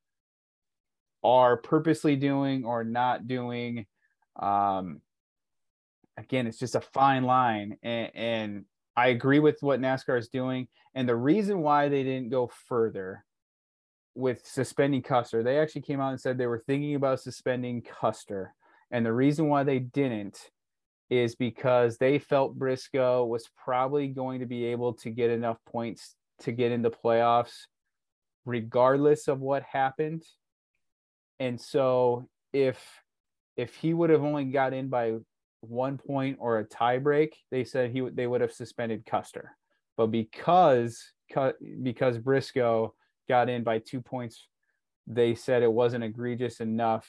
are 1.23 1.57
purposely 1.57 2.15
doing 2.15 2.65
or 2.65 2.83
not 2.83 3.27
doing. 3.27 3.85
Um, 4.39 5.01
again, 6.17 6.47
it's 6.47 6.59
just 6.59 6.75
a 6.75 6.81
fine 6.81 7.23
line. 7.23 7.77
And, 7.81 8.11
and 8.15 8.65
I 8.95 9.07
agree 9.07 9.39
with 9.39 9.57
what 9.61 9.81
NASCAR 9.81 10.19
is 10.19 10.29
doing. 10.29 10.67
And 10.93 11.09
the 11.09 11.15
reason 11.15 11.61
why 11.61 11.89
they 11.89 12.03
didn't 12.03 12.29
go 12.29 12.49
further 12.67 13.25
with 14.13 14.45
suspending 14.45 15.01
Custer, 15.01 15.43
they 15.43 15.59
actually 15.59 15.81
came 15.81 15.99
out 15.99 16.11
and 16.11 16.21
said 16.21 16.37
they 16.37 16.47
were 16.47 16.63
thinking 16.65 16.95
about 16.95 17.19
suspending 17.19 17.81
Custer. 17.81 18.53
And 18.91 19.05
the 19.05 19.13
reason 19.13 19.49
why 19.49 19.63
they 19.63 19.79
didn't 19.79 20.39
is 21.09 21.35
because 21.35 21.97
they 21.97 22.19
felt 22.19 22.57
Briscoe 22.57 23.25
was 23.25 23.49
probably 23.63 24.07
going 24.07 24.39
to 24.39 24.45
be 24.45 24.65
able 24.65 24.93
to 24.93 25.09
get 25.09 25.29
enough 25.29 25.57
points 25.65 26.15
to 26.39 26.51
get 26.51 26.71
into 26.71 26.89
playoffs 26.89 27.65
regardless 28.45 29.27
of 29.27 29.39
what 29.39 29.63
happened. 29.63 30.23
And 31.39 31.59
so 31.59 32.29
if 32.53 32.79
if 33.57 33.75
he 33.75 33.93
would 33.93 34.09
have 34.09 34.23
only 34.23 34.45
got 34.45 34.73
in 34.73 34.89
by 34.89 35.15
one 35.61 35.97
point 35.97 36.37
or 36.39 36.59
a 36.59 36.63
tie 36.63 36.97
break, 36.97 37.35
they 37.51 37.63
said 37.63 37.91
he 37.91 38.07
they 38.13 38.27
would 38.27 38.41
have 38.41 38.53
suspended 38.53 39.05
Custer. 39.05 39.55
But 39.97 40.07
because 40.07 41.11
because 41.81 42.17
Briscoe 42.19 42.93
got 43.27 43.49
in 43.49 43.63
by 43.63 43.79
two 43.79 44.01
points, 44.01 44.47
they 45.07 45.35
said 45.35 45.63
it 45.63 45.71
wasn't 45.71 46.03
egregious 46.03 46.59
enough 46.59 47.07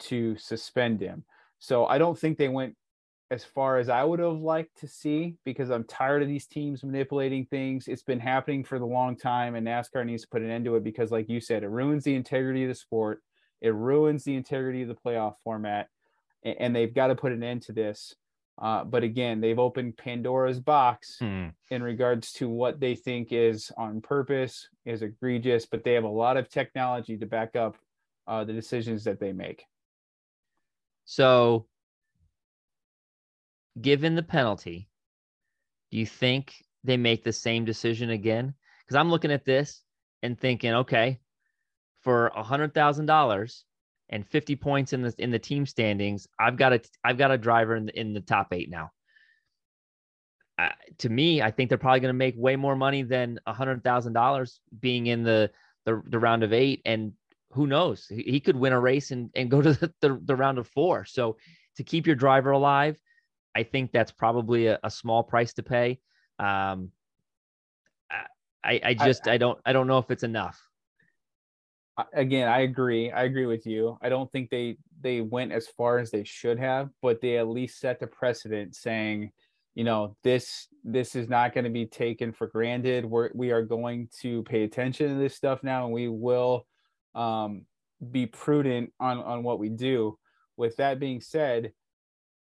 to 0.00 0.36
suspend 0.36 1.00
him. 1.00 1.24
So 1.60 1.86
I 1.86 1.98
don't 1.98 2.18
think 2.18 2.36
they 2.36 2.48
went 2.48 2.76
as 3.34 3.44
far 3.44 3.78
as 3.78 3.88
I 3.88 4.04
would 4.04 4.20
have 4.20 4.38
liked 4.38 4.78
to 4.78 4.86
see 4.88 5.36
because 5.44 5.68
I'm 5.68 5.82
tired 5.84 6.22
of 6.22 6.28
these 6.28 6.46
teams 6.46 6.84
manipulating 6.84 7.44
things. 7.46 7.88
It's 7.88 8.02
been 8.02 8.20
happening 8.20 8.62
for 8.62 8.78
the 8.78 8.86
long 8.86 9.16
time, 9.16 9.56
and 9.56 9.66
NASCAR 9.66 10.06
needs 10.06 10.22
to 10.22 10.28
put 10.28 10.42
an 10.42 10.50
end 10.50 10.64
to 10.66 10.76
it 10.76 10.84
because, 10.84 11.10
like 11.10 11.28
you 11.28 11.40
said, 11.40 11.64
it 11.64 11.68
ruins 11.68 12.04
the 12.04 12.14
integrity 12.14 12.62
of 12.62 12.68
the 12.68 12.76
sport. 12.76 13.22
It 13.60 13.74
ruins 13.74 14.22
the 14.22 14.36
integrity 14.36 14.82
of 14.82 14.88
the 14.88 14.94
playoff 14.94 15.34
format, 15.42 15.88
and, 16.44 16.76
they've 16.76 16.94
got 16.94 17.08
to 17.08 17.16
put 17.16 17.32
an 17.32 17.42
end 17.42 17.62
to 17.62 17.72
this. 17.72 18.14
Uh, 18.56 18.84
but 18.84 19.02
again, 19.02 19.40
they've 19.40 19.58
opened 19.58 19.96
Pandora's 19.96 20.60
box 20.60 21.16
Hmm. 21.18 21.48
in 21.70 21.82
regards 21.82 22.32
to 22.34 22.48
what 22.48 22.78
they 22.78 22.94
think 22.94 23.32
is 23.32 23.72
on 23.76 24.00
purpose, 24.00 24.68
is 24.84 25.02
egregious, 25.02 25.66
but 25.66 25.82
they 25.82 25.94
have 25.94 26.04
a 26.04 26.08
lot 26.08 26.36
of 26.36 26.48
technology 26.48 27.18
to 27.18 27.26
back 27.26 27.56
up 27.56 27.76
uh, 28.28 28.44
the 28.44 28.52
decisions 28.52 29.02
that 29.04 29.18
they 29.18 29.32
make. 29.32 29.64
So, 31.04 31.66
given 33.80 34.14
the 34.14 34.22
penalty, 34.22 34.88
do 35.90 35.98
you 35.98 36.06
think 36.06 36.54
they 36.84 36.96
make 36.96 37.24
the 37.24 37.32
same 37.32 37.64
decision 37.64 38.10
again? 38.10 38.54
Because 38.84 38.96
I'm 38.96 39.10
looking 39.10 39.32
at 39.32 39.44
this 39.44 39.82
and 40.22 40.38
thinking, 40.38 40.72
okay, 40.72 41.20
for 42.02 42.28
a 42.28 42.42
hundred 42.42 42.74
thousand 42.74 43.06
dollars 43.06 43.64
and 44.10 44.26
50 44.26 44.56
points 44.56 44.92
in 44.92 45.02
the 45.02 45.14
in 45.18 45.30
the 45.30 45.38
team 45.38 45.66
standings, 45.66 46.28
I've 46.38 46.56
got 46.56 46.72
a 46.72 46.80
I've 47.02 47.18
got 47.18 47.30
a 47.30 47.38
driver 47.38 47.74
in 47.76 47.86
the, 47.86 47.98
in 47.98 48.12
the 48.12 48.20
top 48.20 48.48
eight 48.52 48.70
now. 48.70 48.90
Uh, 50.56 50.68
to 50.98 51.08
me, 51.08 51.42
I 51.42 51.50
think 51.50 51.68
they're 51.68 51.78
probably 51.78 52.00
going 52.00 52.14
to 52.14 52.18
make 52.18 52.34
way 52.36 52.54
more 52.54 52.76
money 52.76 53.02
than 53.02 53.40
a 53.46 53.52
hundred 53.52 53.82
thousand 53.82 54.12
dollars 54.12 54.60
being 54.78 55.06
in 55.06 55.24
the, 55.24 55.50
the 55.84 56.02
the 56.06 56.18
round 56.18 56.42
of 56.44 56.52
eight, 56.52 56.82
and 56.84 57.12
who 57.50 57.66
knows, 57.66 58.06
he, 58.08 58.22
he 58.22 58.40
could 58.40 58.56
win 58.56 58.72
a 58.72 58.80
race 58.80 59.10
and 59.10 59.30
and 59.34 59.50
go 59.50 59.60
to 59.62 59.72
the, 59.72 59.92
the, 60.00 60.20
the 60.24 60.36
round 60.36 60.58
of 60.58 60.68
four. 60.68 61.04
So 61.04 61.38
to 61.76 61.82
keep 61.82 62.06
your 62.06 62.16
driver 62.16 62.50
alive, 62.50 63.00
I 63.54 63.62
think 63.62 63.92
that's 63.92 64.12
probably 64.12 64.66
a, 64.66 64.78
a 64.82 64.90
small 64.90 65.22
price 65.22 65.52
to 65.54 65.62
pay. 65.62 66.00
Um, 66.38 66.90
I 68.64 68.80
I 68.82 68.94
just 68.94 69.28
I, 69.28 69.34
I 69.34 69.36
don't 69.36 69.58
I 69.64 69.72
don't 69.72 69.86
know 69.86 69.98
if 69.98 70.10
it's 70.10 70.22
enough. 70.22 70.60
Again 72.12 72.48
i 72.48 72.62
agree 72.62 73.12
i 73.12 73.22
agree 73.22 73.46
with 73.46 73.66
you 73.66 73.96
i 74.02 74.08
don't 74.08 74.28
think 74.32 74.50
they 74.50 74.76
they 75.00 75.20
went 75.20 75.52
as 75.52 75.68
far 75.68 75.98
as 75.98 76.10
they 76.10 76.24
should 76.24 76.58
have 76.58 76.90
but 77.00 77.20
they 77.20 77.38
at 77.38 77.46
least 77.46 77.78
set 77.78 78.00
the 78.00 78.06
precedent 78.08 78.74
saying 78.74 79.30
you 79.76 79.84
know 79.84 80.16
this 80.24 80.66
this 80.82 81.14
is 81.14 81.28
not 81.28 81.54
going 81.54 81.62
to 81.62 81.70
be 81.70 81.86
taken 81.86 82.32
for 82.32 82.48
granted 82.48 83.04
we're 83.04 83.30
we 83.32 83.52
are 83.52 83.62
going 83.62 84.08
to 84.22 84.42
pay 84.42 84.64
attention 84.64 85.08
to 85.08 85.14
this 85.14 85.36
stuff 85.36 85.62
now 85.62 85.84
and 85.84 85.94
we 85.94 86.08
will 86.08 86.66
um 87.14 87.64
be 88.10 88.26
prudent 88.26 88.92
on 88.98 89.18
on 89.18 89.44
what 89.44 89.60
we 89.60 89.68
do 89.68 90.18
with 90.56 90.74
that 90.78 90.98
being 90.98 91.20
said 91.20 91.72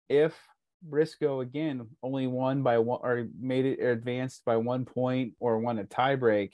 if 0.10 0.36
briscoe 0.84 1.40
again 1.42 1.88
only 2.02 2.28
won 2.28 2.62
by 2.62 2.78
one 2.78 3.00
or 3.04 3.26
made 3.40 3.66
it 3.66 3.80
or 3.80 3.92
advanced 3.92 4.44
by 4.46 4.58
one 4.58 4.86
point 4.86 5.34
or 5.40 5.60
won 5.60 5.80
a 5.80 5.84
tiebreak 5.84 6.52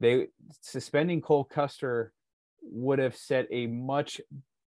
they 0.00 0.28
suspending 0.60 1.20
cole 1.20 1.44
custer 1.44 2.12
would 2.62 2.98
have 2.98 3.16
set 3.16 3.46
a 3.50 3.66
much 3.66 4.20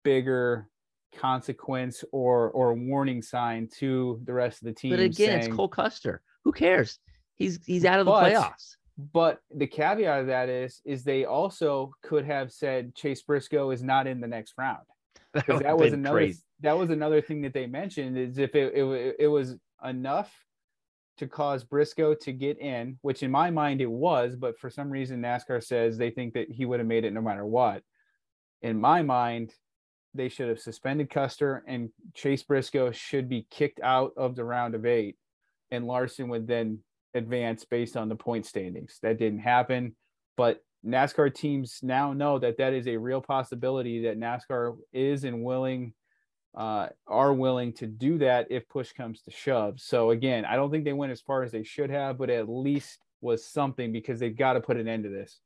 bigger 0.04 0.68
consequence 1.16 2.04
or 2.12 2.50
or 2.52 2.74
warning 2.74 3.22
sign 3.22 3.68
to 3.78 4.22
the 4.26 4.34
rest 4.34 4.62
of 4.62 4.66
the 4.66 4.74
team. 4.74 4.92
But 4.92 5.00
again, 5.00 5.28
saying, 5.28 5.40
it's 5.40 5.56
Cole 5.56 5.68
Custer. 5.68 6.22
Who 6.44 6.52
cares? 6.52 7.00
He's 7.36 7.60
he's 7.66 7.86
out 7.86 8.00
of 8.00 8.06
the 8.06 8.12
But- 8.12 8.32
playoffs. 8.32 8.76
But 9.14 9.40
the 9.56 9.68
caveat 9.68 10.22
of 10.22 10.28
that 10.28 10.48
is 10.50 10.82
is 10.86 11.04
they 11.04 11.26
also 11.26 11.92
could 12.04 12.26
have 12.26 12.52
said 12.52 12.94
Chase 12.94 13.22
Briscoe 13.24 13.72
is 13.72 13.82
not 13.82 14.06
in 14.06 14.22
the 14.22 14.28
next 14.28 14.54
round. 14.58 14.86
That, 15.46 15.46
Because 15.46 15.62
that 15.62 15.78
was 15.78 15.94
another 15.94 16.16
crazy. 16.18 16.42
that 16.62 16.78
was 16.78 16.90
another 16.90 17.22
thing 17.22 17.42
that 17.44 17.54
they 17.54 17.66
mentioned 17.68 18.18
is 18.18 18.38
if 18.38 18.54
it, 18.56 18.74
it 18.76 19.16
it 19.20 19.28
was 19.28 19.56
enough 19.84 20.32
to 21.18 21.28
cause 21.28 21.64
Briscoe 21.64 22.16
to 22.16 22.32
get 22.34 22.60
in, 22.60 22.98
which 23.02 23.24
in 23.24 23.32
my 23.32 23.50
mind 23.50 23.80
it 23.82 23.90
was, 23.92 24.36
but 24.36 24.58
for 24.60 24.70
some 24.70 24.90
reason 24.90 25.22
NASCAR 25.22 25.64
says 25.64 25.98
they 25.98 26.10
think 26.10 26.34
that 26.34 26.50
he 26.52 26.66
would 26.66 26.80
have 26.80 26.88
made 26.88 27.06
it 27.06 27.14
no 27.14 27.22
matter 27.22 27.46
what. 27.46 27.84
In 28.62 28.80
my 28.80 29.02
mind, 29.04 29.54
they 30.14 30.30
should 30.30 30.50
have 30.50 30.60
suspended 30.60 31.10
Custer 31.10 31.64
and 31.68 31.90
Chase 32.14 32.44
Briscoe 32.44 32.92
should 32.92 33.30
be 33.30 33.48
kicked 33.50 33.80
out 33.82 34.12
of 34.18 34.36
the 34.36 34.44
round 34.44 34.76
of 34.76 34.86
eight, 34.86 35.16
and 35.70 35.88
Larson 35.88 36.28
would 36.30 36.48
then 36.48 36.80
advance 37.14 37.66
based 37.66 37.96
on 37.96 38.10
the 38.10 38.16
point 38.16 38.46
standings. 38.46 39.00
That 39.02 39.20
didn't 39.20 39.40
happen, 39.40 39.96
but 40.36 40.60
NASCAR 40.86 41.34
teams 41.34 41.80
now 41.84 42.14
know 42.14 42.40
that 42.40 42.58
that 42.58 42.74
is 42.74 42.88
a 42.88 42.98
real 42.98 43.22
possibility 43.22 44.04
that 44.04 44.18
NASCAR 44.20 44.78
is 44.94 45.24
and 45.24 45.44
willing 45.44 45.94
uh, 46.58 46.88
are 47.08 47.34
willing 47.34 47.72
to 47.74 47.88
do 47.88 48.18
that 48.18 48.48
if 48.50 48.68
push 48.68 48.92
comes 48.92 49.22
to 49.22 49.32
shove. 49.32 49.80
So 49.80 50.10
again, 50.12 50.44
I 50.44 50.56
don't 50.56 50.70
think 50.72 50.84
they 50.84 50.94
went 50.94 51.12
as 51.12 51.22
far 51.22 51.44
as 51.44 51.52
they 51.52 51.64
should 51.64 51.90
have, 51.90 52.18
but 52.18 52.30
at 52.30 52.50
least 52.50 53.00
was 53.22 53.46
something 53.46 53.92
because 53.92 54.20
they've 54.20 54.36
got 54.36 54.54
to 54.54 54.60
put 54.62 54.78
an 54.78 54.88
end 54.88 55.04
to 55.04 55.10
this. 55.10 55.40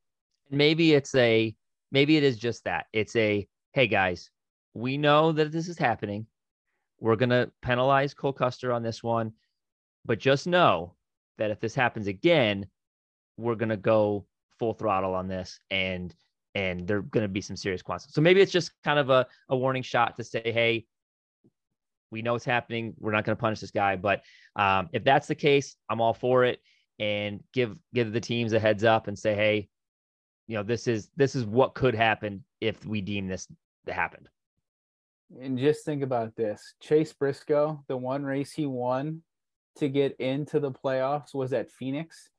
maybe 0.50 0.94
it's 0.94 1.14
a 1.16 1.56
maybe 1.92 2.18
it 2.18 2.24
is 2.24 2.38
just 2.38 2.64
that 2.64 2.86
it's 2.94 3.16
a 3.16 3.48
hey 3.74 3.88
guys 3.88 4.30
we 4.74 4.98
know 4.98 5.32
that 5.32 5.52
this 5.52 5.68
is 5.68 5.78
happening 5.78 6.26
we're 7.00 7.16
going 7.16 7.30
to 7.30 7.52
penalize 7.62 8.14
cole 8.14 8.34
custer 8.34 8.72
on 8.72 8.84
this 8.84 9.04
one 9.04 9.32
but 10.06 10.20
just 10.20 10.48
know 10.48 10.94
that 11.38 11.52
if 11.52 11.60
this 11.60 11.76
happens 11.76 12.08
again 12.08 12.66
we're 13.38 13.56
going 13.56 13.70
to 13.70 13.78
go 13.78 14.26
full 14.60 14.74
throttle 14.74 15.14
on 15.14 15.28
this 15.28 15.60
and 15.70 16.16
and 16.54 16.88
there 16.88 16.98
are 16.98 17.02
going 17.02 17.24
to 17.24 17.30
be 17.30 17.42
some 17.42 17.56
serious 17.56 17.82
consequences 17.82 18.16
so 18.16 18.22
maybe 18.22 18.42
it's 18.42 18.52
just 18.52 18.72
kind 18.84 19.00
of 19.00 19.10
a, 19.10 19.26
a 19.50 19.56
warning 19.56 19.84
shot 19.84 20.16
to 20.16 20.24
say 20.24 20.42
hey 20.46 20.86
we 22.12 22.22
know 22.22 22.36
it's 22.36 22.46
happening. 22.46 22.94
We're 22.98 23.12
not 23.12 23.26
going 23.26 23.36
to 23.36 23.42
punish 23.42 23.60
this 23.60 23.72
guy. 23.72 23.98
But 23.98 24.22
um, 24.56 24.90
if 24.94 25.04
that's 25.04 25.28
the 25.28 25.36
case 25.36 25.76
i'm 25.90 26.00
all 26.00 26.14
for 26.14 26.46
it 26.46 26.60
and 26.98 27.44
give 27.54 27.76
give 27.94 28.14
the 28.14 28.22
teams 28.22 28.54
a 28.54 28.60
heads 28.60 28.86
up 28.86 29.08
and 29.10 29.20
say 29.20 29.36
hey 29.36 29.68
you 30.48 30.56
know 30.56 30.64
this 30.64 30.88
is 30.88 31.10
this 31.18 31.36
is 31.36 31.46
what 31.46 31.76
could 31.76 31.94
happen 31.94 32.44
if 32.62 32.86
we 32.86 33.02
deem 33.02 33.28
this 33.28 33.48
to 33.86 33.94
happen. 33.94 34.28
And 35.42 35.58
just 35.58 35.84
think 35.84 36.04
about 36.04 36.36
this. 36.36 36.76
Chase 36.82 37.12
Briscoe, 37.12 37.84
the 37.88 37.98
one 37.98 38.24
race 38.24 38.52
he 38.52 38.66
won 38.66 39.24
to 39.78 39.90
get 39.90 40.16
into 40.20 40.60
the 40.60 40.72
playoffs 40.72 41.34
was 41.34 41.52
at 41.52 41.72
Phoenix, 41.72 42.30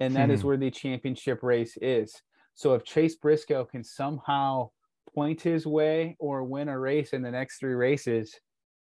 and 0.00 0.14
that 0.14 0.30
is 0.30 0.42
Hmm. 0.42 0.48
where 0.48 0.56
the 0.56 0.70
championship 0.70 1.42
race 1.42 1.76
is. 1.80 2.22
So 2.54 2.74
if 2.74 2.84
Chase 2.84 3.16
Briscoe 3.16 3.64
can 3.64 3.84
somehow 3.84 4.70
point 5.14 5.40
his 5.40 5.66
way 5.66 6.16
or 6.18 6.44
win 6.44 6.68
a 6.68 6.78
race 6.78 7.12
in 7.12 7.22
the 7.22 7.30
next 7.30 7.58
three 7.58 7.74
races, 7.74 8.38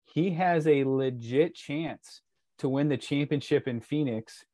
he 0.04 0.30
has 0.30 0.66
a 0.66 0.84
legit 0.84 1.54
chance 1.54 2.22
to 2.58 2.68
win 2.68 2.88
the 2.88 2.96
championship 2.96 3.66
in 3.66 3.80
Phoenix. 3.80 4.44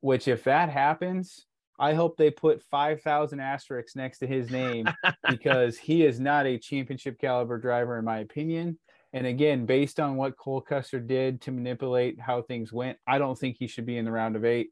Which, 0.00 0.28
if 0.28 0.44
that 0.44 0.70
happens, 0.70 1.46
I 1.78 1.94
hope 1.94 2.16
they 2.16 2.30
put 2.30 2.62
5,000 2.62 3.40
asterisks 3.40 3.96
next 3.96 4.18
to 4.18 4.26
his 4.26 4.50
name 4.50 4.86
because 5.28 5.76
he 5.78 6.04
is 6.04 6.20
not 6.20 6.46
a 6.46 6.58
championship 6.58 7.18
caliber 7.18 7.58
driver, 7.58 7.98
in 7.98 8.04
my 8.04 8.18
opinion. 8.18 8.78
And 9.12 9.26
again, 9.26 9.66
based 9.66 9.98
on 9.98 10.16
what 10.16 10.36
Cole 10.36 10.60
Custer 10.60 11.00
did 11.00 11.40
to 11.42 11.50
manipulate 11.50 12.20
how 12.20 12.42
things 12.42 12.72
went, 12.72 12.98
I 13.06 13.18
don't 13.18 13.38
think 13.38 13.56
he 13.58 13.66
should 13.66 13.86
be 13.86 13.96
in 13.96 14.04
the 14.04 14.12
round 14.12 14.36
of 14.36 14.44
eight. 14.44 14.70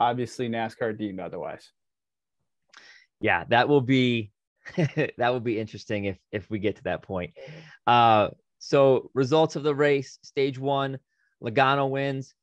Obviously, 0.00 0.48
NASCAR 0.48 0.96
deemed 0.96 1.20
otherwise. 1.20 1.70
yeah 3.20 3.44
that 3.48 3.68
will 3.68 3.80
be 3.80 4.30
that 4.76 5.30
will 5.30 5.40
be 5.40 5.58
interesting 5.58 6.04
if 6.04 6.18
if 6.30 6.48
we 6.50 6.58
get 6.58 6.76
to 6.76 6.84
that 6.84 7.02
point. 7.02 7.32
Uh 7.86 8.28
so 8.58 9.10
results 9.14 9.56
of 9.56 9.62
the 9.62 9.74
race 9.74 10.18
stage 10.22 10.58
one 10.58 10.98
logano 11.42 11.88
wins. 11.88 12.34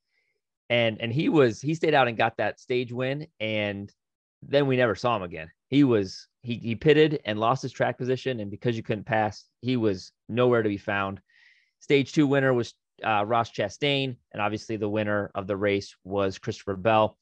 And 0.69 0.99
and 1.01 1.13
he 1.13 1.29
was 1.29 1.61
he 1.61 1.75
stayed 1.75 1.93
out 1.93 2.07
and 2.07 2.17
got 2.17 2.37
that 2.37 2.59
stage 2.59 2.91
win 2.91 3.27
and 3.39 3.91
then 4.41 4.67
we 4.67 4.77
never 4.77 4.95
saw 4.95 5.15
him 5.15 5.23
again. 5.23 5.49
He 5.67 5.83
was 5.83 6.27
he 6.41 6.55
he 6.55 6.75
pitted 6.75 7.21
and 7.25 7.39
lost 7.39 7.61
his 7.61 7.71
track 7.71 7.97
position 7.97 8.39
and 8.39 8.49
because 8.49 8.75
you 8.75 8.83
couldn't 8.83 9.05
pass 9.05 9.45
he 9.61 9.77
was 9.77 10.11
nowhere 10.27 10.63
to 10.63 10.69
be 10.69 10.77
found. 10.77 11.21
Stage 11.79 12.13
two 12.13 12.25
winner 12.25 12.53
was 12.53 12.73
uh, 13.03 13.23
ross 13.25 13.51
chastain 13.51 14.15
and 14.31 14.41
obviously 14.41 14.77
the 14.77 14.89
winner 14.89 15.29
of 15.35 15.47
the 15.47 15.55
race 15.57 15.95
was 16.05 16.39
christopher 16.39 16.77
bell 16.77 17.17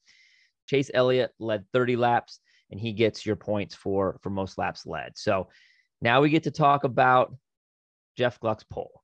chase 0.66 0.90
elliott 0.94 1.32
led 1.38 1.64
30 1.72 1.96
laps 1.96 2.40
and 2.70 2.80
he 2.80 2.92
gets 2.92 3.24
your 3.24 3.36
points 3.36 3.74
for 3.74 4.18
for 4.20 4.30
most 4.30 4.58
laps 4.58 4.84
led. 4.84 5.16
So 5.16 5.48
now 6.02 6.20
we 6.20 6.30
get 6.30 6.42
to 6.42 6.50
talk 6.50 6.84
about 6.84 7.34
Jeff 8.16 8.40
Gluck's 8.40 8.64
poll. 8.64 9.02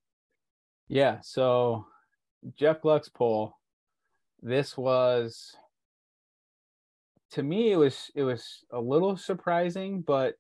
Yeah. 0.89 1.19
So 1.23 1.87
Jeff 2.59 2.83
Gluck's 2.83 3.09
poll. 3.09 3.55
This 4.43 4.77
was 4.77 5.55
to 7.33 7.43
me 7.43 7.71
it 7.73 7.77
was 7.77 8.11
it 8.15 8.25
was 8.25 8.65
a 8.73 8.81
little 8.81 9.17
surprising, 9.17 10.03
but 10.03 10.35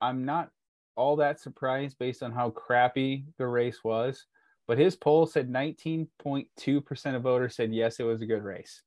I'm 0.00 0.24
not 0.24 0.50
all 0.96 1.16
that 1.16 1.40
surprised 1.40 1.98
based 1.98 2.22
on 2.22 2.32
how 2.32 2.50
crappy 2.50 3.24
the 3.38 3.46
race 3.46 3.82
was. 3.82 4.26
But 4.68 4.78
his 4.78 4.96
poll 4.96 5.26
said 5.26 5.48
19.2% 5.48 7.14
of 7.14 7.22
voters 7.22 7.54
said 7.54 7.72
yes, 7.72 8.00
it 8.00 8.02
was 8.02 8.20
a 8.20 8.26
good 8.26 8.42
race. 8.42 8.82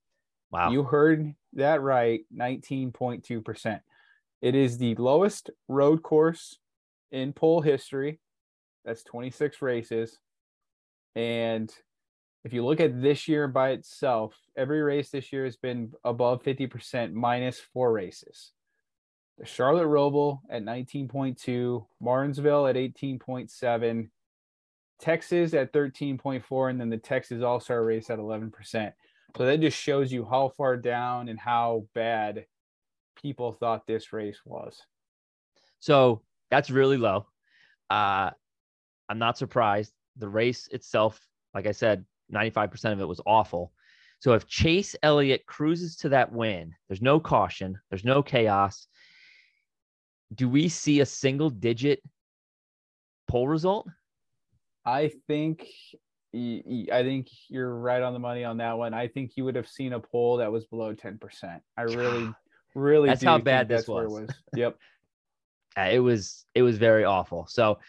Wow. 0.51 0.71
You 0.71 0.83
heard 0.83 1.33
that 1.53 1.81
right, 1.81 2.21
19.2%. 2.35 3.79
It 4.41 4.55
is 4.55 4.77
the 4.77 4.95
lowest 4.95 5.49
road 5.67 6.01
course 6.01 6.57
in 7.11 7.33
poll 7.33 7.61
history. 7.61 8.19
That's 8.85 9.03
26 9.03 9.61
races. 9.61 10.17
And 11.15 11.73
if 12.43 12.53
you 12.53 12.65
look 12.65 12.79
at 12.79 13.01
this 13.01 13.27
year 13.27 13.47
by 13.47 13.71
itself, 13.71 14.33
every 14.55 14.81
race 14.81 15.09
this 15.09 15.33
year 15.33 15.43
has 15.43 15.57
been 15.57 15.91
above 16.03 16.43
50% 16.43 17.11
minus 17.13 17.59
four 17.59 17.91
races. 17.91 18.53
The 19.37 19.45
Charlotte 19.45 19.87
Roval 19.87 20.39
at 20.49 20.63
19.2, 20.63 21.85
Martinsville 22.01 22.67
at 22.67 22.75
18.7, 22.75 24.09
Texas 24.99 25.53
at 25.53 25.73
13.4, 25.73 26.69
and 26.69 26.79
then 26.79 26.89
the 26.89 26.97
Texas 26.97 27.41
All 27.41 27.59
Star 27.59 27.83
race 27.83 28.09
at 28.09 28.19
11%. 28.19 28.93
So 29.37 29.45
that 29.45 29.61
just 29.61 29.77
shows 29.77 30.11
you 30.11 30.25
how 30.25 30.49
far 30.49 30.77
down 30.77 31.29
and 31.29 31.39
how 31.39 31.85
bad 31.93 32.45
people 33.21 33.53
thought 33.53 33.87
this 33.87 34.11
race 34.11 34.39
was. 34.45 34.81
So 35.79 36.21
that's 36.49 36.69
really 36.69 36.97
low. 36.97 37.27
Uh, 37.89 38.31
I'm 39.07 39.19
not 39.19 39.37
surprised. 39.37 39.93
The 40.17 40.29
race 40.29 40.67
itself, 40.71 41.19
like 41.53 41.67
I 41.67 41.71
said, 41.71 42.05
95% 42.33 42.93
of 42.93 43.01
it 43.01 43.07
was 43.07 43.21
awful. 43.25 43.71
So 44.19 44.33
if 44.33 44.47
Chase 44.47 44.95
Elliott 45.01 45.45
cruises 45.45 45.95
to 45.97 46.09
that 46.09 46.31
win, 46.31 46.73
there's 46.87 47.01
no 47.01 47.19
caution, 47.19 47.79
there's 47.89 48.03
no 48.03 48.21
chaos. 48.21 48.87
Do 50.35 50.49
we 50.49 50.67
see 50.67 50.99
a 50.99 51.05
single 51.05 51.49
digit 51.49 52.01
poll 53.27 53.47
result? 53.47 53.87
I 54.85 55.11
think 55.27 55.67
I 56.33 57.01
think 57.03 57.27
you're 57.47 57.73
right 57.73 58.01
on 58.01 58.13
the 58.13 58.19
money 58.19 58.43
on 58.43 58.57
that 58.57 58.77
one. 58.77 58.93
I 58.93 59.07
think 59.07 59.31
you 59.35 59.45
would 59.45 59.55
have 59.55 59.67
seen 59.67 59.93
a 59.93 59.99
poll 59.99 60.37
that 60.37 60.51
was 60.51 60.65
below 60.65 60.93
10%. 60.93 61.59
I 61.77 61.81
really, 61.81 62.29
really 62.75 63.09
that's 63.09 63.23
how 63.23 63.39
bad 63.39 63.67
this 63.67 63.87
was. 63.87 64.11
was. 64.11 64.29
Yep. 64.55 64.77
it 65.77 65.99
was 65.99 66.45
it 66.53 66.61
was 66.61 66.77
very 66.77 67.03
awful. 67.03 67.47
So 67.47 67.79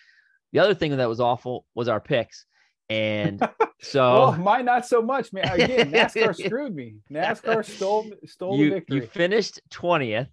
the 0.52 0.60
other 0.60 0.74
thing 0.74 0.96
that 0.96 1.08
was 1.08 1.20
awful 1.20 1.66
was 1.74 1.88
our 1.88 2.00
picks. 2.00 2.46
And 2.88 3.40
so 3.80 4.04
oh, 4.04 4.36
mine 4.36 4.64
not 4.64 4.86
so 4.86 5.02
much, 5.02 5.32
man. 5.32 5.48
Again, 5.60 5.92
NASCAR 5.92 6.34
screwed 6.46 6.74
me. 6.74 6.96
NASCAR 7.10 7.64
stole 7.64 8.10
stole 8.24 8.58
you, 8.58 8.70
the 8.70 8.74
victory. 8.76 8.96
You 8.96 9.06
finished 9.06 9.60
20th. 9.70 10.28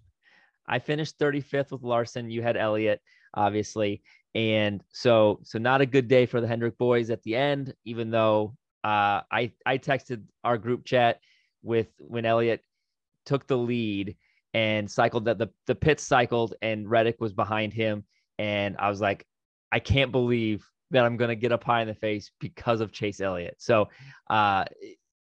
I 0.66 0.78
finished 0.78 1.18
35th 1.18 1.72
with 1.72 1.82
Larson. 1.82 2.30
You 2.30 2.42
had 2.42 2.56
Elliott, 2.56 3.00
obviously. 3.32 4.02
And 4.34 4.82
so 4.92 5.40
so 5.42 5.58
not 5.58 5.80
a 5.80 5.86
good 5.86 6.08
day 6.08 6.26
for 6.26 6.40
the 6.40 6.46
Hendrick 6.46 6.78
boys 6.78 7.10
at 7.10 7.22
the 7.22 7.34
end, 7.34 7.74
even 7.84 8.10
though 8.10 8.54
uh, 8.84 9.22
I 9.30 9.52
I 9.66 9.78
texted 9.78 10.22
our 10.44 10.58
group 10.58 10.84
chat 10.84 11.20
with 11.62 11.88
when 11.98 12.24
Elliott 12.24 12.62
took 13.24 13.46
the 13.46 13.58
lead 13.58 14.16
and 14.54 14.90
cycled 14.90 15.24
that 15.26 15.38
the 15.38 15.48
the 15.66 15.74
pit 15.74 16.00
cycled 16.00 16.54
and 16.62 16.88
Reddick 16.88 17.20
was 17.20 17.32
behind 17.32 17.72
him. 17.72 18.04
And 18.38 18.76
I 18.78 18.88
was 18.88 19.00
like, 19.00 19.26
I 19.72 19.80
can't 19.80 20.12
believe 20.12 20.64
that 20.90 21.04
I'm 21.04 21.16
going 21.16 21.28
to 21.28 21.36
get 21.36 21.52
a 21.52 21.58
pie 21.58 21.82
in 21.82 21.88
the 21.88 21.94
face 21.94 22.30
because 22.40 22.80
of 22.80 22.92
Chase 22.92 23.20
Elliott. 23.20 23.56
So, 23.58 23.88
uh, 24.30 24.64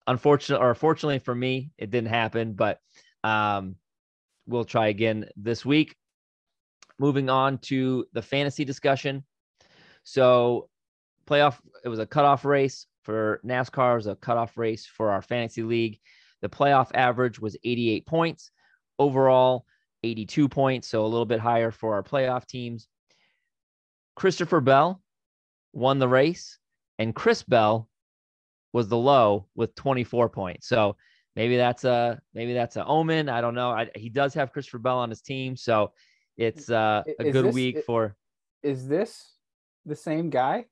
unfortunately, 0.07 0.65
or 0.65 0.75
fortunately 0.75 1.19
for 1.19 1.35
me, 1.35 1.73
it 1.79 1.91
didn't 1.91 2.09
happen, 2.11 2.55
but 2.55 2.79
um, 3.25 3.77
we'll 4.47 4.65
try 4.65 4.89
again 4.89 5.27
this 5.37 5.65
week. 5.65 5.97
Moving 7.03 7.29
on 7.29 7.59
to 7.59 8.07
the 8.13 8.23
fantasy 8.23 8.65
discussion. 8.65 9.25
So, 10.05 10.69
playoff, 11.27 11.59
it 11.85 11.89
was 11.89 11.99
a 11.99 12.07
cutoff 12.07 12.45
race 12.45 12.87
for 13.03 13.41
NASCAR, 13.45 13.95
it 13.95 13.97
was 13.97 14.07
a 14.07 14.15
cutoff 14.15 14.57
race 14.57 14.87
for 14.87 15.11
our 15.11 15.21
fantasy 15.21 15.65
league. 15.65 15.99
The 16.43 16.49
playoff 16.49 16.93
average 16.95 17.41
was 17.41 17.57
88 17.65 18.07
points. 18.07 18.53
Overall, 19.01 19.67
82 20.05 20.49
points, 20.49 20.87
so 20.87 21.05
a 21.05 21.09
little 21.09 21.27
bit 21.27 21.41
higher 21.41 21.73
for 21.73 21.95
our 21.95 22.05
playoff 22.05 22.47
teams. 22.47 22.87
Christopher 24.15 24.61
Bell 24.61 25.03
won 25.73 25.99
the 25.99 26.07
race, 26.07 26.57
and 27.01 27.17
Chris 27.17 27.43
Bell 27.43 27.89
was 28.73 28.87
the 28.87 28.97
low 28.97 29.49
with 29.57 29.75
24 29.75 30.29
points. 30.29 30.69
So 30.69 30.97
maybe 31.35 31.57
that's 31.57 31.83
a 31.83 32.21
maybe 32.33 32.53
that's 32.55 32.77
a 32.77 32.85
omen. 32.85 33.29
I 33.29 33.41
don't 33.41 33.57
know. 33.57 33.71
I, 33.71 33.91
he 33.97 34.09
does 34.09 34.35
have 34.35 34.53
Christopher 34.53 34.79
Bell 34.79 34.99
on 34.99 35.11
his 35.11 35.23
team, 35.23 35.57
so 35.57 35.93
it's 36.37 36.71
uh, 36.71 37.03
a 37.07 37.27
is 37.27 37.33
good 37.33 37.47
this, 37.47 37.55
week 37.55 37.85
for. 37.85 38.17
Is 38.63 38.89
this 38.89 39.35
the 39.87 39.97
same 39.97 40.31
guy? 40.31 40.67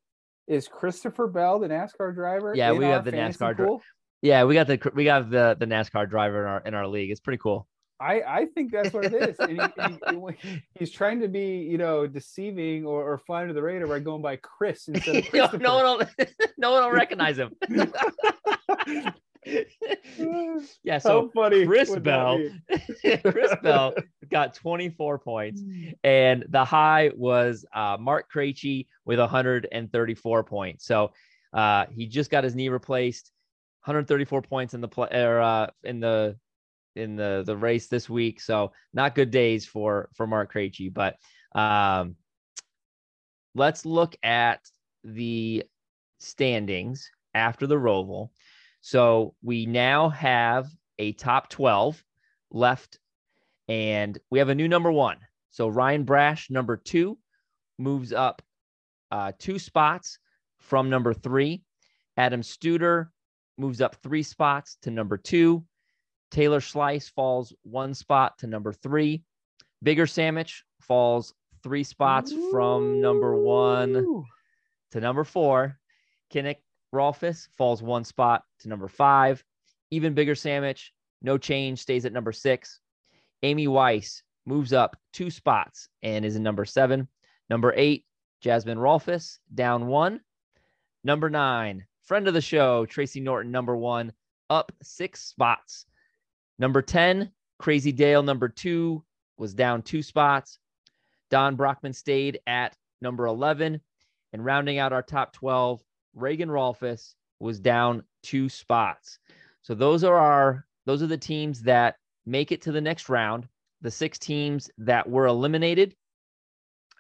Is 0.47 0.69
Christopher 0.69 1.27
Bell 1.27 1.59
the 1.59 1.69
NASCAR 1.69 2.15
driver? 2.15 2.55
Yeah, 2.55 2.73
we 2.73 2.85
have 2.85 3.05
the 3.05 3.13
NASCAR 3.13 3.57
driver. 3.57 3.79
Yeah, 4.23 4.45
we 4.45 4.55
got 4.55 4.67
the 4.67 4.91
we 4.95 5.05
got 5.05 5.31
the 5.31 5.57
the 5.59 5.67
NASCAR 5.67 6.09
driver 6.09 6.43
in 6.43 6.49
our 6.49 6.61
in 6.61 6.75
our 6.75 6.87
league. 6.87 7.11
It's 7.11 7.21
pretty 7.21 7.39
cool. 7.39 7.67
I, 8.01 8.23
I 8.27 8.47
think 8.47 8.73
that's 8.73 8.95
what 8.95 9.05
it 9.05 9.13
is. 9.13 9.39
And 9.39 9.61
he, 9.61 10.49
he, 10.49 10.63
he's 10.79 10.91
trying 10.91 11.21
to 11.21 11.29
be, 11.29 11.59
you 11.59 11.77
know, 11.77 12.07
deceiving 12.07 12.87
or, 12.87 13.13
or 13.13 13.19
flying 13.19 13.49
to 13.49 13.55
the 13.55 13.63
radar 13.63 13.87
by 13.87 13.99
going 13.99 14.23
by 14.23 14.37
Chris 14.37 14.89
instead 14.89 15.17
of 15.17 15.33
no 15.61 15.75
one 15.75 15.85
will, 15.85 16.27
no 16.59 16.73
one 16.73 16.83
will 16.83 16.93
recognize 16.93 17.37
him. 17.39 17.55
yeah, 20.83 20.99
so 20.99 21.23
How 21.23 21.31
funny 21.35 21.67
Chris 21.67 21.97
Bell, 21.97 22.41
Chris 23.23 23.55
Bell 23.63 23.95
got 24.31 24.55
24 24.55 25.19
points, 25.19 25.63
and 26.05 26.45
the 26.49 26.65
high 26.65 27.11
was 27.17 27.65
uh, 27.75 27.97
Mark 27.99 28.31
Krejci 28.33 28.87
with 29.05 29.19
134 29.19 30.45
points. 30.45 30.87
So 30.87 31.13
uh, 31.53 31.87
he 31.91 32.07
just 32.07 32.31
got 32.31 32.45
his 32.45 32.55
knee 32.55 32.69
replaced, 32.69 33.33
134 33.85 34.43
points 34.43 34.75
in 34.75 34.81
the 34.81 34.89
play 34.89 35.09
or 35.13 35.41
uh, 35.41 35.69
in 35.85 36.01
the 36.01 36.37
in 36.97 37.17
the 37.17 37.43
the 37.47 37.57
race 37.57 37.87
this 37.89 38.11
week. 38.11 38.41
So 38.41 38.73
not 38.93 39.15
good 39.15 39.31
days 39.31 39.65
for 39.67 40.11
for 40.15 40.27
Mark 40.27 40.53
Krejci. 40.53 40.93
But 40.93 41.17
um, 41.59 42.17
let's 43.55 43.87
look 43.87 44.17
at 44.23 44.61
the 45.03 45.65
standings 46.19 47.11
after 47.35 47.67
the 47.67 47.77
Roval. 47.77 48.31
So 48.81 49.35
we 49.43 49.67
now 49.67 50.09
have 50.09 50.69
a 50.99 51.13
top 51.13 51.51
12 51.51 52.03
left, 52.51 52.99
and 53.69 54.19
we 54.31 54.39
have 54.39 54.49
a 54.49 54.55
new 54.55 54.69
number 54.69 54.91
one. 54.91 55.19
So 55.51 55.69
Ryan 55.69 56.05
Brash, 56.05 56.51
number 56.51 56.77
two, 56.77 57.19
moves 57.79 58.13
up 58.13 58.43
uh, 59.11 59.33
two 59.39 59.59
spots 59.59 60.19
from 60.59 60.89
number 60.91 61.13
three. 61.13 61.63
Adam 62.17 62.43
Studer 62.43 63.09
moves 63.59 63.81
up 63.81 63.97
three 64.03 64.23
spots 64.23 64.77
to 64.83 64.91
number 64.91 65.17
two. 65.17 65.65
Taylor 66.31 66.61
Slice 66.61 67.09
falls 67.09 67.53
one 67.63 67.95
spot 67.95 68.39
to 68.39 68.47
number 68.47 68.73
three. 68.73 69.25
Bigger 69.83 70.07
Sandwich 70.07 70.65
falls 70.81 71.35
three 71.63 71.85
spots 71.85 72.33
Ooh. 72.33 72.51
from 72.51 73.01
number 73.01 73.35
one 73.35 74.25
to 74.93 75.01
number 75.01 75.25
four. 75.25 75.79
Kinnick 76.33 76.57
Rolfus 76.95 77.49
falls 77.57 77.83
one 77.83 78.05
spot 78.05 78.45
to 78.61 78.69
number 78.69 78.89
five. 78.89 79.45
Even 79.91 80.15
Bigger 80.15 80.35
Sandwich, 80.35 80.93
no 81.23 81.39
change, 81.39 81.81
stays 81.81 82.05
at 82.05 82.13
number 82.13 82.33
six. 82.33 82.81
Amy 83.43 83.67
Weiss 83.69 84.23
moves 84.47 84.73
up 84.73 84.97
two 85.13 85.31
spots 85.31 85.89
and 86.03 86.25
is 86.25 86.37
in 86.37 86.43
number 86.43 86.65
seven. 86.65 87.09
Number 87.49 87.73
eight, 87.77 88.05
Jasmine 88.41 88.79
Rolfus, 88.79 89.39
down 89.55 89.87
one. 89.87 90.21
Number 91.03 91.31
nine, 91.31 91.87
friend 92.05 92.29
of 92.29 92.35
the 92.35 92.41
show, 92.41 92.87
Tracy 92.87 93.21
Norton, 93.21 93.51
number 93.51 93.77
one, 93.77 94.13
up 94.49 94.73
six 94.83 95.23
spots 95.23 95.87
Number 96.61 96.83
10, 96.83 97.33
Crazy 97.59 97.91
Dale, 97.91 98.23
number 98.23 98.47
two, 98.47 99.03
was 99.39 99.55
down 99.55 99.81
two 99.81 100.03
spots. 100.03 100.59
Don 101.31 101.57
Brockman 101.57 101.95
stayed 101.95 102.41
at 102.47 102.77
number 103.01 103.25
11. 103.27 103.81
And 104.35 104.45
rounding 104.45 104.79
out 104.79 104.93
our 104.93 105.03
top 105.03 105.33
12, 105.33 105.83
Reagan 106.15 106.49
Rolfus 106.49 107.15
was 107.39 107.61
down 107.61 108.05
two 108.23 108.49
spots. 108.49 109.19
So 109.63 109.75
those 109.75 110.05
are 110.05 110.17
our 110.17 110.67
those 110.87 111.03
are 111.03 111.07
the 111.07 111.19
teams 111.19 111.63
that 111.63 111.97
make 112.27 112.53
it 112.53 112.63
to 112.63 112.73
the 112.73 112.81
next 112.81 113.09
round. 113.09 113.49
The 113.83 113.91
six 113.91 114.19
teams 114.19 114.71
that 114.79 115.09
were 115.09 115.27
eliminated 115.27 115.95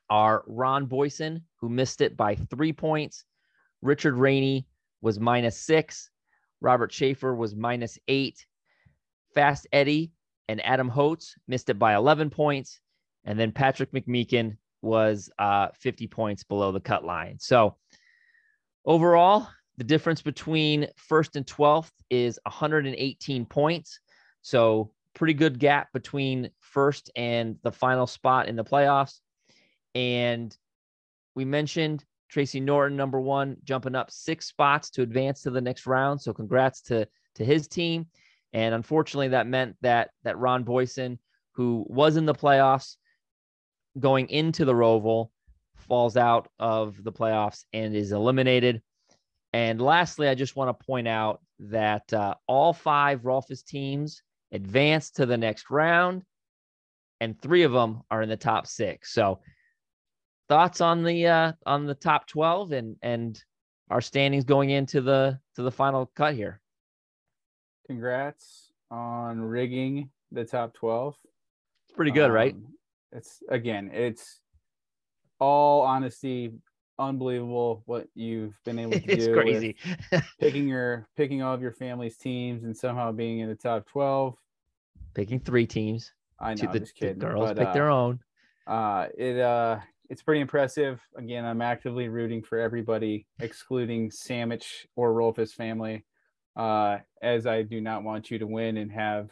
are 0.09 0.45
Ron 0.47 0.87
Boyson, 0.87 1.45
who 1.61 1.69
missed 1.69 2.01
it 2.01 2.17
by 2.17 2.35
three 2.35 2.73
points. 2.73 3.25
Richard 3.83 4.15
Rainey 4.15 4.67
was 5.01 5.21
minus 5.21 5.59
six. 5.59 6.11
Robert 6.61 6.93
Schaefer 6.93 7.35
was 7.35 7.55
minus 7.55 7.99
eight. 8.09 8.45
Fast 9.35 9.67
Eddie 9.73 10.13
and 10.49 10.65
Adam 10.65 10.89
Holtz 10.89 11.37
missed 11.47 11.71
it 11.71 11.79
by 11.79 11.95
11 11.95 12.31
points. 12.31 12.81
And 13.25 13.39
then 13.39 13.53
Patrick 13.53 13.93
McMeekin 13.93 14.57
was 14.83 15.31
uh, 15.39 15.69
50 15.75 16.07
points 16.09 16.43
below 16.43 16.73
the 16.73 16.81
cut 16.81 17.05
line. 17.05 17.37
So 17.39 17.77
overall, 18.85 19.49
the 19.77 19.85
difference 19.85 20.23
between 20.23 20.89
first 20.97 21.37
and 21.37 21.47
12th 21.47 21.91
is 22.11 22.39
118 22.45 23.47
points. 23.47 24.01
So 24.43 24.93
pretty 25.15 25.35
good 25.35 25.59
gap 25.59 25.93
between 25.93 26.51
first 26.61 27.11
and 27.17 27.57
the 27.63 27.73
final 27.73 28.07
spot 28.07 28.49
in 28.49 28.57
the 28.57 28.65
playoffs. 28.65 29.21
And 29.95 30.57
we 31.35 31.45
mentioned 31.45 32.05
Tracy 32.29 32.61
Norton, 32.61 32.97
number 32.97 33.21
one, 33.21 33.57
jumping 33.65 33.95
up 33.95 34.11
six 34.11 34.47
spots 34.47 34.91
to 34.91 35.03
advance 35.03 35.43
to 35.43 35.51
the 35.51 35.61
next 35.61 35.87
round. 35.87 36.21
So 36.21 36.33
congrats 36.33 36.83
to 36.83 37.09
to 37.37 37.45
his 37.45 37.69
team. 37.69 38.07
And 38.53 38.75
unfortunately, 38.75 39.29
that 39.29 39.47
meant 39.47 39.77
that 39.83 40.11
that 40.25 40.39
Ron 40.39 40.65
Boyson, 40.65 41.19
who 41.53 41.85
was 41.89 42.17
in 42.17 42.27
the 42.27 42.35
playoffs 42.35 42.97
going 43.99 44.29
into 44.29 44.65
the 44.65 44.75
Roval, 44.75 45.31
falls 45.81 46.17
out 46.17 46.49
of 46.59 47.03
the 47.03 47.13
playoffs 47.13 47.65
and 47.73 47.95
is 47.95 48.13
eliminated. 48.13 48.83
And 49.53 49.81
lastly, 49.81 50.29
I 50.29 50.35
just 50.35 50.57
want 50.57 50.69
to 50.69 50.87
point 50.87 51.09
out 51.09 51.41
that 51.59 52.13
uh, 52.13 52.35
all 52.47 52.73
five 52.73 53.23
Rolfus 53.23 53.65
teams 53.65 54.23
advanced 54.53 55.17
to 55.17 55.27
the 55.27 55.37
next 55.37 55.71
round, 55.71 56.23
and 57.21 57.41
three 57.41 57.65
of 57.65 57.73
them 57.73 58.03
are 58.11 58.23
in 58.23 58.29
the 58.29 58.37
top 58.37 58.67
six. 58.67 59.13
So, 59.13 59.41
thoughts 60.49 60.81
on 60.81 61.03
the 61.03 61.27
uh, 61.27 61.53
on 61.67 61.87
the 61.87 61.95
top 61.95 62.27
twelve 62.27 62.73
and 62.73 62.97
and 63.03 63.43
our 63.91 64.01
standings 64.01 64.45
going 64.45 64.71
into 64.71 65.01
the 65.01 65.39
to 65.57 65.63
the 65.63 65.71
final 65.71 66.11
cut 66.15 66.35
here. 66.35 66.61
Congrats 67.87 68.73
on 68.91 69.41
rigging 69.41 70.11
the 70.31 70.45
top 70.45 70.75
twelve. 70.75 71.17
It's 71.89 71.97
pretty 71.97 72.13
good, 72.13 72.27
um, 72.27 72.33
right? 72.33 72.57
It's 73.13 73.43
again, 73.49 73.91
it's 73.93 74.40
all 75.41 75.83
honesty, 75.83 76.53
unbelievable 76.99 77.83
what 77.87 78.07
you've 78.15 78.55
been 78.65 78.79
able 78.79 78.93
to 78.93 79.01
do. 79.01 79.13
it's 79.13 79.27
crazy. 79.29 79.77
picking 80.39 80.69
your 80.69 81.09
picking 81.17 81.43
all 81.43 81.55
of 81.55 81.63
your 81.63 81.73
family's 81.73 82.17
teams 82.17 82.65
and 82.65 82.77
somehow 82.77 83.11
being 83.11 83.41
in 83.41 83.49
the 83.49 83.55
top 83.55 83.87
twelve. 83.89 84.37
Picking 85.15 85.41
three 85.41 85.67
teams. 85.67 86.13
I 86.39 86.55
know. 86.55 86.73
The, 86.73 86.81
just 86.81 86.95
kidding, 86.95 87.19
the 87.19 87.27
girls 87.27 87.49
but, 87.49 87.57
pick 87.57 87.69
uh, 87.69 87.73
their 87.73 87.91
own. 87.91 88.21
Uh, 88.67 89.09
it 89.19 89.41
uh, 89.41 89.81
it's 90.09 90.23
pretty 90.23 90.41
impressive. 90.41 91.01
Again, 91.17 91.45
I'm 91.45 91.63
actively 91.63 92.09
rooting 92.09 92.43
for 92.43 92.59
everybody, 92.59 93.27
excluding 93.39 94.11
Sandwich 94.11 94.87
or 94.97 95.13
Rolfus 95.13 95.53
family, 95.53 96.05
uh, 96.57 96.99
as 97.23 97.47
I 97.47 97.63
do 97.63 97.81
not 97.81 98.03
want 98.03 98.31
you 98.31 98.39
to 98.39 98.47
win 98.47 98.77
and 98.77 98.93
have 98.93 99.31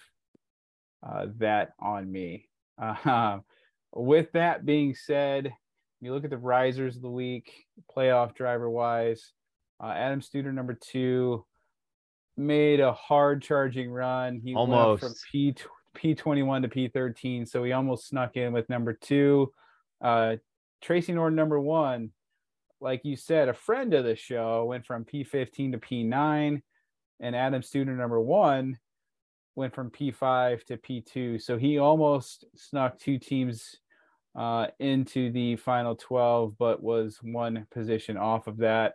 uh, 1.02 1.26
that 1.36 1.72
on 1.78 2.10
me. 2.10 2.46
Uh, 2.80 3.40
with 3.92 4.30
that 4.32 4.64
being 4.64 4.94
said, 4.94 5.52
you 6.00 6.12
look 6.12 6.24
at 6.24 6.30
the 6.30 6.38
risers 6.38 6.96
of 6.96 7.02
the 7.02 7.10
week, 7.10 7.52
playoff 7.94 8.34
driver 8.34 8.70
wise. 8.70 9.32
Uh, 9.82 9.88
Adam 9.88 10.20
Studer, 10.20 10.52
number 10.52 10.78
two, 10.80 11.44
made 12.36 12.80
a 12.80 12.92
hard 12.92 13.42
charging 13.42 13.90
run. 13.90 14.40
He 14.42 14.54
almost 14.54 15.02
went 15.02 15.12
from 15.12 15.20
P 15.32 15.54
P21 15.96 16.62
to 16.62 16.68
P13, 16.68 17.48
so 17.48 17.64
he 17.64 17.72
almost 17.72 18.08
snuck 18.08 18.36
in 18.36 18.52
with 18.52 18.68
number 18.68 18.92
two. 18.92 19.52
Uh, 20.00 20.36
Tracy 20.80 21.12
Norton, 21.12 21.34
number 21.34 21.58
one, 21.58 22.10
like 22.80 23.00
you 23.04 23.16
said, 23.16 23.48
a 23.48 23.54
friend 23.54 23.92
of 23.94 24.04
the 24.04 24.14
show, 24.14 24.64
went 24.66 24.86
from 24.86 25.04
P15 25.04 25.72
to 25.72 25.78
P9, 25.78 26.62
and 27.20 27.36
Adam 27.36 27.62
Studer, 27.62 27.96
number 27.96 28.20
one, 28.20 28.78
went 29.56 29.74
from 29.74 29.90
P5 29.90 30.64
to 30.66 30.76
P2. 30.76 31.42
So 31.42 31.58
he 31.58 31.78
almost 31.78 32.44
snuck 32.54 32.98
two 32.98 33.18
teams 33.18 33.74
uh, 34.38 34.68
into 34.78 35.32
the 35.32 35.56
final 35.56 35.96
12, 35.96 36.56
but 36.58 36.80
was 36.80 37.18
one 37.22 37.66
position 37.72 38.16
off 38.16 38.46
of 38.46 38.58
that. 38.58 38.94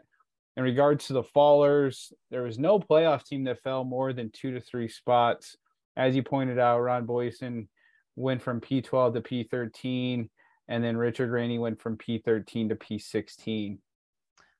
In 0.55 0.63
regards 0.63 1.07
to 1.07 1.13
the 1.13 1.23
fallers, 1.23 2.13
there 2.31 2.43
was 2.43 2.57
no 2.57 2.79
playoff 2.79 3.25
team 3.25 3.43
that 3.43 3.61
fell 3.61 3.83
more 3.83 4.13
than 4.13 4.31
two 4.31 4.51
to 4.53 4.61
three 4.61 4.87
spots. 4.87 5.57
As 5.97 6.15
you 6.15 6.23
pointed 6.23 6.59
out, 6.59 6.79
Ron 6.79 7.05
Boyson 7.05 7.67
went 8.15 8.41
from 8.41 8.61
P12 8.61 9.15
to 9.15 9.21
P13, 9.21 10.29
and 10.69 10.83
then 10.83 10.95
Richard 10.95 11.29
Rainey 11.29 11.59
went 11.59 11.81
from 11.81 11.97
P13 11.97 12.69
to 12.69 12.75
P16. 12.75 13.77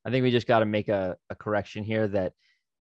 I 0.05 0.09
think 0.09 0.23
we 0.23 0.31
just 0.31 0.47
got 0.47 0.59
to 0.59 0.65
make 0.65 0.89
a, 0.89 1.15
a 1.29 1.35
correction 1.35 1.85
here 1.85 2.09
that 2.09 2.33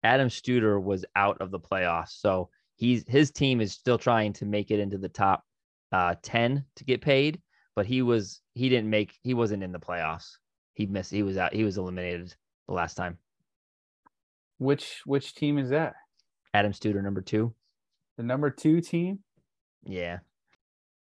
Adam 0.01 0.29
Studer 0.29 0.81
was 0.81 1.05
out 1.15 1.39
of 1.39 1.51
the 1.51 1.59
playoffs. 1.59 2.19
So 2.19 2.49
he's 2.77 3.03
his 3.07 3.29
team 3.29 3.61
is 3.61 3.73
still 3.73 3.99
trying 3.99 4.33
to 4.33 4.45
make 4.45 4.71
it 4.71 4.79
into 4.79 4.97
the 4.97 5.09
top 5.09 5.43
uh, 5.91 6.15
10 6.23 6.65
to 6.77 6.83
get 6.83 7.01
paid 7.01 7.39
but 7.75 7.85
he 7.85 8.01
was 8.01 8.41
he 8.53 8.69
didn't 8.69 8.89
make 8.89 9.17
he 9.21 9.33
wasn't 9.33 9.63
in 9.63 9.71
the 9.71 9.79
playoffs. 9.79 10.37
He 10.73 10.85
missed. 10.85 11.11
He 11.11 11.23
was 11.23 11.37
out. 11.37 11.53
He 11.53 11.63
was 11.63 11.77
eliminated 11.77 12.33
the 12.67 12.73
last 12.73 12.95
time. 12.95 13.17
Which 14.57 15.01
which 15.05 15.33
team 15.35 15.57
is 15.57 15.69
that? 15.69 15.93
Adam 16.53 16.71
Studer, 16.71 17.03
number 17.03 17.21
two. 17.21 17.53
The 18.17 18.23
number 18.23 18.49
two 18.49 18.81
team. 18.81 19.19
Yeah. 19.83 20.19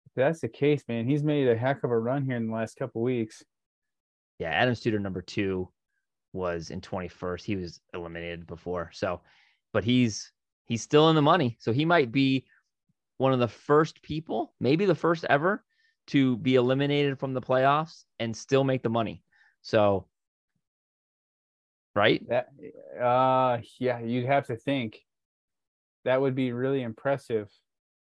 If 0.07 0.13
that's 0.17 0.41
the 0.41 0.49
case, 0.49 0.83
man. 0.89 1.07
He's 1.07 1.23
made 1.23 1.49
a 1.49 1.57
heck 1.57 1.85
of 1.85 1.91
a 1.91 1.99
run 1.99 2.25
here 2.25 2.37
in 2.37 2.49
the 2.49 2.55
last 2.55 2.77
couple 2.77 3.03
weeks. 3.03 3.43
Yeah, 4.39 4.51
Adam 4.51 4.75
Studer, 4.75 5.01
number 5.01 5.23
two, 5.23 5.69
was 6.33 6.71
in 6.71 6.81
21st. 6.81 7.43
He 7.43 7.57
was 7.57 7.81
eliminated 7.93 8.47
before. 8.47 8.91
So, 8.95 9.21
but 9.73 9.85
he's 9.85 10.33
he's 10.67 10.83
still 10.83 11.11
in 11.11 11.17
the 11.17 11.23
money. 11.23 11.57
So 11.61 11.73
he 11.73 11.85
might 11.85 12.11
be 12.11 12.47
one 13.19 13.33
of 13.33 13.39
the 13.39 13.49
first 13.49 14.03
people, 14.03 14.55
maybe 14.61 14.87
the 14.87 14.95
first 14.95 15.27
ever 15.29 15.63
to 16.11 16.37
be 16.39 16.57
eliminated 16.57 17.19
from 17.19 17.35
the 17.35 17.41
playoffs 17.41 18.05
and 18.19 18.37
still 18.37 18.65
make 18.65 18.83
the 18.83 18.89
money. 18.89 19.23
So, 19.63 20.07
right? 21.95 22.27
That, 22.29 22.49
uh, 23.01 23.59
yeah, 23.79 24.01
you'd 24.01 24.27
have 24.27 24.47
to 24.49 24.57
think 24.57 25.01
that 26.05 26.21
would 26.21 26.35
be 26.35 26.53
really 26.53 26.83
impressive 26.83 27.49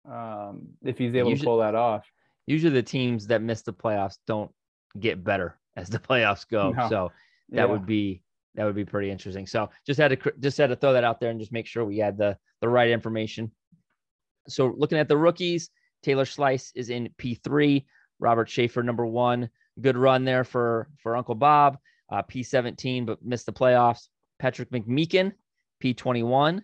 um, 0.10 0.70
if 0.84 0.98
he's 0.98 1.16
able 1.16 1.30
usually, 1.30 1.46
to 1.46 1.46
pull 1.46 1.58
that 1.60 1.76
off. 1.76 2.10
Usually, 2.48 2.74
the 2.74 2.84
teams 2.84 3.28
that 3.28 3.42
miss 3.42 3.62
the 3.62 3.74
playoffs 3.74 4.18
don't 4.26 4.52
get 5.00 5.24
better 5.24 5.60
as 5.76 5.90
the 5.90 6.00
playoffs 6.00 6.48
go. 6.48 6.72
No. 6.72 6.90
So 6.90 7.12
that 7.50 7.58
yeah. 7.58 7.66
would 7.66 7.86
be 7.86 8.24
that 8.56 8.66
would 8.66 8.76
be 8.76 8.86
pretty 8.86 9.12
interesting. 9.12 9.46
So 9.46 9.70
just 9.86 10.00
had 10.00 10.10
to 10.10 10.34
just 10.40 10.58
had 10.58 10.68
to 10.68 10.76
throw 10.76 10.94
that 10.94 11.04
out 11.04 11.20
there 11.20 11.30
and 11.30 11.40
just 11.40 11.52
make 11.52 11.68
sure 11.68 11.86
we 11.86 11.98
had 11.98 12.18
the 12.18 12.38
the 12.62 12.70
right 12.70 12.90
information. 12.90 13.52
So 14.48 14.74
looking 14.76 14.98
at 14.98 15.08
the 15.08 15.18
rookies, 15.18 15.70
Taylor 16.04 16.26
Slice 16.26 16.72
is 16.76 16.90
in 16.90 17.10
P3. 17.18 17.86
Robert 18.20 18.50
Schaefer, 18.50 18.84
number 18.84 19.06
one. 19.06 19.50
Good 19.80 19.98
run 19.98 20.26
there 20.26 20.44
for, 20.44 20.88
for 21.02 21.16
Uncle 21.16 21.36
Bob. 21.36 21.78
Uh, 22.10 22.22
P17, 22.24 23.06
but 23.06 23.24
missed 23.24 23.46
the 23.46 23.54
playoffs. 23.54 24.08
Patrick 24.40 24.70
McMeekin, 24.72 25.34
P21. 25.82 26.62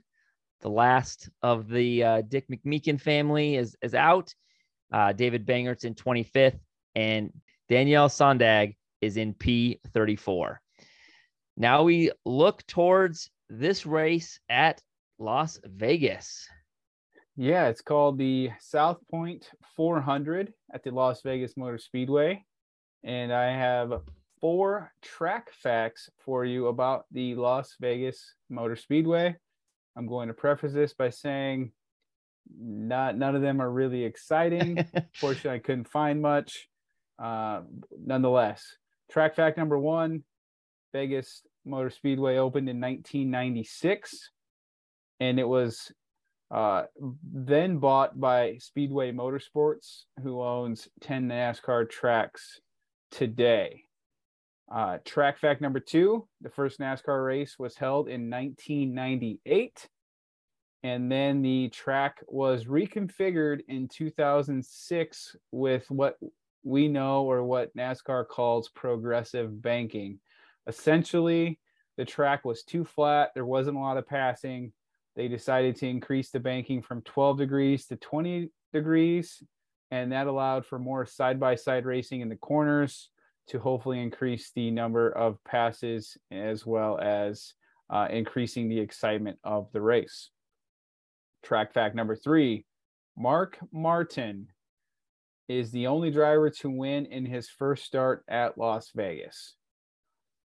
The 0.62 0.70
last 0.70 1.30
of 1.42 1.70
the 1.70 2.04
uh, 2.04 2.22
Dick 2.28 2.48
McMeekin 2.50 3.00
family 3.00 3.56
is, 3.56 3.78
is 3.82 3.94
out. 3.94 4.34
Uh, 4.92 5.14
David 5.14 5.46
Bangert's 5.46 5.84
in 5.84 5.94
25th, 5.94 6.60
and 6.96 7.32
Danielle 7.70 8.10
Sondag 8.10 8.76
is 9.02 9.18
in 9.18 9.34
P34. 9.34 10.58
Now 11.56 11.84
we 11.84 12.12
look 12.26 12.66
towards 12.68 13.30
this 13.50 13.86
race 13.86 14.40
at 14.50 14.82
Las 15.20 15.60
Vegas. 15.64 16.48
Yeah, 17.40 17.68
it's 17.68 17.82
called 17.82 18.18
the 18.18 18.50
South 18.60 18.98
Point 19.12 19.52
400 19.76 20.52
at 20.74 20.84
the 20.84 20.90
Las 20.90 21.22
Vegas 21.22 21.56
Motor 21.56 21.78
Speedway. 21.78 22.44
And 23.04 23.32
I 23.32 23.52
have 23.52 24.02
four 24.42 24.92
track 25.04 25.52
facts 25.54 26.10
for 26.26 26.46
you 26.46 26.66
about 26.66 27.06
the 27.12 27.36
Las 27.36 27.76
Vegas 27.80 28.34
Motor 28.50 28.76
Speedway. 28.76 29.36
I'm 29.96 30.08
going 30.08 30.30
to 30.30 30.34
preface 30.34 30.74
this 30.74 30.96
by 30.96 31.12
saying 31.12 31.74
not 32.60 33.16
none 33.16 33.36
of 33.36 33.44
them 33.44 33.62
are 33.62 33.70
really 33.70 34.04
exciting. 34.04 34.84
Fortunately, 35.14 35.52
I 35.52 35.60
couldn't 35.60 35.90
find 35.90 36.20
much. 36.20 36.68
Uh, 37.20 37.62
nonetheless, 38.04 38.66
track 39.12 39.36
fact 39.36 39.60
number 39.60 39.78
one 39.78 40.24
Vegas 40.92 41.44
Motor 41.66 41.92
Speedway 41.92 42.38
opened 42.38 42.68
in 42.68 42.82
1996, 42.82 44.32
and 45.20 45.40
it 45.40 45.48
was 45.48 45.92
uh, 46.50 46.84
then 47.24 47.78
bought 47.78 48.20
by 48.20 48.58
Speedway 48.60 49.12
Motorsports, 49.12 50.04
who 50.24 50.42
owns 50.42 50.88
10 51.02 51.28
NASCAR 51.28 51.90
tracks 51.90 52.62
today. 53.12 53.84
Uh, 54.74 54.98
track 55.06 55.40
fact 55.40 55.62
number 55.62 55.80
two 55.80 56.28
the 56.42 56.50
first 56.50 56.78
NASCAR 56.80 57.26
race 57.26 57.58
was 57.58 57.76
held 57.76 58.10
in 58.10 58.30
1998. 58.30 59.88
And 60.84 61.12
then 61.12 61.42
the 61.42 61.70
track 61.70 62.24
was 62.28 62.66
reconfigured 62.66 63.62
in 63.68 63.88
2006 63.88 65.36
with 65.52 65.90
what 65.90 66.18
we 66.64 66.88
know 66.88 67.24
or 67.24 67.44
what 67.44 67.76
NASCAR 67.76 68.28
calls 68.28 68.70
progressive 68.70 69.62
banking. 69.62 70.20
Essentially, 70.68 71.60
the 71.98 72.06
track 72.06 72.46
was 72.46 72.64
too 72.64 72.86
flat, 72.86 73.32
there 73.34 73.46
wasn't 73.46 73.76
a 73.76 73.80
lot 73.80 73.98
of 73.98 74.08
passing 74.08 74.72
they 75.18 75.28
decided 75.28 75.76
to 75.76 75.88
increase 75.88 76.30
the 76.30 76.40
banking 76.40 76.80
from 76.82 77.02
12 77.02 77.40
degrees 77.40 77.88
to 77.88 77.96
20 77.96 78.52
degrees, 78.72 79.42
and 79.90 80.12
that 80.12 80.28
allowed 80.28 80.64
for 80.64 80.78
more 80.78 81.08
side 81.08 81.40
by 81.40 81.56
side 81.56 81.88
racing 81.88 82.22
in 82.22 82.30
the 82.30 82.36
corners 82.36 83.10
to 83.48 83.58
hopefully 83.58 84.00
increase 84.00 84.52
the 84.52 84.70
number 84.70 85.10
of 85.10 85.44
passes 85.44 86.18
as 86.30 86.68
well 86.68 87.00
as 87.00 87.56
uh, 87.90 88.08
increasing 88.12 88.70
the 88.70 88.80
excitement 88.80 89.40
of 89.44 89.72
the 89.74 89.82
race. 89.82 90.30
Track 91.44 91.74
fact 91.74 91.96
number 91.96 92.16
three 92.16 92.66
Mark 93.18 93.58
Martin 93.72 94.48
is 95.50 95.72
the 95.72 95.88
only 95.88 96.12
driver 96.12 96.52
to 96.52 96.70
win 96.70 97.08
in 97.08 97.26
his 97.26 97.50
first 97.50 97.86
start 97.86 98.24
at 98.28 98.58
Las 98.60 98.92
Vegas. 98.94 99.56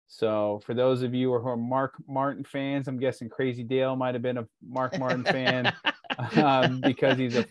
So 0.09 0.61
for 0.65 0.73
those 0.73 1.03
of 1.03 1.15
you 1.15 1.29
who 1.29 1.47
are 1.47 1.57
Mark 1.57 1.95
Martin 2.09 2.43
fans, 2.43 2.89
I'm 2.89 2.99
guessing 2.99 3.29
Crazy 3.29 3.63
Dale 3.63 3.95
might 3.95 4.15
have 4.15 4.23
been 4.23 4.39
a 4.39 4.49
Mark 4.67 4.99
Martin 4.99 5.23
fan 5.23 5.73
um, 6.37 6.81
because 6.81 7.19
he's 7.19 7.37
a, 7.37 7.45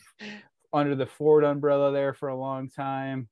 under 0.74 0.95
the 0.95 1.05
Ford 1.05 1.43
umbrella 1.43 1.91
there 1.91 2.14
for 2.14 2.30
a 2.30 2.36
long 2.36 2.70
time 2.70 3.30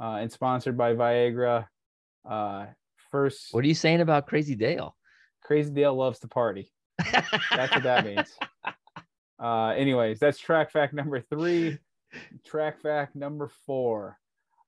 uh, 0.00 0.18
and 0.20 0.30
sponsored 0.30 0.78
by 0.78 0.94
Viagra. 0.94 1.66
Uh, 2.28 2.66
first, 3.10 3.52
what 3.52 3.64
are 3.64 3.68
you 3.68 3.74
saying 3.74 4.00
about 4.00 4.28
Crazy 4.28 4.54
Dale? 4.54 4.96
Crazy 5.42 5.70
Dale 5.70 5.94
loves 5.94 6.20
to 6.20 6.28
party. 6.28 6.70
That's 7.12 7.74
what 7.74 7.82
that 7.82 8.06
means. 8.06 8.32
Uh, 9.42 9.68
anyways, 9.68 10.18
that's 10.18 10.38
track 10.38 10.70
fact 10.70 10.92
number 10.92 11.18
three. 11.18 11.78
Track 12.44 12.78
fact 12.82 13.16
number 13.16 13.50
four. 13.64 14.19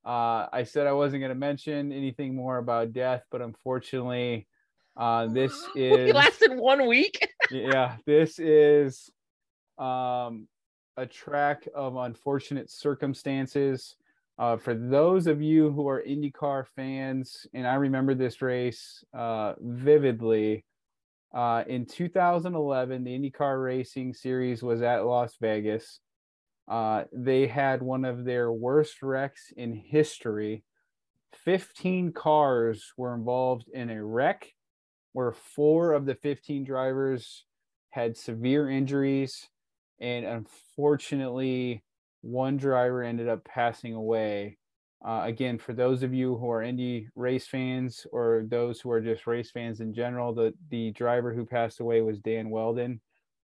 Uh, 0.04 0.46
I 0.52 0.64
said 0.64 0.86
I 0.86 0.92
wasn't 0.92 1.20
going 1.20 1.30
to 1.30 1.38
mention 1.38 1.92
anything 1.92 2.34
more 2.34 2.58
about 2.58 2.92
death, 2.92 3.24
but 3.30 3.40
unfortunately, 3.40 4.48
uh, 4.96 5.26
this 5.26 5.52
is 5.76 6.10
it 6.10 6.14
lasted 6.14 6.56
one 6.56 6.86
week. 6.86 7.28
yeah, 7.50 7.96
this 8.04 8.38
is 8.38 9.10
um, 9.78 10.48
a 10.96 11.06
track 11.06 11.68
of 11.74 11.96
unfortunate 11.96 12.70
circumstances. 12.70 13.96
Uh, 14.38 14.56
for 14.56 14.74
those 14.74 15.26
of 15.26 15.40
you 15.40 15.70
who 15.70 15.88
are 15.88 16.02
IndyCar 16.02 16.66
fans, 16.74 17.46
and 17.54 17.66
I 17.66 17.74
remember 17.74 18.14
this 18.14 18.42
race 18.42 19.04
uh, 19.14 19.54
vividly, 19.60 20.64
uh, 21.34 21.64
in 21.66 21.86
2011, 21.86 23.04
the 23.04 23.18
IndyCar 23.18 23.62
Racing 23.62 24.14
Series 24.14 24.62
was 24.62 24.82
at 24.82 25.06
Las 25.06 25.36
Vegas. 25.40 26.00
Uh, 26.72 27.04
they 27.12 27.46
had 27.46 27.82
one 27.82 28.02
of 28.02 28.24
their 28.24 28.50
worst 28.50 29.02
wrecks 29.02 29.52
in 29.58 29.74
history. 29.74 30.64
15 31.44 32.12
cars 32.12 32.94
were 32.96 33.14
involved 33.14 33.68
in 33.74 33.90
a 33.90 34.02
wreck 34.02 34.50
where 35.12 35.32
four 35.32 35.92
of 35.92 36.06
the 36.06 36.14
15 36.14 36.64
drivers 36.64 37.44
had 37.90 38.16
severe 38.16 38.70
injuries. 38.70 39.50
And 40.00 40.24
unfortunately, 40.24 41.84
one 42.22 42.56
driver 42.56 43.02
ended 43.02 43.28
up 43.28 43.44
passing 43.44 43.92
away. 43.92 44.56
Uh, 45.04 45.24
again, 45.24 45.58
for 45.58 45.74
those 45.74 46.02
of 46.02 46.14
you 46.14 46.38
who 46.38 46.50
are 46.50 46.62
Indy 46.62 47.06
race 47.14 47.46
fans 47.46 48.06
or 48.12 48.46
those 48.48 48.80
who 48.80 48.90
are 48.90 49.02
just 49.02 49.26
race 49.26 49.50
fans 49.50 49.82
in 49.82 49.92
general, 49.92 50.32
the, 50.32 50.54
the 50.70 50.92
driver 50.92 51.34
who 51.34 51.44
passed 51.44 51.80
away 51.80 52.00
was 52.00 52.18
Dan 52.18 52.48
Wheldon 52.48 53.02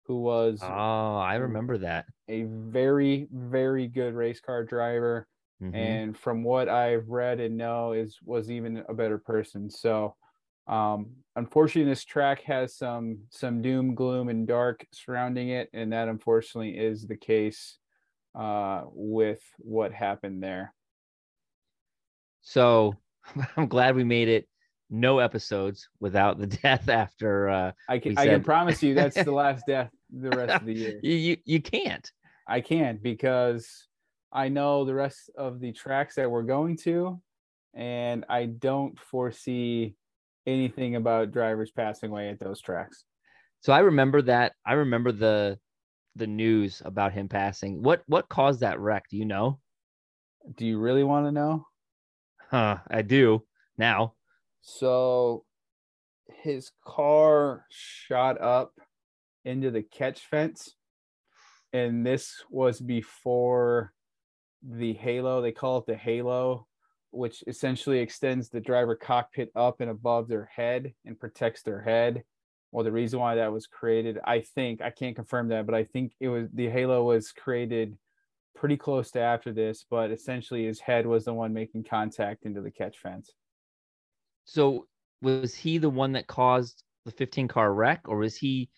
who 0.10 0.22
was 0.22 0.60
oh, 0.64 1.18
I 1.18 1.36
remember 1.36 1.78
that. 1.78 2.08
A 2.30 2.46
very, 2.50 3.28
very 3.32 3.88
good 3.88 4.16
race 4.16 4.42
car 4.42 4.64
driver. 4.64 5.28
Mm-hmm. 5.62 5.76
And 5.76 6.18
from 6.18 6.44
what 6.44 6.68
I've 6.68 7.08
read 7.10 7.40
and 7.40 7.56
know 7.56 7.92
is 7.92 8.18
was 8.26 8.50
even 8.50 8.84
a 8.90 8.94
better 8.96 9.20
person. 9.20 9.70
So 9.70 10.16
um, 10.68 11.12
unfortunately 11.36 11.92
this 11.92 12.06
track 12.06 12.42
has 12.42 12.76
some 12.76 13.20
some 13.30 13.62
doom, 13.62 13.94
gloom, 13.94 14.30
and 14.30 14.48
dark 14.48 14.88
surrounding 14.92 15.50
it, 15.50 15.70
and 15.74 15.94
that 15.94 16.08
unfortunately 16.08 16.76
is 16.76 17.06
the 17.06 17.16
case 17.16 17.78
uh, 18.34 18.82
with 18.86 19.44
what 19.60 19.94
happened 19.94 20.42
there. 20.42 20.74
So 22.42 22.96
I'm 23.58 23.68
glad 23.68 23.96
we 23.96 24.04
made 24.04 24.28
it 24.28 24.50
no 24.90 25.20
episodes 25.20 25.88
without 26.00 26.40
the 26.40 26.48
death 26.64 26.90
after 26.90 27.48
uh 27.48 27.72
I 27.88 28.00
can 28.00 28.18
I 28.18 28.26
can 28.26 28.44
promise 28.44 28.82
you 28.82 28.96
that's 28.96 29.24
the 29.24 29.32
last 29.44 29.68
death 29.68 29.92
the 30.12 30.30
rest 30.30 30.62
of 30.62 30.66
the 30.66 30.74
year. 30.74 31.00
You, 31.04 31.16
you 31.16 31.38
you 31.46 31.62
can't. 31.62 32.10
I 32.48 32.62
can't 32.62 33.02
because 33.02 33.88
I 34.32 34.50
know 34.50 34.86
the 34.86 34.94
rest 34.94 35.30
of 35.38 35.60
the 35.60 35.72
tracks 35.72 36.16
that 36.16 36.30
we're 36.30 36.44
going 36.44 36.78
to, 36.78 37.22
and 37.74 38.26
I 38.30 38.46
don't 38.46 39.00
foresee 39.00 39.96
anything 40.48 40.96
about 40.96 41.32
drivers 41.32 41.72
passing 41.72 42.10
away 42.10 42.30
at 42.30 42.40
those 42.40 42.62
tracks. 42.62 43.06
So 43.62 43.74
I 43.74 43.80
remember 43.80 44.22
that. 44.24 44.54
I 44.66 44.74
remember 44.74 45.12
the 45.12 45.60
the 46.16 46.28
news 46.28 46.82
about 46.86 47.14
him 47.14 47.30
passing. 47.30 47.82
What 47.82 48.04
what 48.08 48.30
caused 48.30 48.62
that 48.62 48.80
wreck? 48.80 49.06
Do 49.10 49.18
you 49.18 49.26
know? 49.26 49.60
Do 50.56 50.66
you 50.66 50.80
really 50.80 51.04
want 51.04 51.28
to 51.28 51.32
know? 51.32 51.66
Huh, 52.50 52.78
I 52.90 53.02
do 53.04 53.44
now. 53.78 54.14
So 54.62 55.46
his 56.44 56.72
car 56.86 57.66
shot 57.70 58.42
up 58.42 58.74
into 59.46 59.72
the 59.72 59.84
catch 59.84 60.22
fence. 60.22 60.76
And 61.74 62.06
this 62.06 62.44
was 62.50 62.80
before 62.80 63.94
the 64.62 64.94
halo. 64.94 65.42
They 65.42 65.52
call 65.52 65.80
it 65.80 65.86
the 65.86 65.96
halo, 65.96 66.68
which 67.12 67.44
essentially 67.48 68.00
extends 68.00 68.50
the 68.50 68.60
driver 68.60 68.96
cockpit 68.96 69.52
up 69.56 69.82
and 69.82 69.90
above 69.90 70.28
their 70.28 70.50
head 70.54 70.94
and 71.06 71.20
protects 71.20 71.62
their 71.62 71.82
head. 71.82 72.24
Well, 72.72 72.84
the 72.84 72.92
reason 72.92 73.20
why 73.20 73.36
that 73.36 73.52
was 73.52 73.66
created, 73.66 74.20
I 74.24 74.42
think, 74.42 74.82
I 74.82 74.92
can't 74.92 75.16
confirm 75.16 75.48
that, 75.50 75.66
but 75.66 75.76
I 75.76 75.86
think 75.86 76.14
it 76.20 76.28
was 76.28 76.48
the 76.54 76.70
halo 76.70 77.04
was 77.04 77.32
created 77.32 77.98
pretty 78.56 78.78
close 78.78 79.12
to 79.12 79.20
after 79.20 79.54
this, 79.54 79.86
but 79.90 80.12
essentially 80.12 80.66
his 80.66 80.80
head 80.80 81.06
was 81.08 81.26
the 81.26 81.34
one 81.34 81.54
making 81.54 81.84
contact 81.84 82.46
into 82.46 82.62
the 82.62 82.70
catch 82.70 82.98
fence. 83.00 83.32
So 84.46 84.88
was 85.22 85.56
he 85.56 85.78
the 85.78 85.90
one 85.90 86.12
that 86.14 86.28
caused 86.28 86.84
the 87.06 87.12
15 87.12 87.48
car 87.48 87.74
wreck 87.74 88.02
or 88.06 88.18
was 88.18 88.36
he 88.36 88.70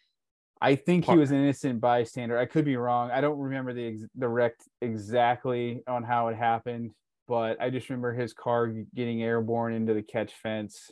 I 0.61 0.75
think 0.75 1.05
he 1.05 1.17
was 1.17 1.31
an 1.31 1.37
innocent 1.37 1.81
bystander. 1.81 2.37
I 2.37 2.45
could 2.45 2.65
be 2.65 2.75
wrong. 2.75 3.09
I 3.09 3.19
don't 3.19 3.39
remember 3.39 3.73
the 3.73 3.87
ex- 3.87 4.09
the 4.15 4.27
wreck 4.27 4.53
exactly 4.79 5.81
on 5.87 6.03
how 6.03 6.27
it 6.27 6.37
happened, 6.37 6.91
but 7.27 7.59
I 7.59 7.71
just 7.71 7.89
remember 7.89 8.13
his 8.13 8.33
car 8.33 8.67
getting 8.93 9.23
airborne 9.23 9.73
into 9.73 9.95
the 9.95 10.03
catch 10.03 10.33
fence. 10.33 10.91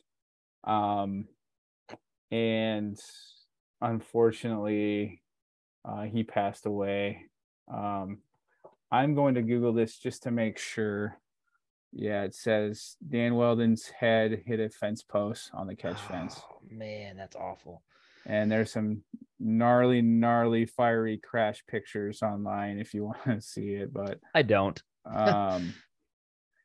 Um, 0.63 1.25
and 2.31 2.99
unfortunately, 3.79 5.21
uh, 5.85 6.01
he 6.03 6.23
passed 6.23 6.65
away. 6.65 7.25
Um, 7.71 8.19
I'm 8.91 9.13
going 9.13 9.35
to 9.35 9.43
Google 9.43 9.73
this 9.73 9.99
just 9.99 10.23
to 10.23 10.31
make 10.31 10.57
sure. 10.57 11.19
Yeah, 11.91 12.23
it 12.23 12.33
says 12.33 12.95
Dan 13.07 13.35
Wheldon's 13.35 13.87
head 13.87 14.43
hit 14.47 14.59
a 14.59 14.69
fence 14.69 15.03
post 15.03 15.51
on 15.53 15.67
the 15.67 15.75
catch 15.75 15.97
oh, 16.05 16.11
fence. 16.11 16.41
Man, 16.71 17.17
that's 17.17 17.35
awful 17.35 17.83
and 18.29 18.51
there's 18.51 18.71
some 18.71 19.01
gnarly 19.39 20.01
gnarly 20.01 20.65
fiery 20.65 21.17
crash 21.17 21.63
pictures 21.67 22.21
online 22.21 22.79
if 22.79 22.93
you 22.93 23.03
want 23.05 23.23
to 23.25 23.41
see 23.41 23.71
it 23.73 23.91
but 23.91 24.19
i 24.33 24.41
don't. 24.41 24.81
um 25.05 25.73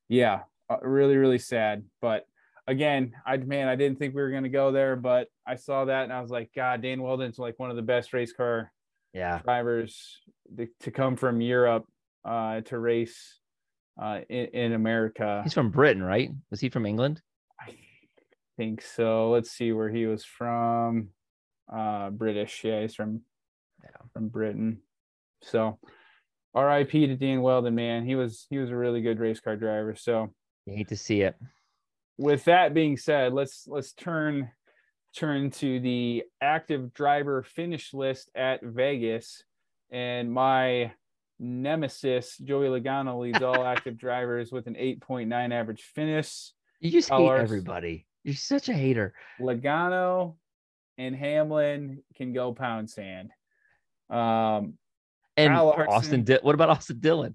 yeah 0.08 0.40
uh, 0.70 0.78
really 0.82 1.16
really 1.16 1.38
sad. 1.38 1.84
But 2.00 2.26
again 2.66 3.12
i 3.26 3.36
man 3.36 3.68
i 3.68 3.76
didn't 3.76 3.98
think 3.98 4.14
we 4.14 4.22
were 4.22 4.30
going 4.30 4.44
to 4.44 4.48
go 4.48 4.72
there 4.72 4.96
but 4.96 5.28
i 5.46 5.54
saw 5.54 5.84
that 5.84 6.04
and 6.04 6.12
i 6.12 6.22
was 6.22 6.30
like 6.30 6.50
god 6.56 6.80
dan 6.80 7.02
wheldon's 7.02 7.38
like 7.38 7.58
one 7.58 7.68
of 7.68 7.76
the 7.76 7.82
best 7.82 8.14
race 8.14 8.32
car 8.32 8.72
yeah. 9.12 9.38
drivers 9.44 10.18
to 10.80 10.90
come 10.90 11.14
from 11.14 11.42
europe 11.42 11.84
uh 12.24 12.62
to 12.62 12.78
race 12.78 13.38
uh 14.00 14.20
in, 14.30 14.46
in 14.46 14.72
america. 14.72 15.42
He's 15.44 15.52
from 15.52 15.70
britain 15.70 16.02
right? 16.02 16.30
Was 16.50 16.60
he 16.60 16.70
from 16.70 16.86
england? 16.86 17.20
I 17.60 17.74
think 18.56 18.80
so. 18.80 19.30
Let's 19.30 19.50
see 19.50 19.72
where 19.72 19.90
he 19.90 20.06
was 20.06 20.24
from 20.24 21.08
uh, 21.72 22.10
British. 22.10 22.62
Yeah, 22.64 22.80
he's 22.82 22.94
from 22.94 23.22
yeah. 23.82 23.90
from 24.12 24.28
Britain. 24.28 24.80
So, 25.42 25.78
R.I.P. 26.54 27.06
to 27.06 27.16
Dan 27.16 27.42
Wheldon, 27.42 27.74
man. 27.74 28.04
He 28.04 28.14
was 28.14 28.46
he 28.50 28.58
was 28.58 28.70
a 28.70 28.76
really 28.76 29.02
good 29.02 29.18
race 29.18 29.40
car 29.40 29.56
driver. 29.56 29.94
So, 29.94 30.32
you 30.66 30.76
hate 30.76 30.88
to 30.88 30.96
see 30.96 31.22
it. 31.22 31.36
With 32.16 32.44
that 32.44 32.74
being 32.74 32.96
said, 32.96 33.32
let's 33.32 33.66
let's 33.66 33.92
turn 33.92 34.50
turn 35.16 35.50
to 35.50 35.80
the 35.80 36.24
active 36.40 36.92
driver 36.92 37.42
finish 37.42 37.94
list 37.94 38.30
at 38.34 38.62
Vegas, 38.62 39.42
and 39.90 40.32
my 40.32 40.92
nemesis 41.40 42.38
Joey 42.38 42.68
Logano 42.68 43.20
leads 43.20 43.42
all 43.42 43.64
active 43.64 43.98
drivers 43.98 44.52
with 44.52 44.66
an 44.66 44.74
8.9 44.74 45.52
average 45.52 45.82
finish. 45.94 46.52
You 46.80 46.90
just 46.90 47.10
hate 47.10 47.28
everybody. 47.28 48.06
You're 48.22 48.34
such 48.34 48.68
a 48.68 48.72
hater. 48.74 49.14
Logano 49.40 50.36
and 50.98 51.14
Hamlin 51.14 52.02
can 52.16 52.32
go 52.32 52.52
pound 52.52 52.90
sand. 52.90 53.30
Um, 54.10 54.74
and 55.36 55.52
Austin, 55.54 56.24
Di- 56.24 56.38
what 56.42 56.54
about 56.54 56.70
Austin 56.70 57.00
Dillon? 57.00 57.34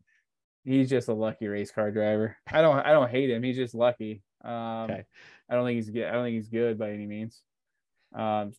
He's 0.63 0.89
just 0.89 1.07
a 1.07 1.13
lucky 1.13 1.47
race 1.47 1.71
car 1.71 1.91
driver. 1.91 2.37
I 2.51 2.61
don't, 2.61 2.79
I 2.79 2.91
don't 2.91 3.09
hate 3.09 3.29
him. 3.29 3.43
He's 3.43 3.57
just 3.57 3.73
lucky. 3.73 4.21
Um, 4.43 4.53
okay. 4.53 5.03
I 5.49 5.55
don't 5.55 5.65
think 5.65 5.77
he's 5.77 5.89
good. 5.89 6.05
I 6.05 6.11
don't 6.11 6.25
think 6.25 6.35
he's 6.35 6.49
good 6.49 6.77
by 6.77 6.91
any 6.91 7.05
means. 7.05 7.41
Um, 8.13 8.53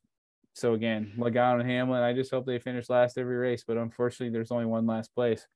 so 0.54 0.74
again, 0.74 1.12
Logano 1.16 1.60
and 1.60 1.70
Hamlin, 1.70 2.02
I 2.02 2.12
just 2.12 2.30
hope 2.30 2.44
they 2.44 2.58
finish 2.58 2.90
last 2.90 3.16
every 3.16 3.36
race, 3.36 3.64
but 3.66 3.76
unfortunately, 3.76 4.32
there's 4.32 4.50
only 4.50 4.66
one 4.66 4.86
last 4.86 5.14
place. 5.14 5.46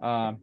Um, 0.00 0.38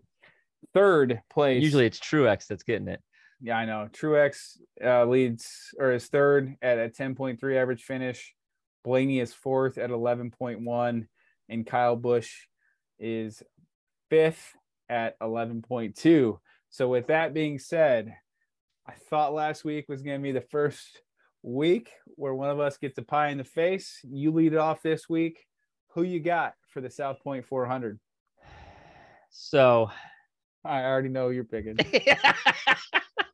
third 0.74 1.22
place. 1.30 1.64
Usually, 1.64 1.86
it's 1.86 2.00
Truex 2.00 2.48
that's 2.48 2.64
getting 2.64 2.88
it. 2.88 3.02
Yeah, 3.42 3.58
I 3.58 3.66
know. 3.66 3.90
Truex 3.92 4.58
uh, 4.84 5.06
leads 5.06 5.74
or 5.80 5.94
is 5.94 6.08
third 6.08 6.56
at 6.62 6.78
a 6.78 6.90
10.3 6.90 7.56
average 7.56 7.84
finish. 7.84 8.35
Blaney 8.86 9.20
is 9.20 9.34
fourth 9.34 9.80
at 9.80 9.90
11.1, 9.90 11.08
and 11.50 11.66
Kyle 11.66 11.96
Busch 11.96 12.32
is 13.00 13.42
fifth 14.12 14.54
at 14.88 15.20
11.2. 15.20 16.38
So, 16.70 16.88
with 16.88 17.08
that 17.08 17.34
being 17.34 17.58
said, 17.58 18.14
I 18.88 18.94
thought 19.10 19.34
last 19.34 19.66
week 19.66 19.90
was 19.90 20.04
going 20.04 20.20
to 20.20 20.24
be 20.24 20.32
the 20.32 20.40
first 20.40 21.02
week 21.42 21.90
where 22.16 22.36
one 22.36 22.52
of 22.52 22.60
us 22.60 22.78
gets 22.78 23.00
a 23.00 23.02
pie 23.02 23.30
in 23.30 23.40
the 23.40 23.44
face. 23.44 24.00
You 24.04 24.32
lead 24.32 24.54
it 24.54 24.60
off 24.60 24.84
this 24.84 25.10
week. 25.10 25.44
Who 25.96 26.04
you 26.04 26.20
got 26.20 26.54
for 26.70 26.80
the 26.80 26.92
South 26.92 27.20
Point 27.24 27.44
400? 27.48 28.00
So, 29.32 29.90
I 30.64 30.84
already 30.84 31.10
know 31.10 31.30
you're 31.30 31.44
picking. 31.44 31.78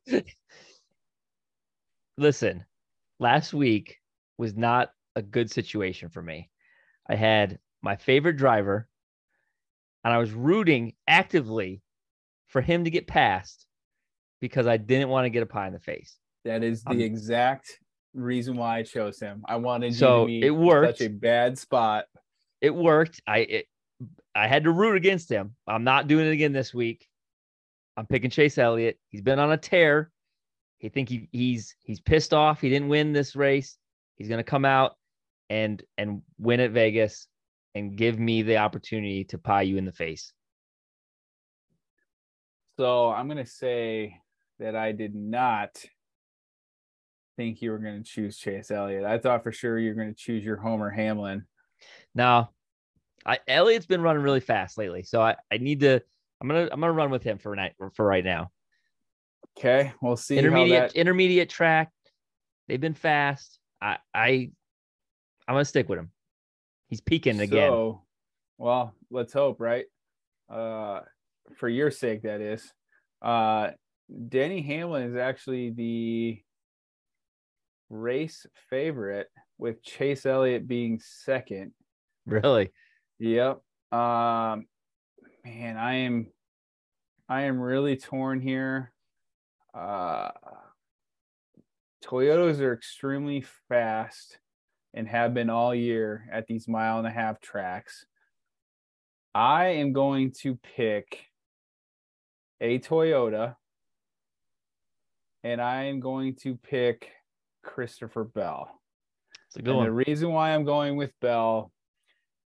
Listen, 2.16 2.64
last 3.18 3.52
week 3.52 3.98
was 4.38 4.56
not 4.56 4.92
a 5.16 5.22
good 5.22 5.50
situation 5.50 6.08
for 6.08 6.22
me. 6.22 6.50
I 7.08 7.14
had 7.16 7.58
my 7.82 7.96
favorite 7.96 8.36
driver, 8.36 8.88
and 10.04 10.12
I 10.12 10.18
was 10.18 10.32
rooting 10.32 10.94
actively 11.06 11.82
for 12.48 12.60
him 12.60 12.84
to 12.84 12.90
get 12.90 13.06
past 13.06 13.66
because 14.40 14.66
I 14.66 14.76
didn't 14.76 15.08
want 15.08 15.24
to 15.26 15.30
get 15.30 15.42
a 15.42 15.46
pie 15.46 15.66
in 15.66 15.72
the 15.72 15.78
face. 15.80 16.16
That 16.44 16.62
is 16.62 16.82
the 16.84 16.90
Um, 16.90 17.00
exact 17.00 17.78
reason 18.14 18.56
why 18.56 18.78
I 18.78 18.82
chose 18.82 19.18
him. 19.20 19.42
I 19.46 19.56
wanted 19.56 19.94
So, 19.94 20.26
you 20.26 20.40
to 20.40 20.40
be 20.42 20.46
it 20.46 20.50
worked. 20.50 20.98
such 20.98 21.06
a 21.06 21.10
bad 21.10 21.58
spot. 21.58 22.06
It 22.60 22.74
worked. 22.74 23.20
I 23.26 23.38
it, 23.38 23.66
I 24.34 24.46
had 24.48 24.64
to 24.64 24.70
root 24.70 24.96
against 24.96 25.30
him. 25.30 25.54
I'm 25.66 25.84
not 25.84 26.08
doing 26.08 26.26
it 26.26 26.32
again 26.32 26.52
this 26.52 26.72
week. 26.74 27.06
I'm 27.96 28.06
picking 28.06 28.30
Chase 28.30 28.58
Elliott. 28.58 28.98
He's 29.08 29.20
been 29.20 29.38
on 29.38 29.52
a 29.52 29.56
tear. 29.56 30.10
He 30.78 30.88
think 30.88 31.08
he 31.08 31.28
he's 31.32 31.76
he's 31.84 32.00
pissed 32.00 32.32
off. 32.34 32.60
He 32.60 32.68
didn't 32.68 32.88
win 32.88 33.12
this 33.12 33.36
race. 33.36 33.76
He's 34.16 34.28
gonna 34.28 34.42
come 34.44 34.64
out 34.64 34.96
and 35.52 35.82
and 35.98 36.22
win 36.38 36.60
at 36.60 36.70
Vegas 36.70 37.28
and 37.74 37.94
give 37.94 38.18
me 38.18 38.40
the 38.40 38.56
opportunity 38.56 39.24
to 39.24 39.36
pie 39.36 39.62
you 39.62 39.76
in 39.76 39.84
the 39.84 39.92
face. 39.92 40.32
So 42.78 43.10
I'm 43.10 43.28
gonna 43.28 43.44
say 43.44 44.16
that 44.58 44.74
I 44.74 44.92
did 44.92 45.14
not 45.14 45.84
think 47.36 47.60
you 47.60 47.70
were 47.70 47.78
gonna 47.78 48.02
choose 48.02 48.38
Chase 48.38 48.70
Elliott. 48.70 49.04
I 49.04 49.18
thought 49.18 49.42
for 49.42 49.52
sure 49.52 49.78
you're 49.78 49.94
gonna 49.94 50.14
choose 50.14 50.42
your 50.42 50.56
Homer 50.56 50.88
Hamlin. 50.88 51.44
Now, 52.14 52.52
I 53.26 53.38
Elliott's 53.46 53.86
been 53.86 54.00
running 54.00 54.22
really 54.22 54.40
fast 54.40 54.78
lately, 54.78 55.02
so 55.02 55.20
I, 55.20 55.36
I 55.52 55.58
need 55.58 55.80
to. 55.80 56.00
I'm 56.40 56.48
gonna 56.48 56.68
I'm 56.72 56.80
gonna 56.80 56.92
run 56.92 57.10
with 57.10 57.22
him 57.22 57.36
for 57.36 57.54
night 57.54 57.74
for 57.94 58.06
right 58.06 58.24
now. 58.24 58.50
Okay, 59.58 59.92
we'll 60.00 60.16
see. 60.16 60.38
intermediate 60.38 60.80
how 60.80 60.86
that, 60.86 60.96
intermediate 60.96 61.50
track. 61.50 61.90
They've 62.68 62.80
been 62.80 62.94
fast. 62.94 63.58
I 63.82 63.98
I 64.14 64.52
I'm 65.46 65.54
gonna 65.54 65.64
stick 65.64 65.88
with 65.88 65.98
him. 65.98 66.10
He's 66.88 67.00
peaking 67.00 67.40
again. 67.40 67.70
So, 67.70 68.02
well, 68.58 68.94
let's 69.10 69.32
hope, 69.32 69.60
right? 69.60 69.86
Uh, 70.48 71.00
for 71.56 71.68
your 71.68 71.90
sake, 71.90 72.22
that 72.22 72.40
is. 72.40 72.72
Uh, 73.20 73.70
Denny 74.28 74.60
Hamlin 74.62 75.10
is 75.10 75.16
actually 75.16 75.70
the 75.70 76.42
race 77.88 78.46
favorite, 78.68 79.28
with 79.58 79.82
Chase 79.82 80.26
Elliott 80.26 80.66
being 80.66 81.00
second. 81.00 81.72
Really? 82.26 82.72
Yep. 83.18 83.60
Um, 83.92 84.66
man, 85.44 85.76
I 85.76 85.94
am, 85.94 86.26
I 87.28 87.42
am 87.42 87.60
really 87.60 87.96
torn 87.96 88.40
here. 88.40 88.92
Uh, 89.72 90.30
Toyotas 92.04 92.60
are 92.60 92.74
extremely 92.74 93.44
fast 93.68 94.38
and 94.94 95.08
have 95.08 95.34
been 95.34 95.50
all 95.50 95.74
year 95.74 96.28
at 96.30 96.46
these 96.46 96.68
mile 96.68 96.98
and 96.98 97.06
a 97.06 97.10
half 97.10 97.40
tracks. 97.40 98.04
I 99.34 99.66
am 99.66 99.92
going 99.92 100.32
to 100.42 100.56
pick 100.76 101.26
a 102.60 102.78
Toyota 102.78 103.56
and 105.42 105.60
I 105.60 105.84
am 105.84 106.00
going 106.00 106.36
to 106.42 106.56
pick 106.56 107.10
Christopher 107.62 108.24
Bell. 108.24 108.68
It's 109.48 109.56
a 109.56 109.62
good 109.62 109.76
And 109.76 109.86
the 109.86 109.92
reason 109.92 110.30
why 110.30 110.54
I'm 110.54 110.64
going 110.64 110.96
with 110.96 111.12
Bell 111.20 111.72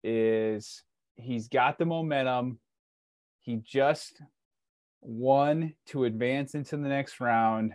is 0.04 0.84
he's 1.16 1.48
got 1.48 1.78
the 1.78 1.86
momentum. 1.86 2.60
He 3.42 3.58
just 3.58 4.22
won 5.02 5.74
to 5.88 6.06
advance 6.06 6.56
into 6.56 6.78
the 6.78 6.88
next 6.88 7.20
round. 7.20 7.74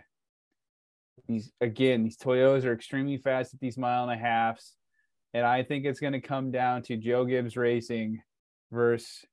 These 1.27 1.51
again, 1.61 2.03
these 2.03 2.17
Toyotas 2.17 2.65
are 2.65 2.73
extremely 2.73 3.17
fast 3.17 3.53
at 3.53 3.59
these 3.59 3.77
mile 3.77 4.03
and 4.03 4.19
a 4.19 4.21
halfs, 4.21 4.75
And 5.33 5.45
I 5.45 5.63
think 5.63 5.85
it's 5.85 5.99
going 5.99 6.13
to 6.13 6.21
come 6.21 6.51
down 6.51 6.81
to 6.83 6.97
Joe 6.97 7.25
Gibbs 7.25 7.57
Racing 7.57 8.21
versus 8.71 9.25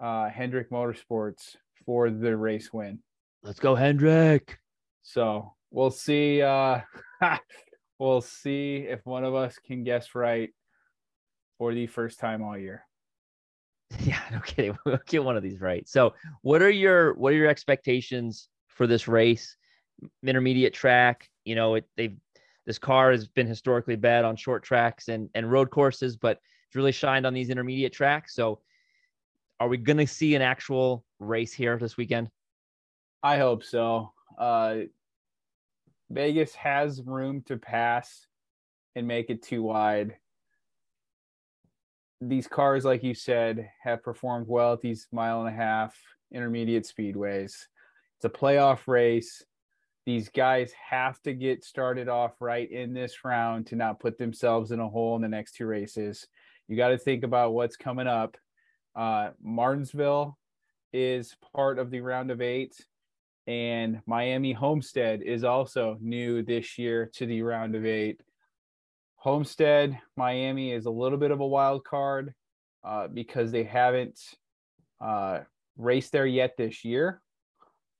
uh, 0.00 0.28
Hendrick 0.28 0.70
Motorsports 0.70 1.56
for 1.86 2.10
the 2.10 2.36
race 2.36 2.72
win. 2.72 3.00
Let's 3.42 3.60
go, 3.60 3.74
Hendrick. 3.74 4.58
So 5.02 5.54
we'll 5.70 5.90
see. 5.90 6.42
Uh, 6.42 6.80
we'll 7.98 8.22
see 8.22 8.86
if 8.88 9.04
one 9.04 9.24
of 9.24 9.34
us 9.34 9.58
can 9.58 9.84
guess 9.84 10.14
right 10.14 10.50
for 11.58 11.74
the 11.74 11.86
first 11.86 12.18
time 12.18 12.42
all 12.42 12.58
year. 12.58 12.84
Yeah, 14.00 14.20
no 14.32 14.40
kidding. 14.40 14.76
We'll 14.84 14.98
get 15.06 15.22
one 15.22 15.36
of 15.36 15.42
these 15.42 15.60
right. 15.60 15.88
So, 15.88 16.14
what 16.42 16.62
are 16.62 16.70
your 16.70 17.14
what 17.14 17.32
are 17.32 17.36
your 17.36 17.48
expectations 17.48 18.48
for 18.66 18.86
this 18.86 19.06
race? 19.06 19.56
Intermediate 20.24 20.74
track. 20.74 21.30
You 21.44 21.54
know, 21.54 21.76
it 21.76 21.88
they've 21.96 22.16
this 22.66 22.78
car 22.78 23.10
has 23.10 23.28
been 23.28 23.46
historically 23.46 23.96
bad 23.96 24.24
on 24.24 24.36
short 24.36 24.62
tracks 24.62 25.08
and 25.08 25.28
and 25.34 25.50
road 25.50 25.70
courses, 25.70 26.16
but 26.16 26.40
it's 26.66 26.76
really 26.76 26.92
shined 26.92 27.26
on 27.26 27.34
these 27.34 27.50
intermediate 27.50 27.92
tracks. 27.92 28.34
So, 28.34 28.60
are 29.60 29.68
we 29.68 29.76
going 29.76 29.98
to 29.98 30.06
see 30.06 30.34
an 30.34 30.42
actual 30.42 31.04
race 31.18 31.52
here 31.52 31.78
this 31.78 31.96
weekend? 31.96 32.30
I 33.22 33.38
hope 33.38 33.64
so. 33.64 34.12
Uh, 34.38 34.76
Vegas 36.10 36.54
has 36.54 37.02
room 37.02 37.42
to 37.46 37.56
pass 37.56 38.26
and 38.96 39.06
make 39.06 39.30
it 39.30 39.42
too 39.42 39.62
wide. 39.62 40.16
These 42.20 42.46
cars, 42.46 42.84
like 42.84 43.02
you 43.02 43.14
said, 43.14 43.70
have 43.82 44.02
performed 44.02 44.46
well 44.48 44.72
at 44.72 44.80
these 44.80 45.08
mile 45.12 45.40
and 45.40 45.48
a 45.48 45.56
half 45.56 45.96
intermediate 46.32 46.84
speedways. 46.84 47.54
It's 48.16 48.24
a 48.24 48.28
playoff 48.28 48.86
race. 48.86 49.42
These 50.06 50.28
guys 50.28 50.72
have 50.90 51.20
to 51.22 51.32
get 51.32 51.64
started 51.64 52.08
off 52.08 52.32
right 52.40 52.70
in 52.70 52.92
this 52.92 53.24
round 53.24 53.66
to 53.68 53.76
not 53.76 54.00
put 54.00 54.18
themselves 54.18 54.70
in 54.70 54.80
a 54.80 54.88
hole 54.88 55.16
in 55.16 55.22
the 55.22 55.28
next 55.28 55.52
two 55.56 55.66
races. 55.66 56.26
You 56.68 56.76
got 56.76 56.88
to 56.88 56.98
think 56.98 57.24
about 57.24 57.54
what's 57.54 57.76
coming 57.76 58.06
up. 58.06 58.36
Uh, 58.94 59.30
Martinsville 59.42 60.38
is 60.92 61.34
part 61.54 61.78
of 61.78 61.90
the 61.90 62.00
round 62.00 62.30
of 62.30 62.40
eight 62.40 62.74
and 63.46 64.00
Miami 64.06 64.52
Homestead 64.52 65.22
is 65.22 65.44
also 65.44 65.98
new 66.00 66.42
this 66.42 66.78
year 66.78 67.10
to 67.14 67.26
the 67.26 67.42
round 67.42 67.74
of 67.74 67.84
eight. 67.84 68.20
Homestead, 69.16 69.98
Miami 70.16 70.72
is 70.72 70.86
a 70.86 70.90
little 70.90 71.18
bit 71.18 71.30
of 71.30 71.40
a 71.40 71.46
wild 71.46 71.84
card 71.84 72.34
uh, 72.84 73.08
because 73.08 73.50
they 73.50 73.64
haven't 73.64 74.18
uh, 75.00 75.40
raced 75.76 76.12
there 76.12 76.26
yet 76.26 76.56
this 76.56 76.84
year. 76.84 77.20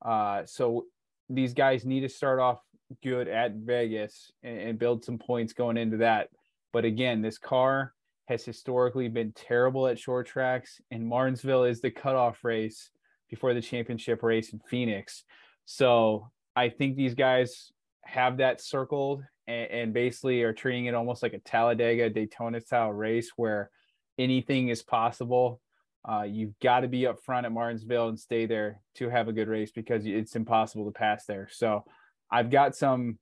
Uh, 0.03 0.43
so 0.47 0.87
these 1.29 1.55
guys 1.55 1.85
need 1.85 2.01
to 2.01 2.09
start 2.09 2.41
off 2.41 2.61
good 3.03 3.29
at 3.29 3.55
Vegas 3.55 4.31
and, 4.43 4.59
and 4.59 4.79
build 4.79 5.05
some 5.05 5.19
points 5.19 5.53
going 5.53 5.77
into 5.77 5.99
that. 5.99 6.29
But 6.73 6.85
again, 6.85 7.23
this 7.23 7.39
car 7.39 7.93
has 8.27 8.45
historically 8.45 9.09
been 9.09 9.33
terrible 9.33 9.87
at 9.87 9.99
short 9.99 10.27
tracks, 10.27 10.81
and 10.91 11.07
Martinsville 11.07 11.65
is 11.65 11.81
the 11.81 11.91
cutoff 11.91 12.43
race 12.43 12.91
before 13.29 13.55
the 13.55 13.61
championship 13.61 14.23
race 14.23 14.53
in 14.53 14.61
Phoenix. 14.61 15.25
So 15.67 16.31
I 16.57 16.69
think 16.69 16.97
these 16.97 17.15
guys 17.15 17.73
have 18.03 18.39
that 18.39 18.61
circled 18.61 19.25
and, 19.47 19.71
and, 19.71 19.93
basically 19.95 20.43
are 20.43 20.53
treating 20.53 20.87
it 20.87 20.95
almost 20.95 21.23
like 21.23 21.33
a 21.33 21.39
Talladega 21.39 22.11
Daytona 22.11 22.61
style 22.61 22.93
race 22.93 23.31
where 23.37 23.71
anything 24.19 24.69
is 24.69 24.83
possible. 24.83 25.61
Uh, 26.07 26.23
you've 26.23 26.59
got 26.61 26.81
to 26.81 26.89
be 26.89 27.07
up 27.07 27.19
front 27.25 27.47
at 27.47 27.53
Martinsville 27.53 28.09
and 28.09 28.21
stay 28.21 28.47
there 28.47 28.81
to 28.97 29.09
have 29.09 29.29
a 29.29 29.33
good 29.33 29.49
race 29.49 29.71
because 29.73 30.05
it's 30.05 30.37
impossible 30.37 30.85
to 30.85 30.91
pass 30.91 31.25
there. 31.25 31.49
So 31.51 31.85
I've 32.31 32.51
got 32.51 32.77
some 32.77 33.19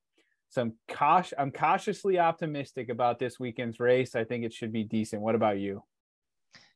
some 0.49 0.75
cautious 0.89 1.33
I'm 1.39 1.51
cautiously 1.51 2.19
optimistic 2.19 2.89
about 2.89 3.19
this 3.19 3.39
weekend's 3.39 3.81
race. 3.81 4.15
I 4.15 4.25
think 4.25 4.45
it 4.45 4.53
should 4.53 4.73
be 4.73 4.85
decent. 4.85 5.23
What 5.23 5.35
about 5.35 5.59
you? 5.59 5.83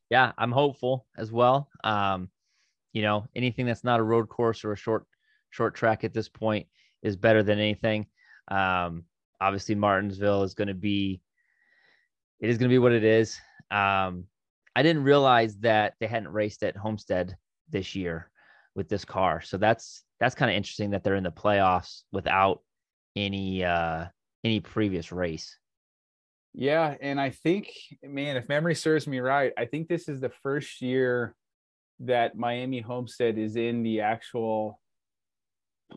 Yeah, 0.09 0.33
I'm 0.39 0.53
hopeful 0.53 1.07
as 1.17 1.33
well. 1.33 1.69
Um, 1.83 2.31
you 2.93 3.03
know, 3.03 3.27
anything 3.35 3.67
that's 3.67 3.85
not 3.85 4.01
a 4.01 4.05
road 4.05 4.29
course 4.29 4.65
or 4.65 4.73
a 4.73 4.77
short 4.77 5.07
short 5.51 5.75
track 5.75 6.05
at 6.05 6.15
this 6.15 6.29
point 6.29 6.67
is 7.03 7.17
better 7.17 7.43
than 7.43 7.59
anything. 7.59 8.07
Um, 8.49 9.05
obviously, 9.41 9.75
Martinsville 9.75 10.45
is 10.45 10.55
going 10.55 10.69
to 10.69 10.75
be 10.75 11.21
it 12.41 12.49
is 12.49 12.59
going 12.59 12.71
to 12.71 12.75
be 12.75 12.79
what 12.79 12.93
it 12.93 13.05
is. 13.05 13.39
Um, 13.71 14.25
I 14.77 14.83
didn't 14.83 15.05
realize 15.05 15.57
that 15.61 15.95
they 16.01 16.07
hadn't 16.07 16.29
raced 16.29 16.63
at 16.63 16.77
Homestead 16.77 17.35
this 17.71 17.95
year 17.95 18.31
with 18.75 18.91
this 18.91 19.07
car, 19.07 19.41
so 19.41 19.57
that's 19.57 20.05
that's 20.21 20.35
kind 20.35 20.51
of 20.51 20.57
interesting 20.57 20.91
that 20.91 21.03
they're 21.03 21.15
in 21.17 21.25
the 21.25 21.33
playoffs 21.33 22.03
without 22.13 22.61
any 23.17 23.65
uh 23.65 24.05
any 24.45 24.61
previous 24.61 25.13
race. 25.13 25.59
Yeah, 26.53 26.95
and 27.01 27.19
I 27.19 27.31
think, 27.31 27.71
man, 28.03 28.37
if 28.37 28.51
memory 28.51 28.75
serves 28.75 29.07
me 29.07 29.19
right, 29.19 29.53
I 29.57 29.65
think 29.65 29.89
this 29.89 30.11
is 30.11 30.21
the 30.21 30.33
first 30.43 30.83
year 30.83 31.35
that 32.01 32.37
Miami 32.37 32.81
Homestead 32.81 33.39
is 33.39 33.57
in 33.57 33.83
the 33.83 34.03
actual 34.03 34.79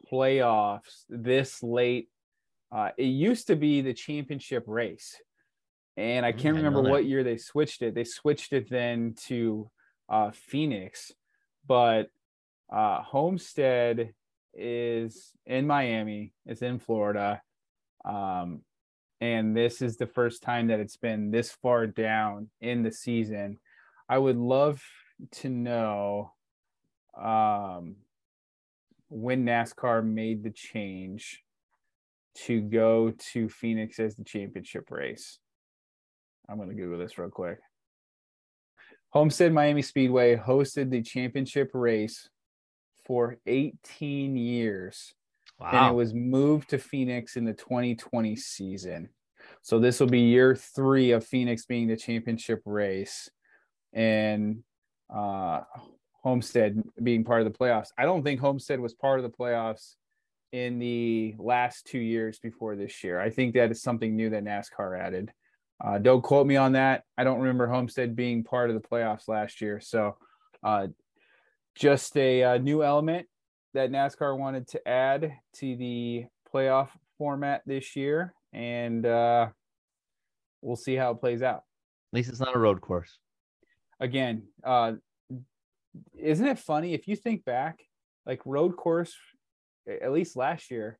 playoffs 0.09 1.03
this 1.09 1.61
late. 1.61 2.09
Uh, 2.71 2.91
it 2.97 3.05
used 3.05 3.47
to 3.47 3.57
be 3.57 3.81
the 3.81 3.93
championship 3.93 4.63
race, 4.67 5.17
and 5.99 6.25
I 6.25 6.31
can't 6.31 6.55
remember 6.55 6.81
what 6.81 7.05
year 7.05 7.25
they 7.25 7.35
switched 7.35 7.81
it. 7.81 7.93
They 7.93 8.05
switched 8.05 8.53
it 8.53 8.69
then 8.69 9.15
to 9.27 9.69
uh, 10.07 10.31
Phoenix, 10.31 11.11
but 11.67 12.09
uh, 12.71 13.01
Homestead 13.01 14.13
is 14.53 15.33
in 15.45 15.67
Miami. 15.67 16.31
It's 16.45 16.61
in 16.61 16.79
Florida. 16.79 17.41
Um, 18.05 18.61
and 19.19 19.55
this 19.55 19.81
is 19.81 19.97
the 19.97 20.07
first 20.07 20.41
time 20.41 20.67
that 20.67 20.79
it's 20.79 20.95
been 20.95 21.31
this 21.31 21.51
far 21.51 21.85
down 21.85 22.49
in 22.61 22.81
the 22.81 22.93
season. 22.93 23.59
I 24.07 24.19
would 24.19 24.37
love 24.37 24.81
to 25.31 25.49
know 25.49 26.31
um, 27.21 27.97
when 29.09 29.45
NASCAR 29.45 30.05
made 30.05 30.43
the 30.43 30.51
change 30.51 31.43
to 32.45 32.61
go 32.61 33.11
to 33.33 33.49
Phoenix 33.49 33.99
as 33.99 34.15
the 34.15 34.23
championship 34.23 34.89
race. 34.91 35.39
I'm 36.49 36.57
going 36.57 36.69
to 36.69 36.75
Google 36.75 36.97
this 36.97 37.17
real 37.17 37.29
quick. 37.29 37.59
Homestead 39.09 39.53
Miami 39.53 39.81
Speedway 39.81 40.35
hosted 40.35 40.89
the 40.89 41.01
championship 41.01 41.71
race 41.73 42.29
for 43.05 43.37
18 43.45 44.35
years. 44.35 45.13
Wow. 45.59 45.69
And 45.71 45.93
it 45.93 45.97
was 45.97 46.13
moved 46.13 46.69
to 46.69 46.77
Phoenix 46.77 47.35
in 47.35 47.45
the 47.45 47.53
2020 47.53 48.35
season. 48.35 49.09
So 49.61 49.79
this 49.79 49.99
will 49.99 50.07
be 50.07 50.21
year 50.21 50.55
three 50.55 51.11
of 51.11 51.25
Phoenix 51.25 51.65
being 51.65 51.87
the 51.87 51.97
championship 51.97 52.61
race 52.65 53.29
and 53.93 54.63
uh, 55.13 55.61
Homestead 56.23 56.81
being 57.01 57.23
part 57.23 57.41
of 57.41 57.51
the 57.51 57.57
playoffs. 57.57 57.89
I 57.97 58.03
don't 58.03 58.23
think 58.23 58.39
Homestead 58.39 58.79
was 58.79 58.93
part 58.93 59.19
of 59.19 59.23
the 59.23 59.35
playoffs 59.35 59.95
in 60.51 60.79
the 60.79 61.35
last 61.37 61.85
two 61.85 61.99
years 61.99 62.39
before 62.39 62.75
this 62.75 63.03
year. 63.03 63.19
I 63.19 63.29
think 63.29 63.53
that 63.53 63.71
is 63.71 63.81
something 63.81 64.15
new 64.15 64.29
that 64.31 64.43
NASCAR 64.43 64.99
added. 64.99 65.31
Uh, 65.83 65.97
don't 65.97 66.21
quote 66.21 66.45
me 66.45 66.57
on 66.57 66.73
that. 66.73 67.03
I 67.17 67.23
don't 67.23 67.39
remember 67.39 67.67
Homestead 67.67 68.15
being 68.15 68.43
part 68.43 68.69
of 68.69 68.81
the 68.81 68.87
playoffs 68.87 69.27
last 69.27 69.61
year. 69.61 69.79
So, 69.79 70.17
uh, 70.63 70.87
just 71.75 72.17
a, 72.17 72.41
a, 72.41 72.51
uh, 72.51 72.57
new 72.57 72.83
element 72.83 73.27
that 73.73 73.91
NASCAR 73.91 74.37
wanted 74.37 74.67
to 74.69 74.87
add 74.87 75.31
to 75.55 75.75
the 75.77 76.25
playoff 76.53 76.89
format 77.17 77.61
this 77.65 77.95
year, 77.95 78.33
and 78.51 79.05
uh, 79.05 79.47
we'll 80.61 80.75
see 80.75 80.95
how 80.95 81.11
it 81.11 81.21
plays 81.21 81.41
out. 81.41 81.63
At 82.11 82.17
least 82.17 82.29
it's 82.29 82.39
not 82.39 82.55
a 82.55 82.59
road 82.59 82.81
course. 82.81 83.19
Again, 83.99 84.43
uh, 84.63 84.93
isn't 86.17 86.47
it 86.47 86.59
funny 86.59 86.93
if 86.93 87.07
you 87.07 87.15
think 87.15 87.45
back, 87.45 87.79
like 88.25 88.41
road 88.45 88.75
course, 88.75 89.15
at 89.87 90.11
least 90.11 90.35
last 90.35 90.71
year, 90.71 90.99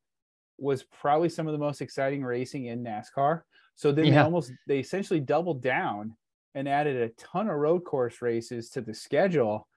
was 0.57 0.83
probably 0.83 1.29
some 1.29 1.47
of 1.47 1.53
the 1.53 1.59
most 1.59 1.81
exciting 1.81 2.23
racing 2.23 2.65
in 2.65 2.83
NASCAR. 2.83 3.41
So 3.79 3.93
then 3.93 4.07
yeah. 4.07 4.11
they 4.11 4.17
almost 4.17 4.51
they 4.67 4.79
essentially 4.79 5.21
doubled 5.21 5.63
down 5.63 6.17
and 6.53 6.67
added 6.67 6.97
a 6.97 7.13
ton 7.13 7.47
of 7.47 7.55
road 7.55 7.85
course 7.85 8.21
races 8.21 8.69
to 8.71 8.81
the 8.81 8.93
schedule. 8.93 9.69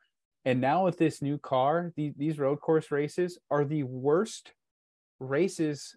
And 0.44 0.60
now 0.60 0.84
with 0.84 0.98
this 0.98 1.22
new 1.22 1.38
car, 1.38 1.92
the, 1.94 2.12
these 2.16 2.36
road 2.36 2.60
course 2.60 2.90
races 2.90 3.38
are 3.48 3.64
the 3.64 3.84
worst 3.84 4.54
races 5.20 5.94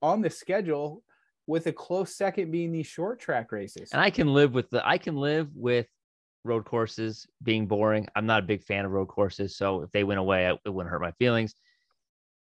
on 0.00 0.22
the 0.22 0.30
schedule 0.30 1.02
with 1.46 1.66
a 1.66 1.72
close 1.72 2.16
second 2.16 2.50
being 2.50 2.72
these 2.72 2.86
short 2.86 3.20
track 3.20 3.52
races. 3.52 3.90
And 3.92 4.00
I 4.00 4.08
can 4.08 4.32
live 4.32 4.54
with 4.54 4.70
the 4.70 4.88
I 4.88 4.96
can 4.96 5.14
live 5.14 5.50
with 5.54 5.86
road 6.44 6.64
courses 6.64 7.26
being 7.42 7.66
boring. 7.66 8.08
I'm 8.16 8.24
not 8.24 8.44
a 8.44 8.46
big 8.46 8.62
fan 8.62 8.86
of 8.86 8.92
road 8.92 9.08
courses, 9.08 9.54
so 9.54 9.82
if 9.82 9.92
they 9.92 10.02
went 10.02 10.18
away, 10.18 10.46
it 10.64 10.70
wouldn't 10.70 10.90
hurt 10.90 11.02
my 11.02 11.12
feelings. 11.18 11.54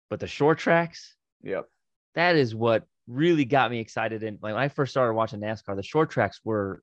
But 0.10 0.20
the 0.20 0.26
short 0.26 0.58
tracks, 0.58 1.16
yep, 1.44 1.68
that 2.16 2.36
is 2.36 2.56
what 2.56 2.88
really 3.12 3.45
got 3.45 3.72
me 3.72 3.80
excited. 3.80 4.24
And 4.24 4.38
like 4.41 4.53
when 4.53 4.64
I 4.64 4.70
first 4.70 4.91
started 4.91 5.14
watching 5.14 5.39
NASCAR, 5.39 5.76
the 5.76 5.84
short 5.84 6.09
tracks 6.09 6.39
were 6.43 6.82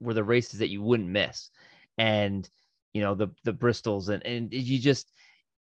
were 0.00 0.14
the 0.14 0.24
races 0.24 0.60
that 0.60 0.68
you 0.68 0.82
wouldn't 0.82 1.08
miss, 1.08 1.50
and 1.96 2.48
you 2.94 3.02
know 3.02 3.14
the 3.14 3.28
the 3.44 3.52
Bristols 3.52 4.08
and 4.08 4.24
and 4.24 4.52
you 4.52 4.78
just 4.78 5.12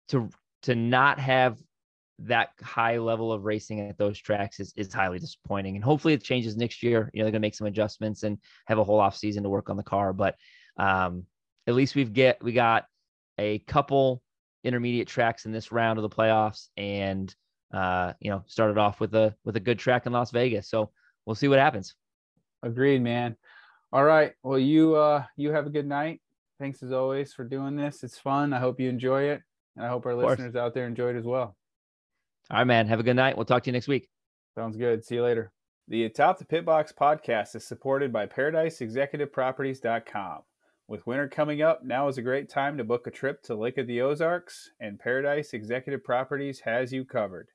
to 0.09 0.29
to 0.63 0.75
not 0.75 1.19
have 1.19 1.57
that 2.19 2.49
high 2.61 2.97
level 2.97 3.31
of 3.31 3.45
racing 3.45 3.79
at 3.79 3.97
those 3.97 4.17
tracks 4.17 4.59
is, 4.59 4.73
is 4.75 4.91
highly 4.91 5.19
disappointing. 5.19 5.75
And 5.75 5.83
hopefully 5.83 6.15
it 6.15 6.23
changes 6.23 6.57
next 6.57 6.81
year. 6.81 7.11
You 7.13 7.19
know, 7.19 7.25
they're 7.25 7.31
gonna 7.31 7.41
make 7.41 7.55
some 7.55 7.67
adjustments 7.67 8.23
and 8.23 8.39
have 8.65 8.79
a 8.79 8.83
whole 8.83 8.99
off 8.99 9.15
season 9.15 9.43
to 9.43 9.49
work 9.49 9.69
on 9.69 9.77
the 9.77 9.83
car. 9.83 10.13
But 10.13 10.35
um, 10.77 11.25
at 11.67 11.75
least 11.75 11.95
we've 11.95 12.13
get 12.13 12.43
we 12.43 12.53
got 12.53 12.85
a 13.37 13.59
couple 13.59 14.21
intermediate 14.63 15.07
tracks 15.07 15.45
in 15.45 15.51
this 15.51 15.71
round 15.71 15.99
of 15.99 16.03
the 16.03 16.15
playoffs, 16.15 16.69
and 16.75 17.33
uh, 17.73 18.13
you 18.19 18.29
know 18.29 18.43
started 18.47 18.77
off 18.77 18.99
with 18.99 19.15
a 19.15 19.35
with 19.43 19.55
a 19.55 19.59
good 19.59 19.79
track 19.79 20.05
in 20.05 20.13
Las 20.13 20.31
Vegas. 20.31 20.69
So 20.69 20.91
we'll 21.25 21.35
see 21.35 21.47
what 21.47 21.59
happens. 21.59 21.95
Agreed, 22.63 23.01
man. 23.01 23.35
All 23.91 24.03
right. 24.03 24.33
Well, 24.43 24.59
you 24.59 24.95
uh, 24.95 25.23
you 25.35 25.51
have 25.51 25.67
a 25.67 25.71
good 25.71 25.87
night. 25.87 26.21
Thanks 26.59 26.81
as 26.81 26.91
always 26.91 27.33
for 27.33 27.43
doing 27.43 27.75
this. 27.75 28.03
It's 28.03 28.17
fun. 28.17 28.53
I 28.53 28.59
hope 28.59 28.79
you 28.79 28.89
enjoy 28.89 29.23
it, 29.23 29.41
and 29.75 29.85
I 29.85 29.89
hope 29.89 30.05
our 30.05 30.15
listeners 30.15 30.55
out 30.55 30.73
there 30.73 30.87
enjoy 30.87 31.11
it 31.11 31.17
as 31.17 31.25
well. 31.25 31.55
All 32.49 32.57
right, 32.57 32.63
man. 32.63 32.87
Have 32.87 32.99
a 32.99 33.03
good 33.03 33.15
night. 33.15 33.35
We'll 33.35 33.45
talk 33.45 33.63
to 33.63 33.69
you 33.69 33.73
next 33.73 33.87
week. 33.87 34.09
Sounds 34.55 34.77
good. 34.77 35.05
See 35.05 35.15
you 35.15 35.23
later. 35.23 35.51
The 35.89 36.05
Atop 36.05 36.39
the 36.39 36.45
Pitbox 36.45 36.93
podcast 36.93 37.55
is 37.55 37.65
supported 37.65 38.11
by 38.11 38.25
ParadiseExecutiveProperties.com. 38.25 40.39
With 40.89 41.05
winter 41.05 41.27
coming 41.27 41.61
up, 41.61 41.83
now 41.83 42.07
is 42.07 42.17
a 42.17 42.21
great 42.21 42.49
time 42.49 42.77
to 42.77 42.83
book 42.83 43.07
a 43.07 43.11
trip 43.11 43.43
to 43.43 43.55
Lake 43.55 43.77
of 43.77 43.87
the 43.87 44.01
Ozarks, 44.01 44.71
and 44.79 44.99
Paradise 44.99 45.53
Executive 45.53 46.03
Properties 46.03 46.61
has 46.61 46.91
you 46.91 47.05
covered. 47.05 47.49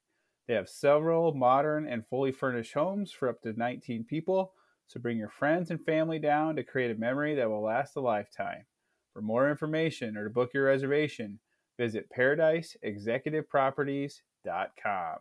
They 0.47 0.55
have 0.55 0.68
several 0.68 1.34
modern 1.34 1.86
and 1.86 2.07
fully 2.07 2.32
furnished 2.32 2.74
homes 2.74 3.12
for 3.12 3.28
up 3.28 3.43
to 3.43 3.53
19 3.53 4.05
people, 4.05 4.53
so 4.86 5.01
bring 5.01 5.18
your 5.18 5.28
friends 5.28 5.70
and 5.70 5.80
family 5.80 6.18
down 6.18 6.57
to 6.57 6.64
create 6.64 6.90
a 6.90 6.99
memory 6.99 7.36
that 7.36 7.49
will 7.49 7.62
last 7.62 7.95
a 7.97 8.01
lifetime. 8.01 8.66
For 9.12 9.22
more 9.22 9.49
information 9.51 10.16
or 10.16 10.24
to 10.24 10.30
book 10.30 10.51
your 10.53 10.64
reservation, 10.64 11.38
visit 11.78 12.09
ParadiseExecutiveProperties.com. 12.16 15.16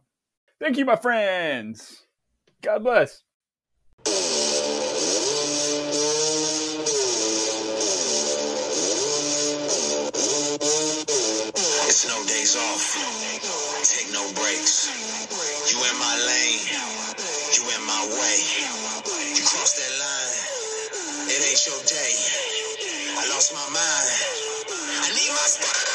Thank 0.60 0.78
you, 0.78 0.86
my 0.86 0.96
friends. 0.96 2.08
God 2.62 2.84
bless. 2.84 3.24
No 14.22 14.34
breaks. 14.34 14.90
You 15.72 15.78
in 15.82 15.98
my 15.98 16.16
lane. 16.30 16.62
You 17.58 17.64
in 17.74 17.84
my 17.88 18.04
way. 18.14 18.38
You 19.34 19.44
cross 19.46 19.74
that 19.82 19.94
line. 19.98 21.28
It 21.30 21.42
ain't 21.50 21.66
your 21.66 21.82
day. 21.86 22.14
I 23.18 23.28
lost 23.34 23.54
my 23.54 23.68
mind. 23.74 24.10
I 25.02 25.10
need 25.16 25.32
my 25.32 25.48
spot. 25.50 25.91